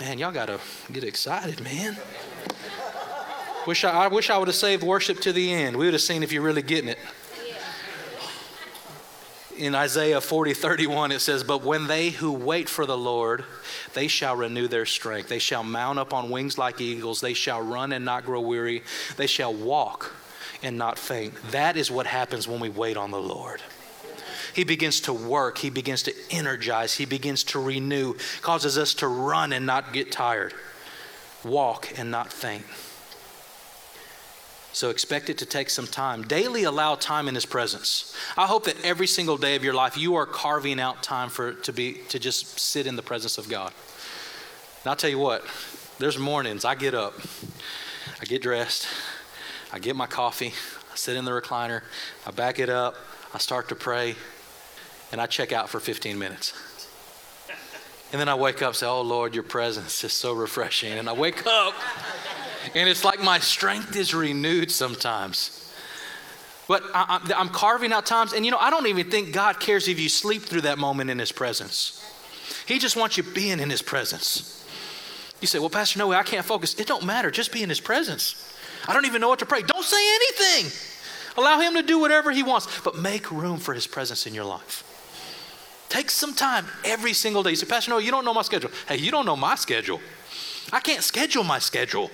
Man, 0.00 0.18
y'all 0.18 0.32
got 0.32 0.46
to 0.46 0.58
get 0.90 1.04
excited, 1.04 1.62
man. 1.62 1.96
Wish 3.66 3.84
I, 3.84 3.90
I 3.90 4.08
wish 4.08 4.30
I 4.30 4.38
would 4.38 4.48
have 4.48 4.56
saved 4.56 4.82
worship 4.82 5.20
to 5.20 5.32
the 5.32 5.52
end. 5.52 5.76
We 5.76 5.84
would 5.84 5.92
have 5.92 6.00
seen 6.00 6.22
if 6.22 6.32
you're 6.32 6.42
really 6.42 6.62
getting 6.62 6.88
it 6.88 6.98
in 9.60 9.74
Isaiah 9.74 10.22
40, 10.22 10.54
31, 10.54 11.12
it 11.12 11.20
says, 11.20 11.44
But 11.44 11.62
when 11.62 11.86
they 11.86 12.08
who 12.08 12.32
wait 12.32 12.68
for 12.68 12.86
the 12.86 12.96
Lord, 12.96 13.44
they 13.92 14.08
shall 14.08 14.34
renew 14.34 14.66
their 14.66 14.86
strength. 14.86 15.28
They 15.28 15.38
shall 15.38 15.62
mount 15.62 15.98
up 15.98 16.14
on 16.14 16.30
wings 16.30 16.56
like 16.56 16.80
eagles. 16.80 17.20
They 17.20 17.34
shall 17.34 17.60
run 17.60 17.92
and 17.92 18.04
not 18.04 18.24
grow 18.24 18.40
weary. 18.40 18.82
They 19.18 19.26
shall 19.26 19.52
walk 19.52 20.12
and 20.62 20.78
not 20.78 20.98
faint. 20.98 21.34
That 21.50 21.76
is 21.76 21.90
what 21.90 22.06
happens 22.06 22.48
when 22.48 22.58
we 22.58 22.70
wait 22.70 22.96
on 22.96 23.10
the 23.10 23.20
Lord. 23.20 23.60
He 24.54 24.64
begins 24.64 25.02
to 25.02 25.12
work, 25.12 25.58
He 25.58 25.70
begins 25.70 26.02
to 26.04 26.14
energize, 26.30 26.94
He 26.94 27.04
begins 27.04 27.44
to 27.44 27.60
renew, 27.60 28.14
causes 28.40 28.78
us 28.78 28.94
to 28.94 29.08
run 29.08 29.52
and 29.52 29.66
not 29.66 29.92
get 29.92 30.10
tired, 30.10 30.54
walk 31.44 31.98
and 31.98 32.10
not 32.10 32.32
faint. 32.32 32.64
So 34.72 34.90
expect 34.90 35.28
it 35.28 35.38
to 35.38 35.46
take 35.46 35.68
some 35.68 35.86
time. 35.86 36.22
Daily 36.22 36.64
allow 36.64 36.94
time 36.94 37.28
in 37.28 37.34
his 37.34 37.46
presence. 37.46 38.16
I 38.36 38.46
hope 38.46 38.64
that 38.64 38.82
every 38.84 39.06
single 39.06 39.36
day 39.36 39.56
of 39.56 39.64
your 39.64 39.74
life 39.74 39.96
you 39.96 40.14
are 40.14 40.26
carving 40.26 40.78
out 40.78 41.02
time 41.02 41.28
for 41.28 41.52
to 41.52 41.72
be 41.72 41.94
to 42.08 42.18
just 42.18 42.58
sit 42.58 42.86
in 42.86 42.96
the 42.96 43.02
presence 43.02 43.36
of 43.36 43.48
God. 43.48 43.72
And 44.82 44.90
I'll 44.90 44.96
tell 44.96 45.10
you 45.10 45.18
what, 45.18 45.44
there's 45.98 46.18
mornings 46.18 46.64
I 46.64 46.74
get 46.74 46.94
up, 46.94 47.14
I 48.20 48.24
get 48.24 48.42
dressed, 48.42 48.86
I 49.72 49.78
get 49.78 49.96
my 49.96 50.06
coffee, 50.06 50.54
I 50.92 50.96
sit 50.96 51.16
in 51.16 51.24
the 51.24 51.32
recliner, 51.32 51.82
I 52.26 52.30
back 52.30 52.58
it 52.58 52.70
up, 52.70 52.94
I 53.34 53.38
start 53.38 53.68
to 53.70 53.74
pray, 53.74 54.14
and 55.12 55.20
I 55.20 55.26
check 55.26 55.52
out 55.52 55.68
for 55.68 55.80
15 55.80 56.18
minutes. 56.18 56.54
And 58.12 58.20
then 58.20 58.28
I 58.28 58.34
wake 58.34 58.62
up 58.62 58.68
and 58.68 58.76
say, 58.76 58.86
Oh 58.86 59.02
Lord, 59.02 59.34
your 59.34 59.44
presence 59.44 60.02
is 60.02 60.12
so 60.12 60.32
refreshing. 60.32 60.92
And 60.92 61.08
I 61.08 61.12
wake 61.12 61.46
up 61.46 61.74
and 62.74 62.88
it's 62.88 63.04
like 63.04 63.20
my 63.20 63.38
strength 63.38 63.96
is 63.96 64.14
renewed 64.14 64.70
sometimes. 64.70 65.56
But 66.68 66.84
I, 66.94 67.20
am 67.34 67.48
carving 67.48 67.92
out 67.92 68.06
times, 68.06 68.32
and 68.32 68.44
you 68.44 68.52
know, 68.52 68.58
I 68.58 68.70
don't 68.70 68.86
even 68.86 69.10
think 69.10 69.32
God 69.32 69.58
cares 69.58 69.88
if 69.88 69.98
you 69.98 70.08
sleep 70.08 70.42
through 70.42 70.60
that 70.60 70.78
moment 70.78 71.10
in 71.10 71.18
His 71.18 71.32
presence. 71.32 72.00
He 72.66 72.78
just 72.78 72.96
wants 72.96 73.16
you 73.16 73.24
being 73.24 73.58
in 73.58 73.70
His 73.70 73.82
presence. 73.82 74.64
You 75.40 75.48
say, 75.48 75.58
Well, 75.58 75.70
Pastor 75.70 75.98
Noe, 75.98 76.12
I 76.12 76.22
can't 76.22 76.46
focus. 76.46 76.74
It 76.74 76.86
don't 76.86 77.04
matter. 77.04 77.30
Just 77.30 77.50
be 77.50 77.64
in 77.64 77.68
His 77.68 77.80
presence. 77.80 78.56
I 78.86 78.94
don't 78.94 79.04
even 79.04 79.20
know 79.20 79.28
what 79.28 79.40
to 79.40 79.46
pray. 79.46 79.62
Don't 79.62 79.84
say 79.84 80.14
anything. 80.14 80.70
Allow 81.36 81.60
Him 81.60 81.74
to 81.74 81.82
do 81.82 81.98
whatever 81.98 82.30
He 82.30 82.44
wants, 82.44 82.68
but 82.82 82.96
make 82.96 83.32
room 83.32 83.58
for 83.58 83.74
His 83.74 83.88
presence 83.88 84.26
in 84.26 84.34
your 84.34 84.44
life. 84.44 84.84
Take 85.88 86.08
some 86.08 86.34
time 86.34 86.66
every 86.84 87.14
single 87.14 87.42
day. 87.42 87.50
You 87.50 87.56
say, 87.56 87.66
Pastor 87.66 87.90
Noe, 87.90 87.98
you 87.98 88.12
don't 88.12 88.24
know 88.24 88.32
my 88.32 88.42
schedule. 88.42 88.70
Hey, 88.86 88.98
you 88.98 89.10
don't 89.10 89.26
know 89.26 89.34
my 89.34 89.56
schedule. 89.56 90.00
I 90.72 90.78
can't 90.78 91.02
schedule 91.02 91.42
my 91.42 91.58
schedule. 91.58 92.12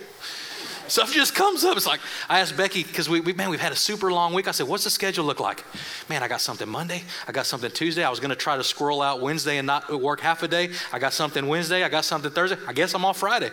Stuff 0.89 1.12
just 1.12 1.34
comes 1.34 1.64
up. 1.64 1.76
It's 1.76 1.87
like 1.87 2.01
I 2.28 2.41
asked 2.41 2.57
Becky 2.57 2.84
because 2.84 3.09
we, 3.09 3.20
we, 3.20 3.32
man 3.32 3.51
we've 3.51 3.61
had 3.61 3.72
a 3.72 3.76
super 3.76 4.12
long 4.12 4.32
week. 4.32 4.47
I 4.47 4.53
said, 4.53 4.68
"What's 4.68 4.84
the 4.84 4.91
schedule 4.91 5.24
look 5.24 5.41
like?" 5.41 5.64
Man, 6.09 6.22
I 6.22 6.28
got 6.28 6.41
something 6.41 6.68
Monday. 6.68 7.03
I 7.26 7.32
got 7.32 7.47
something 7.47 7.70
Tuesday. 7.70 8.05
I 8.05 8.11
was 8.11 8.20
going 8.20 8.30
to 8.30 8.37
try 8.37 8.57
to 8.57 8.64
squirrel 8.64 9.03
out 9.03 9.20
Wednesday 9.20 9.59
and 9.59 9.66
not 9.66 10.01
work 10.01 10.20
half 10.20 10.43
a 10.43 10.49
day. 10.49 10.70
I 10.93 10.99
got 10.99 11.12
something 11.12 11.47
Wednesday. 11.49 11.82
I 11.82 11.89
got 11.89 12.05
something 12.05 12.30
Thursday. 12.30 12.59
I 12.66 12.72
guess 12.72 12.95
I'm 12.95 13.05
off 13.05 13.18
Friday. 13.18 13.51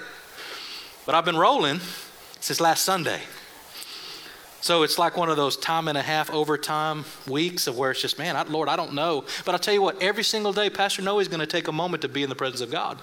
But 1.06 1.16
I've 1.16 1.26
been 1.26 1.38
rolling 1.38 1.80
since 2.40 2.62
last 2.62 2.86
Sunday. 2.86 3.22
So 4.62 4.84
it's 4.84 4.98
like 4.98 5.18
one 5.18 5.30
of 5.30 5.36
those 5.36 5.58
time 5.58 5.90
and 5.90 5.98
a 5.98 6.02
half 6.02 6.32
overtime 6.32 7.04
weeks 7.28 7.68
of 7.68 7.78
where 7.78 7.92
it's 7.92 8.02
just, 8.02 8.18
man, 8.18 8.38
I, 8.38 8.44
Lord, 8.44 8.70
I 8.70 8.78
don't 8.78 8.94
know. 8.94 9.26
But 9.44 9.52
I'll 9.52 9.60
tell 9.60 9.74
you 9.74 9.82
what, 9.82 10.02
every 10.02 10.24
single 10.24 10.54
day, 10.54 10.70
Pastor 10.70 11.02
Noe 11.02 11.20
is 11.20 11.28
going 11.28 11.42
to 11.42 11.46
take 11.46 11.68
a 11.68 11.74
moment 11.74 12.02
to 12.04 12.08
be 12.08 12.24
in 12.24 12.30
the 12.30 12.36
presence 12.36 12.62
of 12.62 12.72
God. 12.72 12.98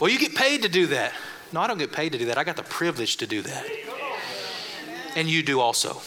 Well, 0.00 0.10
you 0.10 0.18
get 0.18 0.34
paid 0.34 0.62
to 0.62 0.68
do 0.68 0.86
that. 0.88 1.12
No, 1.52 1.60
I 1.60 1.66
don't 1.66 1.78
get 1.78 1.92
paid 1.92 2.12
to 2.12 2.18
do 2.18 2.26
that. 2.26 2.38
I 2.38 2.44
got 2.44 2.56
the 2.56 2.62
privilege 2.62 3.16
to 3.18 3.26
do 3.26 3.42
that. 3.42 3.66
And 5.16 5.28
you 5.28 5.42
do 5.42 5.60
also. 5.60 6.00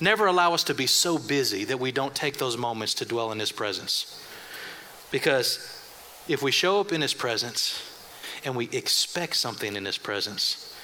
Never 0.00 0.26
allow 0.26 0.54
us 0.54 0.62
to 0.64 0.74
be 0.74 0.86
so 0.86 1.18
busy 1.18 1.64
that 1.64 1.80
we 1.80 1.90
don't 1.90 2.14
take 2.14 2.36
those 2.38 2.56
moments 2.56 2.94
to 2.94 3.04
dwell 3.04 3.32
in 3.32 3.40
His 3.40 3.50
presence. 3.50 4.24
Because 5.10 5.58
if 6.28 6.42
we 6.42 6.52
show 6.52 6.80
up 6.80 6.92
in 6.92 7.00
His 7.00 7.14
presence 7.14 7.82
and 8.44 8.54
we 8.54 8.68
expect 8.70 9.36
something 9.36 9.74
in 9.74 9.84
His 9.84 9.98
presence, 9.98 10.74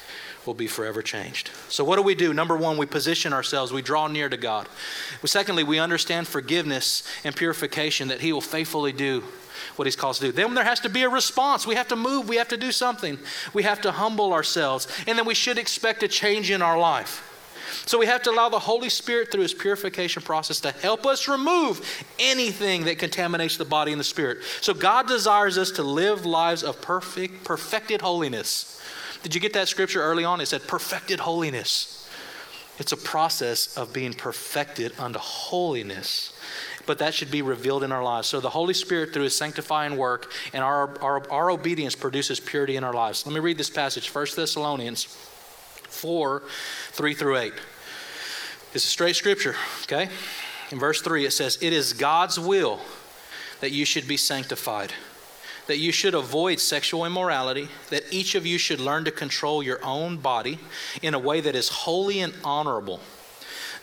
will 0.47 0.53
be 0.53 0.67
forever 0.67 1.01
changed. 1.01 1.51
So, 1.69 1.83
what 1.83 1.97
do 1.97 2.01
we 2.01 2.15
do? 2.15 2.33
Number 2.33 2.57
one, 2.57 2.77
we 2.77 2.85
position 2.85 3.33
ourselves, 3.33 3.71
we 3.73 3.81
draw 3.81 4.07
near 4.07 4.29
to 4.29 4.37
God. 4.37 4.67
Secondly, 5.23 5.63
we 5.63 5.79
understand 5.79 6.27
forgiveness 6.27 7.03
and 7.23 7.35
purification 7.35 8.07
that 8.09 8.21
He 8.21 8.33
will 8.33 8.41
faithfully 8.41 8.91
do 8.91 9.23
what 9.75 9.85
He's 9.85 9.95
called 9.95 10.15
to 10.17 10.21
do. 10.21 10.31
Then 10.31 10.53
there 10.53 10.63
has 10.63 10.79
to 10.81 10.89
be 10.89 11.03
a 11.03 11.09
response. 11.09 11.65
We 11.65 11.75
have 11.75 11.87
to 11.89 11.95
move, 11.95 12.29
we 12.29 12.37
have 12.37 12.49
to 12.49 12.57
do 12.57 12.71
something, 12.71 13.17
we 13.53 13.63
have 13.63 13.81
to 13.81 13.91
humble 13.91 14.33
ourselves, 14.33 14.87
and 15.07 15.17
then 15.17 15.25
we 15.25 15.35
should 15.35 15.57
expect 15.57 16.03
a 16.03 16.07
change 16.07 16.51
in 16.51 16.61
our 16.61 16.77
life. 16.77 17.31
So 17.85 17.97
we 17.97 18.05
have 18.05 18.23
to 18.23 18.31
allow 18.31 18.49
the 18.49 18.59
Holy 18.59 18.89
Spirit 18.89 19.31
through 19.31 19.41
his 19.41 19.53
purification 19.53 20.21
process 20.21 20.59
to 20.61 20.71
help 20.71 21.05
us 21.05 21.27
remove 21.27 21.81
anything 22.19 22.85
that 22.85 22.99
contaminates 22.99 23.57
the 23.57 23.65
body 23.65 23.91
and 23.91 23.99
the 23.99 24.05
spirit. 24.05 24.39
So 24.61 24.73
God 24.73 25.07
desires 25.07 25.57
us 25.57 25.71
to 25.71 25.83
live 25.83 26.25
lives 26.25 26.63
of 26.63 26.81
perfect 26.81 27.43
perfected 27.43 28.01
holiness. 28.01 28.81
Did 29.25 29.33
you 29.33 29.41
get 29.41 29.53
that 29.53 29.67
scripture 29.67 30.03
early 30.03 30.23
on? 30.23 30.39
It 30.39 30.45
said 30.45 30.67
perfected 30.67 31.19
holiness. 31.19 32.07
It's 32.77 32.91
a 32.91 32.97
process 32.97 33.75
of 33.75 33.91
being 33.91 34.13
perfected 34.13 34.93
unto 34.99 35.17
holiness 35.17 36.31
but 36.85 36.99
that 36.99 37.13
should 37.13 37.31
be 37.31 37.41
revealed 37.41 37.83
in 37.83 37.91
our 37.91 38.03
lives. 38.03 38.27
So 38.27 38.39
the 38.39 38.49
Holy 38.49 38.73
Spirit, 38.73 39.13
through 39.13 39.23
his 39.23 39.35
sanctifying 39.35 39.97
work 39.97 40.31
and 40.53 40.63
our, 40.63 40.97
our, 41.01 41.29
our 41.31 41.51
obedience, 41.51 41.95
produces 41.95 42.39
purity 42.39 42.75
in 42.75 42.83
our 42.83 42.93
lives. 42.93 43.25
Let 43.25 43.33
me 43.33 43.39
read 43.39 43.57
this 43.57 43.69
passage 43.69 44.13
1 44.13 44.27
Thessalonians 44.35 45.03
4 45.03 46.43
3 46.47 47.13
through 47.13 47.37
8. 47.37 47.53
This 48.73 48.83
is 48.83 48.89
straight 48.89 49.15
scripture, 49.15 49.55
okay? 49.83 50.09
In 50.71 50.79
verse 50.79 51.01
3, 51.01 51.25
it 51.25 51.31
says, 51.31 51.57
It 51.61 51.73
is 51.73 51.93
God's 51.93 52.39
will 52.39 52.79
that 53.61 53.71
you 53.71 53.85
should 53.85 54.07
be 54.07 54.17
sanctified, 54.17 54.93
that 55.67 55.77
you 55.77 55.91
should 55.91 56.13
avoid 56.13 56.59
sexual 56.59 57.05
immorality, 57.05 57.69
that 57.89 58.03
each 58.11 58.35
of 58.35 58.45
you 58.45 58.57
should 58.57 58.79
learn 58.79 59.05
to 59.05 59.11
control 59.11 59.63
your 59.63 59.83
own 59.83 60.17
body 60.17 60.59
in 61.01 61.13
a 61.13 61.19
way 61.19 61.41
that 61.41 61.55
is 61.55 61.69
holy 61.69 62.19
and 62.19 62.33
honorable 62.43 62.99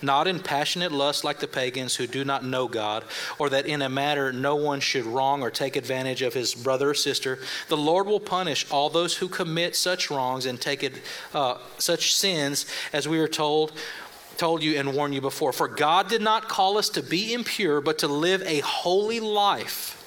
not 0.03 0.27
in 0.27 0.39
passionate 0.39 0.91
lust 0.91 1.23
like 1.23 1.39
the 1.39 1.47
pagans 1.47 1.95
who 1.95 2.05
do 2.05 2.23
not 2.23 2.43
know 2.43 2.67
God, 2.67 3.03
or 3.39 3.49
that 3.49 3.65
in 3.65 3.81
a 3.81 3.89
matter 3.89 4.31
no 4.31 4.55
one 4.55 4.79
should 4.79 5.05
wrong 5.05 5.41
or 5.41 5.49
take 5.49 5.75
advantage 5.75 6.21
of 6.21 6.33
his 6.33 6.53
brother 6.53 6.91
or 6.91 6.93
sister. 6.93 7.39
The 7.69 7.77
Lord 7.77 8.05
will 8.05 8.19
punish 8.19 8.69
all 8.69 8.89
those 8.89 9.17
who 9.17 9.27
commit 9.27 9.75
such 9.75 10.11
wrongs 10.11 10.45
and 10.45 10.59
take 10.59 10.83
it, 10.83 11.01
uh, 11.33 11.57
such 11.77 12.13
sins 12.13 12.65
as 12.91 13.07
we 13.07 13.19
are 13.19 13.27
told 13.27 13.71
told 14.35 14.63
you 14.63 14.79
and 14.79 14.95
warned 14.95 15.13
you 15.13 15.21
before. 15.21 15.53
For 15.53 15.67
God 15.67 16.09
did 16.09 16.21
not 16.21 16.49
call 16.49 16.79
us 16.79 16.89
to 16.89 17.03
be 17.03 17.33
impure, 17.33 17.81
but 17.81 17.99
to 17.99 18.07
live 18.07 18.41
a 18.41 18.61
holy 18.61 19.19
life. 19.19 20.02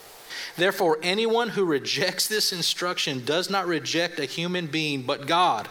Therefore, 0.57 0.99
anyone 1.03 1.51
who 1.51 1.65
rejects 1.65 2.27
this 2.27 2.53
instruction 2.53 3.25
does 3.25 3.51
not 3.51 3.67
reject 3.67 4.19
a 4.19 4.25
human 4.25 4.67
being, 4.67 5.03
but 5.03 5.27
God 5.27 5.69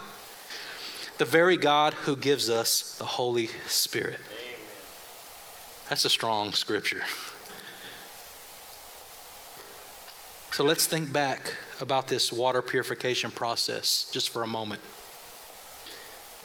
the 1.18 1.24
very 1.24 1.56
God 1.56 1.94
who 1.94 2.14
gives 2.16 2.50
us 2.50 2.96
the 2.98 3.04
Holy 3.04 3.48
Spirit. 3.66 4.20
That's 5.88 6.04
a 6.04 6.10
strong 6.10 6.52
scripture. 6.52 7.02
So 10.52 10.64
let's 10.64 10.86
think 10.86 11.12
back 11.12 11.54
about 11.80 12.08
this 12.08 12.32
water 12.32 12.62
purification 12.62 13.30
process 13.30 14.10
just 14.12 14.30
for 14.30 14.42
a 14.42 14.46
moment. 14.46 14.80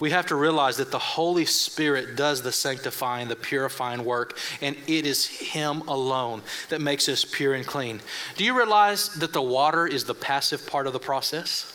We 0.01 0.09
have 0.09 0.25
to 0.27 0.35
realize 0.35 0.77
that 0.77 0.89
the 0.89 0.97
Holy 0.97 1.45
Spirit 1.45 2.15
does 2.15 2.41
the 2.41 2.51
sanctifying, 2.51 3.27
the 3.27 3.35
purifying 3.35 4.03
work, 4.03 4.35
and 4.59 4.75
it 4.87 5.05
is 5.05 5.27
Him 5.27 5.81
alone 5.81 6.41
that 6.69 6.81
makes 6.81 7.07
us 7.07 7.23
pure 7.23 7.53
and 7.53 7.63
clean. 7.63 8.01
Do 8.35 8.43
you 8.43 8.57
realize 8.57 9.09
that 9.19 9.31
the 9.31 9.43
water 9.43 9.85
is 9.85 10.05
the 10.05 10.15
passive 10.15 10.65
part 10.65 10.87
of 10.87 10.93
the 10.93 10.99
process? 10.99 11.67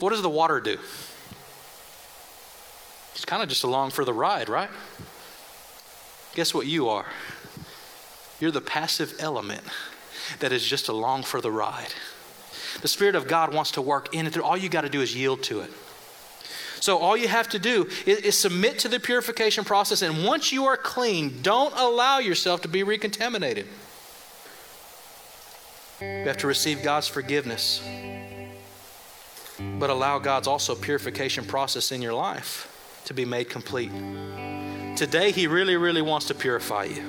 What 0.00 0.08
does 0.08 0.22
the 0.22 0.30
water 0.30 0.58
do? 0.58 0.78
It's 3.14 3.26
kind 3.26 3.42
of 3.42 3.50
just 3.50 3.64
along 3.64 3.90
for 3.90 4.06
the 4.06 4.14
ride, 4.14 4.48
right? 4.48 4.70
Guess 6.34 6.54
what 6.54 6.66
you 6.66 6.88
are? 6.88 7.06
You're 8.40 8.50
the 8.50 8.62
passive 8.62 9.16
element 9.18 9.64
that 10.38 10.50
is 10.50 10.64
just 10.64 10.88
along 10.88 11.24
for 11.24 11.42
the 11.42 11.50
ride. 11.50 11.92
The 12.80 12.88
Spirit 12.88 13.16
of 13.16 13.28
God 13.28 13.52
wants 13.52 13.72
to 13.72 13.82
work 13.82 14.14
in 14.14 14.30
through. 14.30 14.44
All 14.44 14.56
you 14.56 14.70
got 14.70 14.82
to 14.82 14.88
do 14.88 15.02
is 15.02 15.14
yield 15.14 15.42
to 15.44 15.60
it. 15.60 15.70
So, 16.80 16.98
all 16.98 17.16
you 17.16 17.28
have 17.28 17.48
to 17.50 17.58
do 17.58 17.88
is, 18.04 18.18
is, 18.18 18.38
submit 18.38 18.78
to 18.80 18.88
the 18.88 19.00
purification 19.00 19.64
process. 19.64 20.02
And 20.02 20.24
once 20.24 20.52
you 20.52 20.66
are 20.66 20.76
clean, 20.76 21.40
don't 21.42 21.74
allow 21.76 22.18
yourself 22.18 22.62
to 22.62 22.68
be 22.68 22.82
recontaminated. 22.82 23.66
You 26.00 26.06
have 26.26 26.36
to 26.38 26.46
receive 26.46 26.82
God's 26.82 27.08
forgiveness, 27.08 27.82
but 29.78 29.88
allow 29.88 30.18
God's 30.18 30.46
also 30.46 30.74
purification 30.74 31.44
process 31.44 31.90
in 31.90 32.02
your 32.02 32.12
life 32.12 32.72
to 33.06 33.14
be 33.14 33.24
made 33.24 33.48
complete. 33.48 33.90
Today, 34.96 35.30
He 35.30 35.46
really, 35.46 35.76
really 35.76 36.02
wants 36.02 36.26
to 36.26 36.34
purify 36.34 36.84
you. 36.84 37.02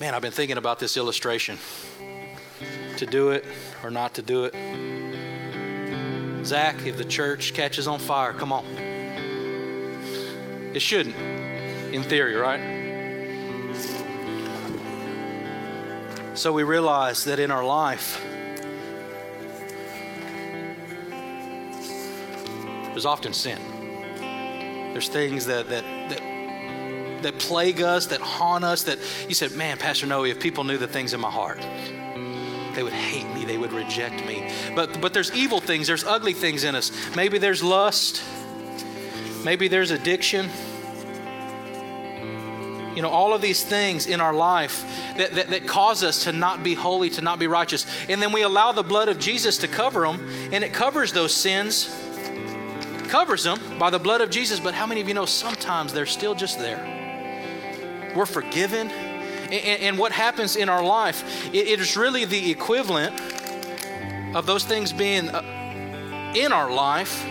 Man, 0.00 0.14
I've 0.14 0.22
been 0.22 0.32
thinking 0.32 0.56
about 0.56 0.78
this 0.78 0.96
illustration 0.96 1.58
to 2.96 3.06
do 3.06 3.30
it 3.30 3.44
or 3.82 3.90
not 3.90 4.14
to 4.14 4.22
do 4.22 4.44
it. 4.44 4.54
Zach, 6.44 6.86
if 6.86 6.96
the 6.96 7.04
church 7.04 7.54
catches 7.54 7.86
on 7.86 7.98
fire, 7.98 8.32
come 8.32 8.52
on. 8.52 8.64
It 10.74 10.80
shouldn't, 10.80 11.16
in 11.94 12.02
theory, 12.02 12.34
right? 12.34 12.78
So 16.34 16.52
we 16.52 16.62
realize 16.62 17.24
that 17.24 17.38
in 17.38 17.50
our 17.50 17.64
life, 17.64 18.24
there's 22.86 23.04
often 23.04 23.32
sin. 23.32 23.58
There's 24.92 25.08
things 25.08 25.46
that, 25.46 25.68
that, 25.68 25.84
that, 26.10 27.22
that 27.22 27.38
plague 27.38 27.82
us, 27.82 28.06
that 28.06 28.20
haunt 28.20 28.64
us, 28.64 28.84
that 28.84 28.98
you 29.28 29.34
said, 29.34 29.52
man, 29.52 29.76
Pastor 29.76 30.06
Noe, 30.06 30.24
if 30.24 30.40
people 30.40 30.64
knew 30.64 30.78
the 30.78 30.88
things 30.88 31.12
in 31.12 31.20
my 31.20 31.30
heart, 31.30 31.60
they 32.80 32.84
would 32.84 32.92
hate 32.94 33.28
me, 33.34 33.44
they 33.44 33.58
would 33.58 33.74
reject 33.74 34.24
me. 34.24 34.50
But, 34.74 35.02
but 35.02 35.12
there's 35.12 35.30
evil 35.36 35.60
things, 35.60 35.86
there's 35.86 36.02
ugly 36.02 36.32
things 36.32 36.64
in 36.64 36.74
us. 36.74 36.90
Maybe 37.14 37.36
there's 37.36 37.62
lust, 37.62 38.22
maybe 39.44 39.68
there's 39.68 39.90
addiction. 39.90 40.48
You 42.96 43.02
know, 43.02 43.10
all 43.10 43.34
of 43.34 43.42
these 43.42 43.62
things 43.62 44.06
in 44.06 44.22
our 44.22 44.32
life 44.32 44.82
that, 45.18 45.32
that, 45.32 45.50
that, 45.50 45.66
cause 45.66 46.02
us 46.02 46.24
to 46.24 46.32
not 46.32 46.62
be 46.62 46.72
holy, 46.72 47.10
to 47.10 47.20
not 47.20 47.38
be 47.38 47.46
righteous. 47.46 47.84
And 48.08 48.22
then 48.22 48.32
we 48.32 48.40
allow 48.40 48.72
the 48.72 48.82
blood 48.82 49.10
of 49.10 49.18
Jesus 49.18 49.58
to 49.58 49.68
cover 49.68 50.00
them, 50.00 50.26
and 50.50 50.64
it 50.64 50.72
covers 50.72 51.12
those 51.12 51.34
sins, 51.34 51.94
covers 53.08 53.44
them 53.44 53.60
by 53.78 53.90
the 53.90 53.98
blood 53.98 54.22
of 54.22 54.30
Jesus. 54.30 54.58
But 54.58 54.72
how 54.72 54.86
many 54.86 55.02
of 55.02 55.08
you 55.08 55.12
know 55.12 55.26
sometimes 55.26 55.92
they're 55.92 56.06
still 56.06 56.34
just 56.34 56.58
there? 56.58 58.12
We're 58.16 58.24
forgiven, 58.24 58.90
and, 59.52 59.82
and 59.82 59.98
what 59.98 60.12
happens 60.12 60.56
in 60.56 60.68
our 60.68 60.82
life, 60.84 61.48
it, 61.54 61.68
it 61.68 61.80
is 61.80 61.96
really 61.96 62.24
the 62.24 62.50
equivalent 62.50 63.14
of 64.34 64.46
those 64.46 64.64
things 64.64 64.92
being 64.92 65.28
uh, 65.28 65.42
in 66.34 66.52
our 66.52 66.70
life. 66.70 67.24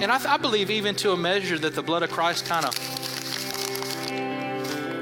And 0.00 0.12
I, 0.12 0.34
I 0.34 0.36
believe, 0.36 0.70
even 0.70 0.94
to 0.96 1.12
a 1.12 1.16
measure, 1.16 1.58
that 1.58 1.74
the 1.74 1.82
blood 1.82 2.02
of 2.02 2.10
Christ 2.10 2.46
kind 2.46 2.64
of 2.64 2.76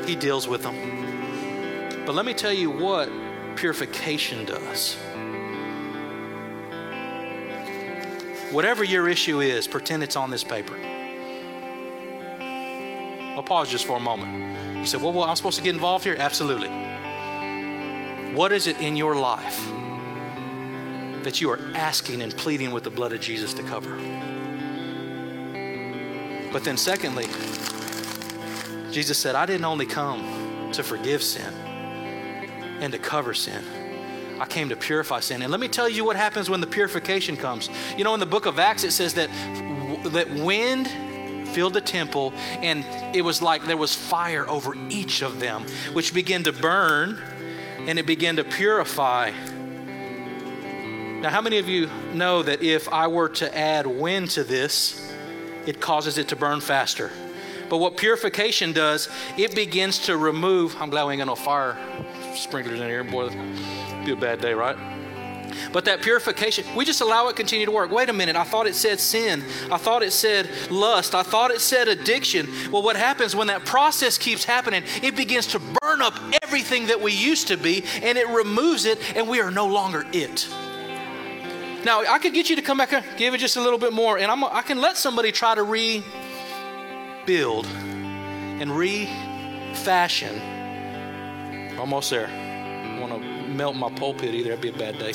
he 0.07 0.15
deals 0.15 0.47
with 0.49 0.63
them. 0.63 2.05
But 2.07 2.15
let 2.15 2.25
me 2.25 2.33
tell 2.33 2.53
you 2.53 2.71
what 2.71 3.11
purification 3.57 4.45
does. 4.45 4.95
Whatever 8.53 8.85
your 8.85 9.09
issue 9.09 9.41
is, 9.41 9.67
pretend 9.67 10.05
it's 10.05 10.15
on 10.15 10.31
this 10.31 10.45
paper. 10.45 10.79
Pause 13.47 13.71
just 13.71 13.87
for 13.87 13.97
a 13.97 14.01
moment. 14.01 14.77
You 14.77 14.87
said, 14.87 15.01
well, 15.01 15.13
well, 15.13 15.25
I'm 15.25 15.37
supposed 15.37 15.57
to 15.57 15.63
get 15.63 15.75
involved 15.75 16.05
here? 16.05 16.17
Absolutely. 16.19 16.69
What 18.35 18.53
is 18.53 18.67
it 18.67 18.81
in 18.81 18.97
your 18.97 19.15
life 19.17 19.65
that 21.23 21.41
you 21.41 21.51
are 21.51 21.61
asking 21.75 22.23
and 22.23 22.37
pleading 22.37 22.73
with 22.73 22.85
the 22.85 22.91
blood 22.91 23.13
of 23.13 23.21
Jesus 23.21 23.55
to 23.55 23.63
cover? 23.63 23.97
But 26.53 26.65
then, 26.65 26.77
secondly, 26.77 27.27
Jesus 28.93 29.17
said, 29.19 29.35
I 29.35 29.47
didn't 29.47 29.65
only 29.65 29.87
come 29.87 30.71
to 30.73 30.83
forgive 30.83 31.23
sin 31.23 31.53
and 32.81 32.93
to 32.93 32.99
cover 32.99 33.33
sin. 33.33 33.63
I 34.41 34.47
came 34.47 34.69
to 34.71 34.77
purify 34.77 35.21
sin. 35.21 35.43
And 35.43 35.51
let 35.51 35.61
me 35.61 35.69
tell 35.69 35.89
you 35.89 36.05
what 36.05 36.17
happens 36.17 36.51
when 36.51 36.61
the 36.61 36.67
purification 36.67 37.37
comes. 37.37 37.71
You 37.97 38.05
know, 38.05 38.13
in 38.15 38.21
the 38.21 38.27
book 38.27 38.47
of 38.47 38.59
Acts, 38.59 38.85
it 38.85 38.91
says 38.91 39.15
that, 39.15 39.31
that 40.13 40.31
wind 40.31 40.91
filled 41.57 41.73
the 41.73 41.81
temple, 41.81 42.35
and 42.61 42.85
it 43.17 43.23
was 43.23 43.41
like 43.41 43.65
there 43.65 43.79
was 43.79 43.95
fire 43.95 44.47
over 44.47 44.75
each 44.91 45.23
of 45.23 45.41
them, 45.41 45.65
which 45.95 46.13
began 46.13 46.43
to 46.43 46.53
burn 46.53 47.19
and 47.87 47.99
it 47.99 48.05
began 48.05 48.37
to 48.37 48.45
purify. 48.45 49.31
Now, 51.23 51.31
how 51.31 51.41
many 51.41 51.57
of 51.57 51.67
you 51.67 51.89
know 52.13 52.43
that 52.43 52.63
if 52.63 52.93
I 52.93 53.07
were 53.07 53.31
to 53.41 53.57
add 53.57 53.87
wind 53.87 54.29
to 54.33 54.45
this, 54.45 55.11
it 55.65 55.81
causes 55.81 56.19
it 56.19 56.29
to 56.29 56.37
burn 56.37 56.61
faster? 56.61 57.11
But 57.71 57.79
what 57.79 57.97
purification 57.97 58.75
does, 58.75 59.09
it 59.39 59.55
begins 59.55 60.01
to 60.01 60.19
remove. 60.19 60.77
I'm 60.79 60.91
glad 60.91 61.07
we 61.07 61.15
ain't 61.15 61.21
got 61.21 61.27
no 61.27 61.37
fire 61.37 61.79
sprinklers 62.35 62.81
in 62.81 62.87
here. 62.87 63.03
Boy, 63.03 63.31
be 64.05 64.13
a 64.13 64.17
bad 64.17 64.43
day, 64.43 64.53
right? 64.53 64.77
But 65.73 65.85
that 65.87 66.03
purification, 66.03 66.65
we 66.75 66.85
just 66.85 67.01
allow 67.01 67.29
it 67.29 67.37
continue 67.37 67.67
to 67.67 67.73
work. 67.73 67.91
Wait 67.91 68.09
a 68.09 68.13
minute, 68.13 68.37
I 68.37 68.45
thought 68.45 68.67
it 68.67 68.75
said 68.75 69.01
sin. 69.01 69.45
I 69.71 69.77
thought 69.77 70.03
it 70.03 70.13
said 70.13 70.49
lust. 70.71 71.15
I 71.15 71.23
thought 71.23 71.51
it 71.51 71.61
said 71.61 71.89
addiction. 71.89 72.49
Well, 72.71 72.83
what 72.83 72.97
happens 72.97 73.35
when 73.35 73.47
that 73.49 73.65
process 73.65 74.19
keeps 74.19 74.45
happening? 74.45 74.83
It 75.03 75.17
begins 75.17 75.47
to 75.49 75.59
burn 75.59 76.03
up 76.03 76.19
everything 76.43 76.87
that 76.87 77.01
we 77.01 77.13
used 77.13 77.49
to 77.49 77.57
be 77.57 77.85
and 78.03 78.17
it 78.19 78.29
removes 78.29 78.85
it 78.85 78.99
and 79.17 79.29
we 79.29 79.41
are 79.41 79.51
no 79.51 79.67
longer 79.67 80.07
it. 80.13 80.49
Now, 81.85 82.01
I 82.01 82.19
could 82.19 82.35
get 82.35 82.51
you 82.51 82.57
to 82.57 82.63
come 82.63 82.79
back 82.79 82.93
and 82.93 83.05
give 83.17 83.35
it 83.35 83.39
just 83.39 83.57
a 83.57 83.61
little 83.61 83.79
bit 83.79 83.93
more 83.93 84.19
and 84.19 84.31
I'm, 84.31 84.43
I 84.45 84.63
can 84.63 84.81
let 84.81 84.97
somebody 84.97 85.31
try 85.33 85.55
to 85.55 85.63
rebuild 85.63 86.05
and 87.67 88.77
refashion. 88.77 90.41
Almost 91.79 92.11
there. 92.11 92.27
I 92.27 92.99
want 92.99 93.13
to 93.13 93.36
melt 93.57 93.77
my 93.77 93.91
pulpit 93.91 94.35
either. 94.35 94.51
That'd 94.51 94.63
be 94.63 94.69
a 94.69 94.73
bad 94.73 94.99
day. 94.99 95.13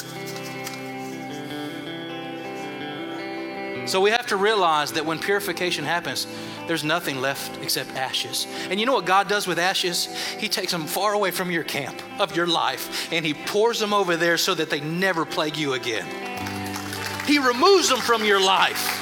So 3.87 3.99
we 3.99 4.11
have 4.11 4.27
to 4.27 4.37
realize 4.37 4.93
that 4.93 5.05
when 5.05 5.19
purification 5.19 5.83
happens, 5.83 6.27
there's 6.67 6.83
nothing 6.83 7.19
left 7.19 7.61
except 7.61 7.89
ashes. 7.95 8.47
And 8.69 8.79
you 8.79 8.85
know 8.85 8.93
what 8.93 9.05
God 9.05 9.27
does 9.27 9.47
with 9.47 9.59
ashes? 9.59 10.05
He 10.37 10.47
takes 10.47 10.71
them 10.71 10.85
far 10.85 11.13
away 11.13 11.31
from 11.31 11.51
your 11.51 11.63
camp 11.63 12.01
of 12.19 12.35
your 12.35 12.47
life 12.47 13.11
and 13.11 13.25
He 13.25 13.33
pours 13.33 13.79
them 13.79 13.93
over 13.93 14.15
there 14.15 14.37
so 14.37 14.53
that 14.53 14.69
they 14.69 14.79
never 14.79 15.25
plague 15.25 15.57
you 15.57 15.73
again. 15.73 16.05
He 17.25 17.39
removes 17.39 17.89
them 17.89 17.99
from 17.99 18.23
your 18.23 18.39
life. 18.39 18.97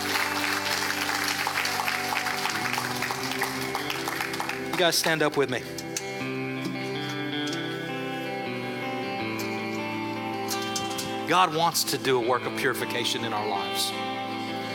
You 4.72 4.78
guys 4.78 4.96
stand 4.96 5.22
up 5.22 5.38
with 5.38 5.50
me. 5.50 5.62
God 11.30 11.54
wants 11.54 11.84
to 11.84 12.00
do 12.00 12.18
a 12.18 12.28
work 12.28 12.48
of 12.48 12.58
purification 12.58 13.24
in 13.24 13.34
our 13.34 13.48
lives. 13.48 13.92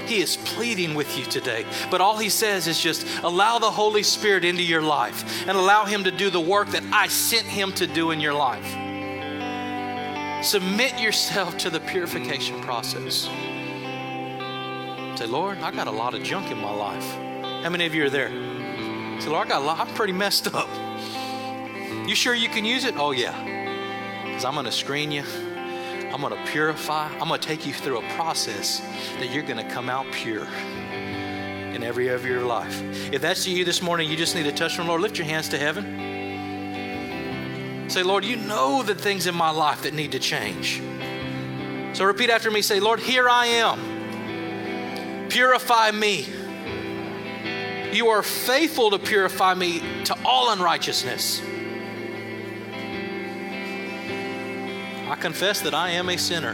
He 0.09 0.21
is 0.21 0.37
pleading 0.37 0.95
with 0.95 1.19
you 1.19 1.25
today. 1.25 1.67
But 1.91 2.01
all 2.01 2.17
he 2.17 2.29
says 2.29 2.69
is 2.69 2.79
just 2.79 3.05
allow 3.25 3.59
the 3.59 3.73
Holy 3.73 4.05
Spirit 4.05 4.45
into 4.45 4.63
your 4.63 4.81
life 4.81 5.49
and 5.49 5.59
allow 5.59 5.85
him 5.85 6.05
to 6.05 6.13
do 6.13 6.31
the 6.31 6.41
work 6.41 6.69
that 6.69 6.85
I 6.93 7.09
sent 7.09 7.45
him 7.45 7.73
to 7.73 7.89
do 7.89 8.13
in 8.13 8.21
your 8.21 8.35
life. 8.35 8.65
Submit 10.47 11.01
yourself 11.01 11.59
to 11.59 11.71
the 11.71 11.81
purification 11.81 12.61
process. 12.61 13.25
Say, 15.19 15.27
Lord, 15.27 15.59
I 15.59 15.73
got 15.73 15.89
a 15.89 15.91
lot 15.93 16.15
of 16.15 16.23
junk 16.23 16.53
in 16.53 16.59
my 16.59 16.73
life. 16.73 17.15
How 17.65 17.71
many 17.71 17.85
of 17.85 17.97
you 17.97 18.05
are 18.05 18.11
there? 18.11 18.29
Say, 19.21 19.29
Lord, 19.29 19.49
I 19.49 19.49
got 19.49 19.63
a 19.63 19.65
lot, 19.65 19.81
I'm 19.81 19.93
pretty 19.95 20.13
messed 20.13 20.55
up. 20.55 20.69
You 22.07 22.15
sure 22.15 22.33
you 22.35 22.49
can 22.49 22.65
use 22.65 22.85
it? 22.85 22.95
Oh, 22.97 23.11
yeah. 23.11 24.23
Because 24.25 24.45
I'm 24.45 24.55
going 24.55 24.67
to 24.67 24.73
screen 24.73 25.11
you. 25.11 25.25
I'm 26.15 26.21
going 26.21 26.33
to 26.33 26.51
purify. 26.53 27.09
I'm 27.19 27.27
going 27.27 27.41
to 27.41 27.47
take 27.49 27.67
you 27.67 27.73
through 27.73 27.99
a 27.99 28.09
process 28.11 28.79
that 29.19 29.33
you're 29.33 29.43
going 29.43 29.57
to 29.57 29.69
come 29.69 29.91
out 29.91 30.07
pure. 30.13 30.47
in 31.75 31.83
every 31.83 32.09
area 32.09 32.15
of 32.15 32.25
your 32.25 32.45
life. 32.45 32.81
If 33.13 33.21
that's 33.21 33.45
you 33.49 33.65
this 33.65 33.83
morning, 33.83 34.09
you 34.09 34.17
just 34.17 34.37
need 34.37 34.45
to 34.45 34.53
touch 34.53 34.77
from 34.77 34.87
Lord. 34.87 35.01
Lift 35.01 35.19
your 35.19 35.27
hands 35.27 35.49
to 35.49 35.59
heaven. 35.59 35.91
Say, 37.91 38.05
Lord, 38.05 38.25
you 38.25 38.37
know 38.37 38.85
the 38.85 38.95
things 38.95 39.27
in 39.27 39.35
my 39.35 39.51
life 39.51 39.83
that 39.83 39.93
need 39.93 40.13
to 40.13 40.21
change. 40.21 40.81
So 41.95 42.05
repeat 42.05 42.31
after 42.31 42.49
me. 42.49 42.63
Say, 42.63 42.79
Lord, 42.79 43.01
here 43.01 43.29
I 43.29 43.47
am. 43.47 45.29
Purify 45.31 45.91
me. 45.91 46.29
You 47.93 48.11
are 48.11 48.23
faithful 48.23 48.91
to 48.91 49.01
purify 49.01 49.55
me 49.55 49.83
to 50.05 50.17
all 50.25 50.51
unrighteousness. 50.51 51.43
Confess 55.25 55.63
that 55.63 55.73
I 55.73 55.89
am 55.89 56.11
a 56.11 56.19
sinner. 56.19 56.53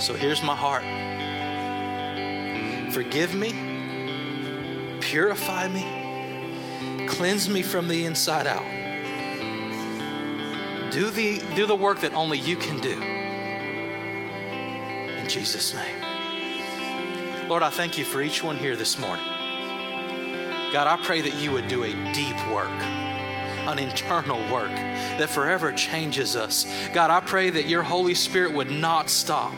So 0.00 0.14
here's 0.14 0.42
my 0.42 0.56
heart. 0.56 0.82
Forgive 2.94 3.34
me, 3.34 3.50
purify 5.02 5.68
me, 5.68 7.06
cleanse 7.06 7.50
me 7.50 7.60
from 7.60 7.86
the 7.86 8.06
inside 8.06 8.46
out. 8.46 8.64
Do 10.90 11.10
the, 11.10 11.42
do 11.54 11.66
the 11.66 11.76
work 11.76 12.00
that 12.00 12.14
only 12.14 12.38
you 12.38 12.56
can 12.56 12.80
do. 12.80 12.98
In 15.18 15.28
Jesus' 15.28 15.74
name. 15.74 16.00
Lord, 17.46 17.62
I 17.62 17.68
thank 17.68 17.98
you 17.98 18.06
for 18.06 18.22
each 18.22 18.42
one 18.42 18.56
here 18.56 18.74
this 18.74 18.98
morning. 18.98 19.26
God, 20.72 20.86
I 20.86 20.96
pray 21.02 21.20
that 21.20 21.34
you 21.34 21.52
would 21.52 21.68
do 21.68 21.82
a 21.84 21.92
deep 22.14 22.38
work, 22.50 22.70
an 23.68 23.78
internal 23.78 24.40
work 24.52 24.70
that 24.70 25.30
forever 25.30 25.72
changes 25.72 26.34
us. 26.34 26.66
God, 26.92 27.10
I 27.10 27.20
pray 27.20 27.50
that 27.50 27.66
your 27.66 27.82
Holy 27.82 28.14
Spirit 28.14 28.52
would 28.52 28.70
not 28.70 29.08
stop 29.08 29.54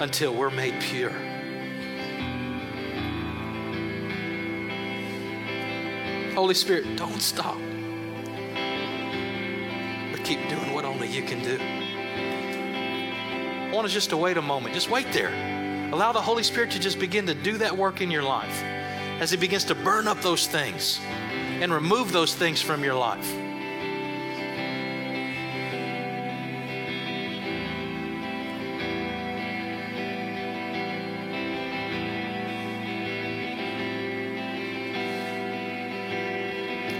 until 0.00 0.34
we're 0.34 0.50
made 0.50 0.80
pure. 0.82 1.12
Holy 6.34 6.54
Spirit, 6.54 6.96
don't 6.96 7.22
stop 7.22 7.58
But 10.10 10.24
keep 10.24 10.40
doing 10.48 10.74
what 10.74 10.84
only 10.84 11.08
you 11.08 11.22
can 11.22 11.42
do. 11.42 11.58
I 13.70 13.70
want 13.72 13.86
us 13.86 13.92
just 13.92 14.10
to 14.10 14.16
wait 14.16 14.36
a 14.36 14.42
moment. 14.42 14.74
Just 14.74 14.90
wait 14.90 15.10
there. 15.12 15.32
Allow 15.92 16.12
the 16.12 16.20
Holy 16.20 16.42
Spirit 16.42 16.72
to 16.72 16.80
just 16.80 16.98
begin 16.98 17.24
to 17.26 17.34
do 17.34 17.56
that 17.58 17.76
work 17.76 18.00
in 18.00 18.10
your 18.10 18.24
life 18.24 18.62
as 19.20 19.30
He 19.30 19.36
begins 19.36 19.64
to 19.66 19.74
burn 19.76 20.08
up 20.08 20.20
those 20.22 20.48
things 20.48 21.00
and 21.64 21.72
remove 21.72 22.12
those 22.12 22.34
things 22.34 22.60
from 22.60 22.84
your 22.84 22.94
life. 22.94 23.26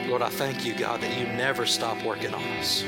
Lord, 0.09 0.23
I 0.23 0.31
thank 0.31 0.65
you, 0.65 0.73
God, 0.73 1.03
that 1.03 1.15
you 1.15 1.27
never 1.27 1.67
stop 1.67 2.03
working 2.03 2.33
on 2.33 2.43
us. 2.43 2.83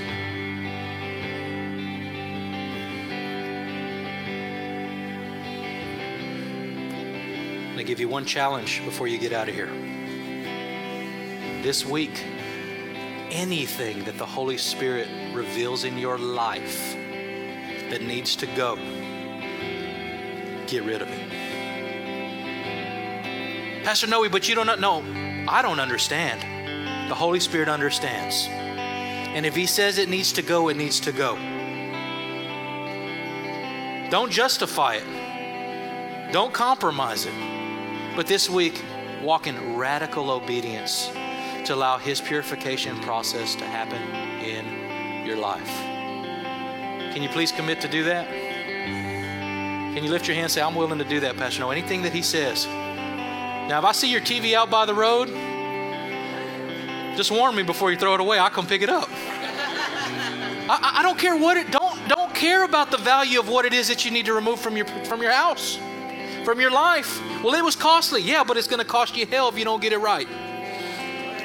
I'm 7.59 7.67
going 7.67 7.77
to 7.77 7.85
give 7.85 8.01
you 8.01 8.09
one 8.09 8.25
challenge 8.25 8.83
before 8.87 9.09
you 9.09 9.19
get 9.19 9.35
out 9.35 9.51
of 9.51 9.55
here. 9.55 9.69
This 11.67 11.85
week, 11.85 12.23
anything 13.33 14.05
that 14.05 14.17
the 14.19 14.25
Holy 14.25 14.57
Spirit 14.57 15.09
reveals 15.35 15.83
in 15.83 15.99
your 15.99 16.17
life 16.17 16.95
that 17.91 18.03
needs 18.03 18.37
to 18.37 18.47
go, 18.47 18.77
get 20.69 20.85
rid 20.85 21.03
of 21.03 21.09
it. 21.09 21.29
Pastor 23.83 24.07
Noe, 24.07 24.29
but 24.29 24.49
you 24.49 24.55
don't 24.55 24.81
know. 24.81 25.03
I 25.49 25.61
don't 25.61 25.81
understand. 25.81 26.41
The 27.11 27.17
Holy 27.17 27.41
Spirit 27.41 27.69
understands. 27.69 28.47
And 28.49 29.45
if 29.45 29.57
He 29.57 29.67
says 29.67 29.99
it 29.99 30.09
needs 30.09 30.31
to 30.35 30.43
go, 30.43 30.69
it 30.69 30.77
needs 30.77 31.01
to 31.01 31.11
go. 31.11 31.35
Don't 34.09 34.31
justify 34.31 35.01
it, 35.03 36.33
don't 36.33 36.55
compromise 36.55 37.27
it. 37.27 37.35
But 38.15 38.29
this 38.29 38.49
week, 38.49 38.85
walk 39.21 39.49
in 39.49 39.77
radical 39.77 40.31
obedience 40.31 41.11
to 41.67 41.75
allow 41.75 41.99
His 41.99 42.21
purification 42.21 43.01
process 43.01 43.55
to 43.57 43.65
happen 43.65 44.01
in 44.43 45.27
your 45.27 45.37
life. 45.37 45.69
Can 47.13 47.23
you 47.23 47.29
please 47.29 47.51
commit 47.51 47.81
to 47.81 47.89
do 47.89 48.05
that? 48.05 48.29
Can 48.29 50.05
you 50.05 50.11
lift 50.11 50.29
your 50.29 50.35
hand 50.35 50.45
and 50.45 50.53
say, 50.53 50.63
I'm 50.63 50.75
willing 50.75 50.99
to 50.99 51.05
do 51.05 51.21
that, 51.21 51.37
Pastor 51.37 51.61
Noe? 51.61 51.71
Anything 51.71 52.03
that 52.03 52.13
He 52.13 52.23
says. 52.23 52.67
Now, 52.67 53.79
if 53.81 53.85
I 53.85 53.93
see 53.93 54.11
your 54.11 54.21
TV 54.21 54.55
out 54.55 54.71
by 54.71 54.87
the 54.87 54.95
road, 54.95 55.29
just 57.17 57.33
warn 57.33 57.57
me 57.57 57.65
before 57.65 57.91
you 57.91 57.97
throw 57.97 58.15
it 58.15 58.21
away. 58.21 58.39
I'll 58.39 58.51
come 58.51 58.67
pick 58.67 58.83
it 58.83 58.91
up. 58.91 59.09
I, 60.69 60.99
I, 60.99 61.03
don't 61.03 61.19
care 61.19 61.37
what 61.37 61.57
it 61.57 61.71
don't 61.71 62.09
don't 62.09 62.35
care 62.35 62.65
about 62.65 62.91
the 62.91 62.97
value 62.97 63.39
of 63.39 63.49
what 63.49 63.65
it 63.65 63.73
is 63.73 63.87
that 63.89 64.05
you 64.05 64.11
need 64.11 64.27
to 64.27 64.35
remove 64.35 64.61
from 64.61 64.77
your 64.77 64.87
from 65.05 65.23
your 65.23 65.31
house, 65.31 65.79
from 66.45 66.61
your 66.61 66.71
life. 66.71 67.21
Well, 67.43 67.55
it 67.55 67.65
was 67.65 67.77
costly, 67.77 68.21
yeah, 68.21 68.45
but 68.45 68.57
it's 68.57 68.67
going 68.67 68.81
to 68.81 68.85
cost 68.85 69.17
you 69.17 69.27
hell 69.27 69.49
if 69.49 69.57
you 69.59 69.65
don't 69.65 69.81
get 69.81 69.93
it 69.93 69.99
right. 69.99 70.29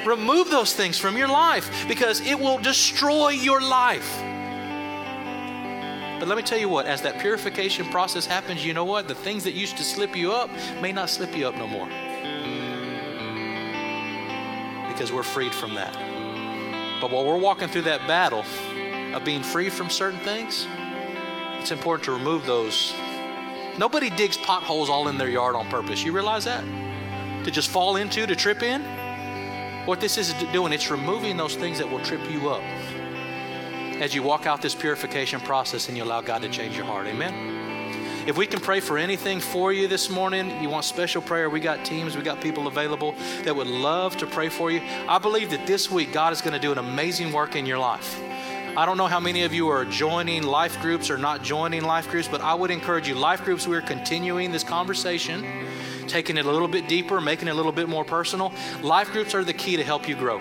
Remove 0.06 0.50
those 0.50 0.74
things 0.74 0.98
from 0.98 1.16
your 1.16 1.28
life 1.28 1.86
because 1.86 2.20
it 2.20 2.38
will 2.38 2.58
destroy 2.58 3.30
your 3.30 3.60
life. 3.60 4.20
But 6.18 6.28
let 6.28 6.36
me 6.36 6.42
tell 6.42 6.58
you 6.58 6.68
what, 6.68 6.86
as 6.86 7.02
that 7.02 7.18
purification 7.18 7.86
process 7.86 8.26
happens, 8.26 8.64
you 8.64 8.74
know 8.74 8.84
what? 8.84 9.08
The 9.08 9.14
things 9.14 9.42
that 9.44 9.54
used 9.54 9.76
to 9.78 9.82
slip 9.82 10.14
you 10.16 10.32
up 10.32 10.50
may 10.80 10.92
not 10.92 11.10
slip 11.10 11.36
you 11.36 11.48
up 11.48 11.56
no 11.56 11.66
more 11.66 11.86
mm-hmm. 11.88 12.52
because 14.88 15.10
we're 15.12 15.24
freed 15.24 15.52
from 15.52 15.74
that. 15.74 15.92
But 17.00 17.10
while 17.10 17.24
we're 17.24 17.36
walking 17.38 17.66
through 17.68 17.82
that 17.82 18.06
battle 18.06 18.44
of 19.14 19.24
being 19.24 19.42
free 19.42 19.68
from 19.68 19.90
certain 19.90 20.20
things, 20.20 20.68
it's 21.58 21.72
important 21.72 22.04
to 22.04 22.12
remove 22.12 22.46
those. 22.46 22.94
Nobody 23.76 24.08
digs 24.10 24.36
potholes 24.36 24.88
all 24.88 25.08
in 25.08 25.18
their 25.18 25.28
yard 25.28 25.56
on 25.56 25.66
purpose. 25.68 26.04
You 26.04 26.12
realize 26.12 26.44
that? 26.44 26.64
To 27.44 27.50
just 27.50 27.68
fall 27.68 27.96
into, 27.96 28.26
to 28.26 28.36
trip 28.36 28.62
in? 28.62 28.80
What 29.84 29.98
this 29.98 30.16
is 30.16 30.32
doing, 30.52 30.72
it's 30.72 30.92
removing 30.92 31.36
those 31.36 31.56
things 31.56 31.78
that 31.78 31.90
will 31.90 31.98
trip 32.04 32.20
you 32.30 32.50
up 32.50 32.62
as 34.00 34.14
you 34.14 34.22
walk 34.22 34.46
out 34.46 34.62
this 34.62 34.76
purification 34.76 35.40
process 35.40 35.88
and 35.88 35.96
you 35.96 36.04
allow 36.04 36.20
God 36.20 36.42
to 36.42 36.48
change 36.48 36.76
your 36.76 36.84
heart. 36.84 37.08
Amen? 37.08 37.62
If 38.24 38.36
we 38.36 38.46
can 38.46 38.60
pray 38.60 38.78
for 38.78 38.96
anything 38.96 39.40
for 39.40 39.72
you 39.72 39.88
this 39.88 40.08
morning, 40.08 40.62
you 40.62 40.68
want 40.68 40.84
special 40.84 41.20
prayer, 41.20 41.50
we 41.50 41.58
got 41.58 41.84
teams, 41.84 42.16
we 42.16 42.22
got 42.22 42.40
people 42.40 42.68
available 42.68 43.16
that 43.42 43.56
would 43.56 43.66
love 43.66 44.16
to 44.18 44.26
pray 44.26 44.48
for 44.48 44.70
you. 44.70 44.80
I 45.08 45.18
believe 45.18 45.50
that 45.50 45.66
this 45.66 45.90
week 45.90 46.12
God 46.12 46.32
is 46.32 46.40
going 46.40 46.52
to 46.52 46.60
do 46.60 46.70
an 46.70 46.78
amazing 46.78 47.32
work 47.32 47.56
in 47.56 47.66
your 47.66 47.78
life. 47.78 48.20
I 48.76 48.86
don't 48.86 48.96
know 48.96 49.08
how 49.08 49.18
many 49.18 49.42
of 49.42 49.52
you 49.52 49.68
are 49.68 49.84
joining 49.84 50.44
life 50.44 50.80
groups 50.80 51.10
or 51.10 51.18
not 51.18 51.42
joining 51.42 51.82
life 51.82 52.08
groups, 52.08 52.28
but 52.28 52.40
I 52.40 52.54
would 52.54 52.70
encourage 52.70 53.08
you. 53.08 53.16
Life 53.16 53.44
groups, 53.44 53.66
we're 53.66 53.82
continuing 53.82 54.52
this 54.52 54.62
conversation, 54.64 55.44
taking 56.12 56.36
it 56.36 56.44
a 56.44 56.50
little 56.50 56.68
bit 56.68 56.86
deeper, 56.88 57.22
making 57.22 57.48
it 57.48 57.52
a 57.52 57.54
little 57.54 57.72
bit 57.72 57.88
more 57.88 58.04
personal. 58.04 58.52
Life 58.82 59.10
groups 59.12 59.34
are 59.34 59.42
the 59.42 59.54
key 59.54 59.76
to 59.78 59.82
help 59.82 60.06
you 60.06 60.14
grow. 60.14 60.36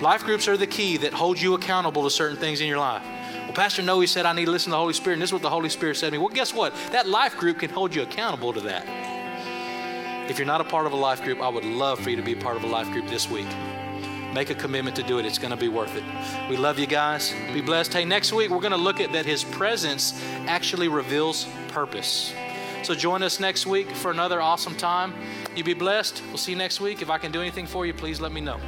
Life 0.00 0.22
groups 0.22 0.46
are 0.46 0.56
the 0.56 0.66
key 0.66 0.96
that 0.98 1.12
hold 1.12 1.40
you 1.40 1.54
accountable 1.54 2.04
to 2.04 2.10
certain 2.10 2.36
things 2.36 2.60
in 2.60 2.68
your 2.68 2.78
life. 2.78 3.02
Well, 3.42 3.52
Pastor 3.52 3.82
Noe 3.82 4.06
said 4.06 4.26
I 4.26 4.32
need 4.32 4.44
to 4.44 4.52
listen 4.52 4.66
to 4.66 4.74
the 4.74 4.78
Holy 4.78 4.92
Spirit, 4.92 5.14
and 5.14 5.22
this 5.22 5.30
is 5.30 5.32
what 5.32 5.42
the 5.42 5.50
Holy 5.50 5.68
Spirit 5.68 5.96
said 5.96 6.06
to 6.06 6.12
me. 6.12 6.18
Well, 6.18 6.28
guess 6.28 6.54
what? 6.54 6.72
That 6.92 7.08
life 7.08 7.36
group 7.36 7.58
can 7.58 7.70
hold 7.70 7.92
you 7.94 8.02
accountable 8.02 8.52
to 8.52 8.60
that. 8.60 10.30
If 10.30 10.38
you're 10.38 10.46
not 10.46 10.60
a 10.60 10.64
part 10.64 10.86
of 10.86 10.92
a 10.92 10.96
life 10.96 11.22
group, 11.22 11.40
I 11.42 11.48
would 11.48 11.64
love 11.64 11.98
for 11.98 12.10
you 12.10 12.16
to 12.16 12.22
be 12.22 12.34
a 12.34 12.36
part 12.36 12.56
of 12.56 12.62
a 12.62 12.68
life 12.68 12.88
group 12.92 13.08
this 13.08 13.28
week. 13.28 13.48
Make 14.32 14.50
a 14.50 14.54
commitment 14.54 14.94
to 14.96 15.02
do 15.02 15.18
it. 15.18 15.26
It's 15.26 15.38
going 15.38 15.50
to 15.50 15.56
be 15.56 15.68
worth 15.68 15.96
it. 15.96 16.04
We 16.48 16.56
love 16.56 16.78
you 16.78 16.86
guys. 16.86 17.34
Be 17.52 17.60
blessed. 17.60 17.92
Hey, 17.92 18.04
next 18.04 18.32
week 18.32 18.50
we're 18.50 18.60
going 18.60 18.70
to 18.70 18.76
look 18.76 19.00
at 19.00 19.12
that 19.12 19.26
His 19.26 19.42
presence 19.42 20.20
actually 20.46 20.88
reveals 20.88 21.46
purpose. 21.68 22.32
So 22.84 22.94
join 22.94 23.22
us 23.22 23.40
next 23.40 23.66
week 23.66 23.90
for 23.90 24.10
another 24.10 24.42
awesome 24.42 24.76
time. 24.76 25.14
You 25.56 25.64
be 25.64 25.74
blessed. 25.74 26.22
We'll 26.28 26.36
see 26.36 26.52
you 26.52 26.58
next 26.58 26.80
week. 26.80 27.00
If 27.00 27.08
I 27.08 27.16
can 27.18 27.32
do 27.32 27.40
anything 27.40 27.66
for 27.66 27.86
you, 27.86 27.94
please 27.94 28.20
let 28.20 28.30
me 28.30 28.42
know. 28.42 28.60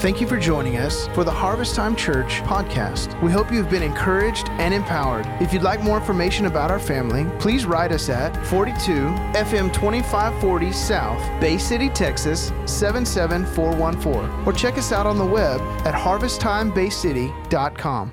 Thank 0.00 0.20
you 0.20 0.26
for 0.26 0.36
joining 0.36 0.78
us 0.78 1.06
for 1.08 1.22
the 1.22 1.30
Harvest 1.30 1.76
Time 1.76 1.94
Church 1.94 2.40
podcast. 2.40 3.22
We 3.22 3.30
hope 3.30 3.52
you've 3.52 3.70
been 3.70 3.84
encouraged 3.84 4.48
and 4.52 4.74
empowered. 4.74 5.24
If 5.40 5.52
you'd 5.52 5.62
like 5.62 5.80
more 5.80 5.96
information 5.96 6.46
about 6.46 6.72
our 6.72 6.80
family, 6.80 7.24
please 7.38 7.66
write 7.66 7.92
us 7.92 8.08
at 8.08 8.34
42 8.46 9.10
FM 9.34 9.72
2540 9.72 10.72
South, 10.72 11.40
Bay 11.40 11.56
City, 11.56 11.88
Texas 11.88 12.48
77414, 12.64 14.44
or 14.44 14.52
check 14.52 14.76
us 14.76 14.90
out 14.90 15.06
on 15.06 15.18
the 15.18 15.24
web 15.24 15.60
at 15.86 15.94
harvesttimebaycity.com. 15.94 18.12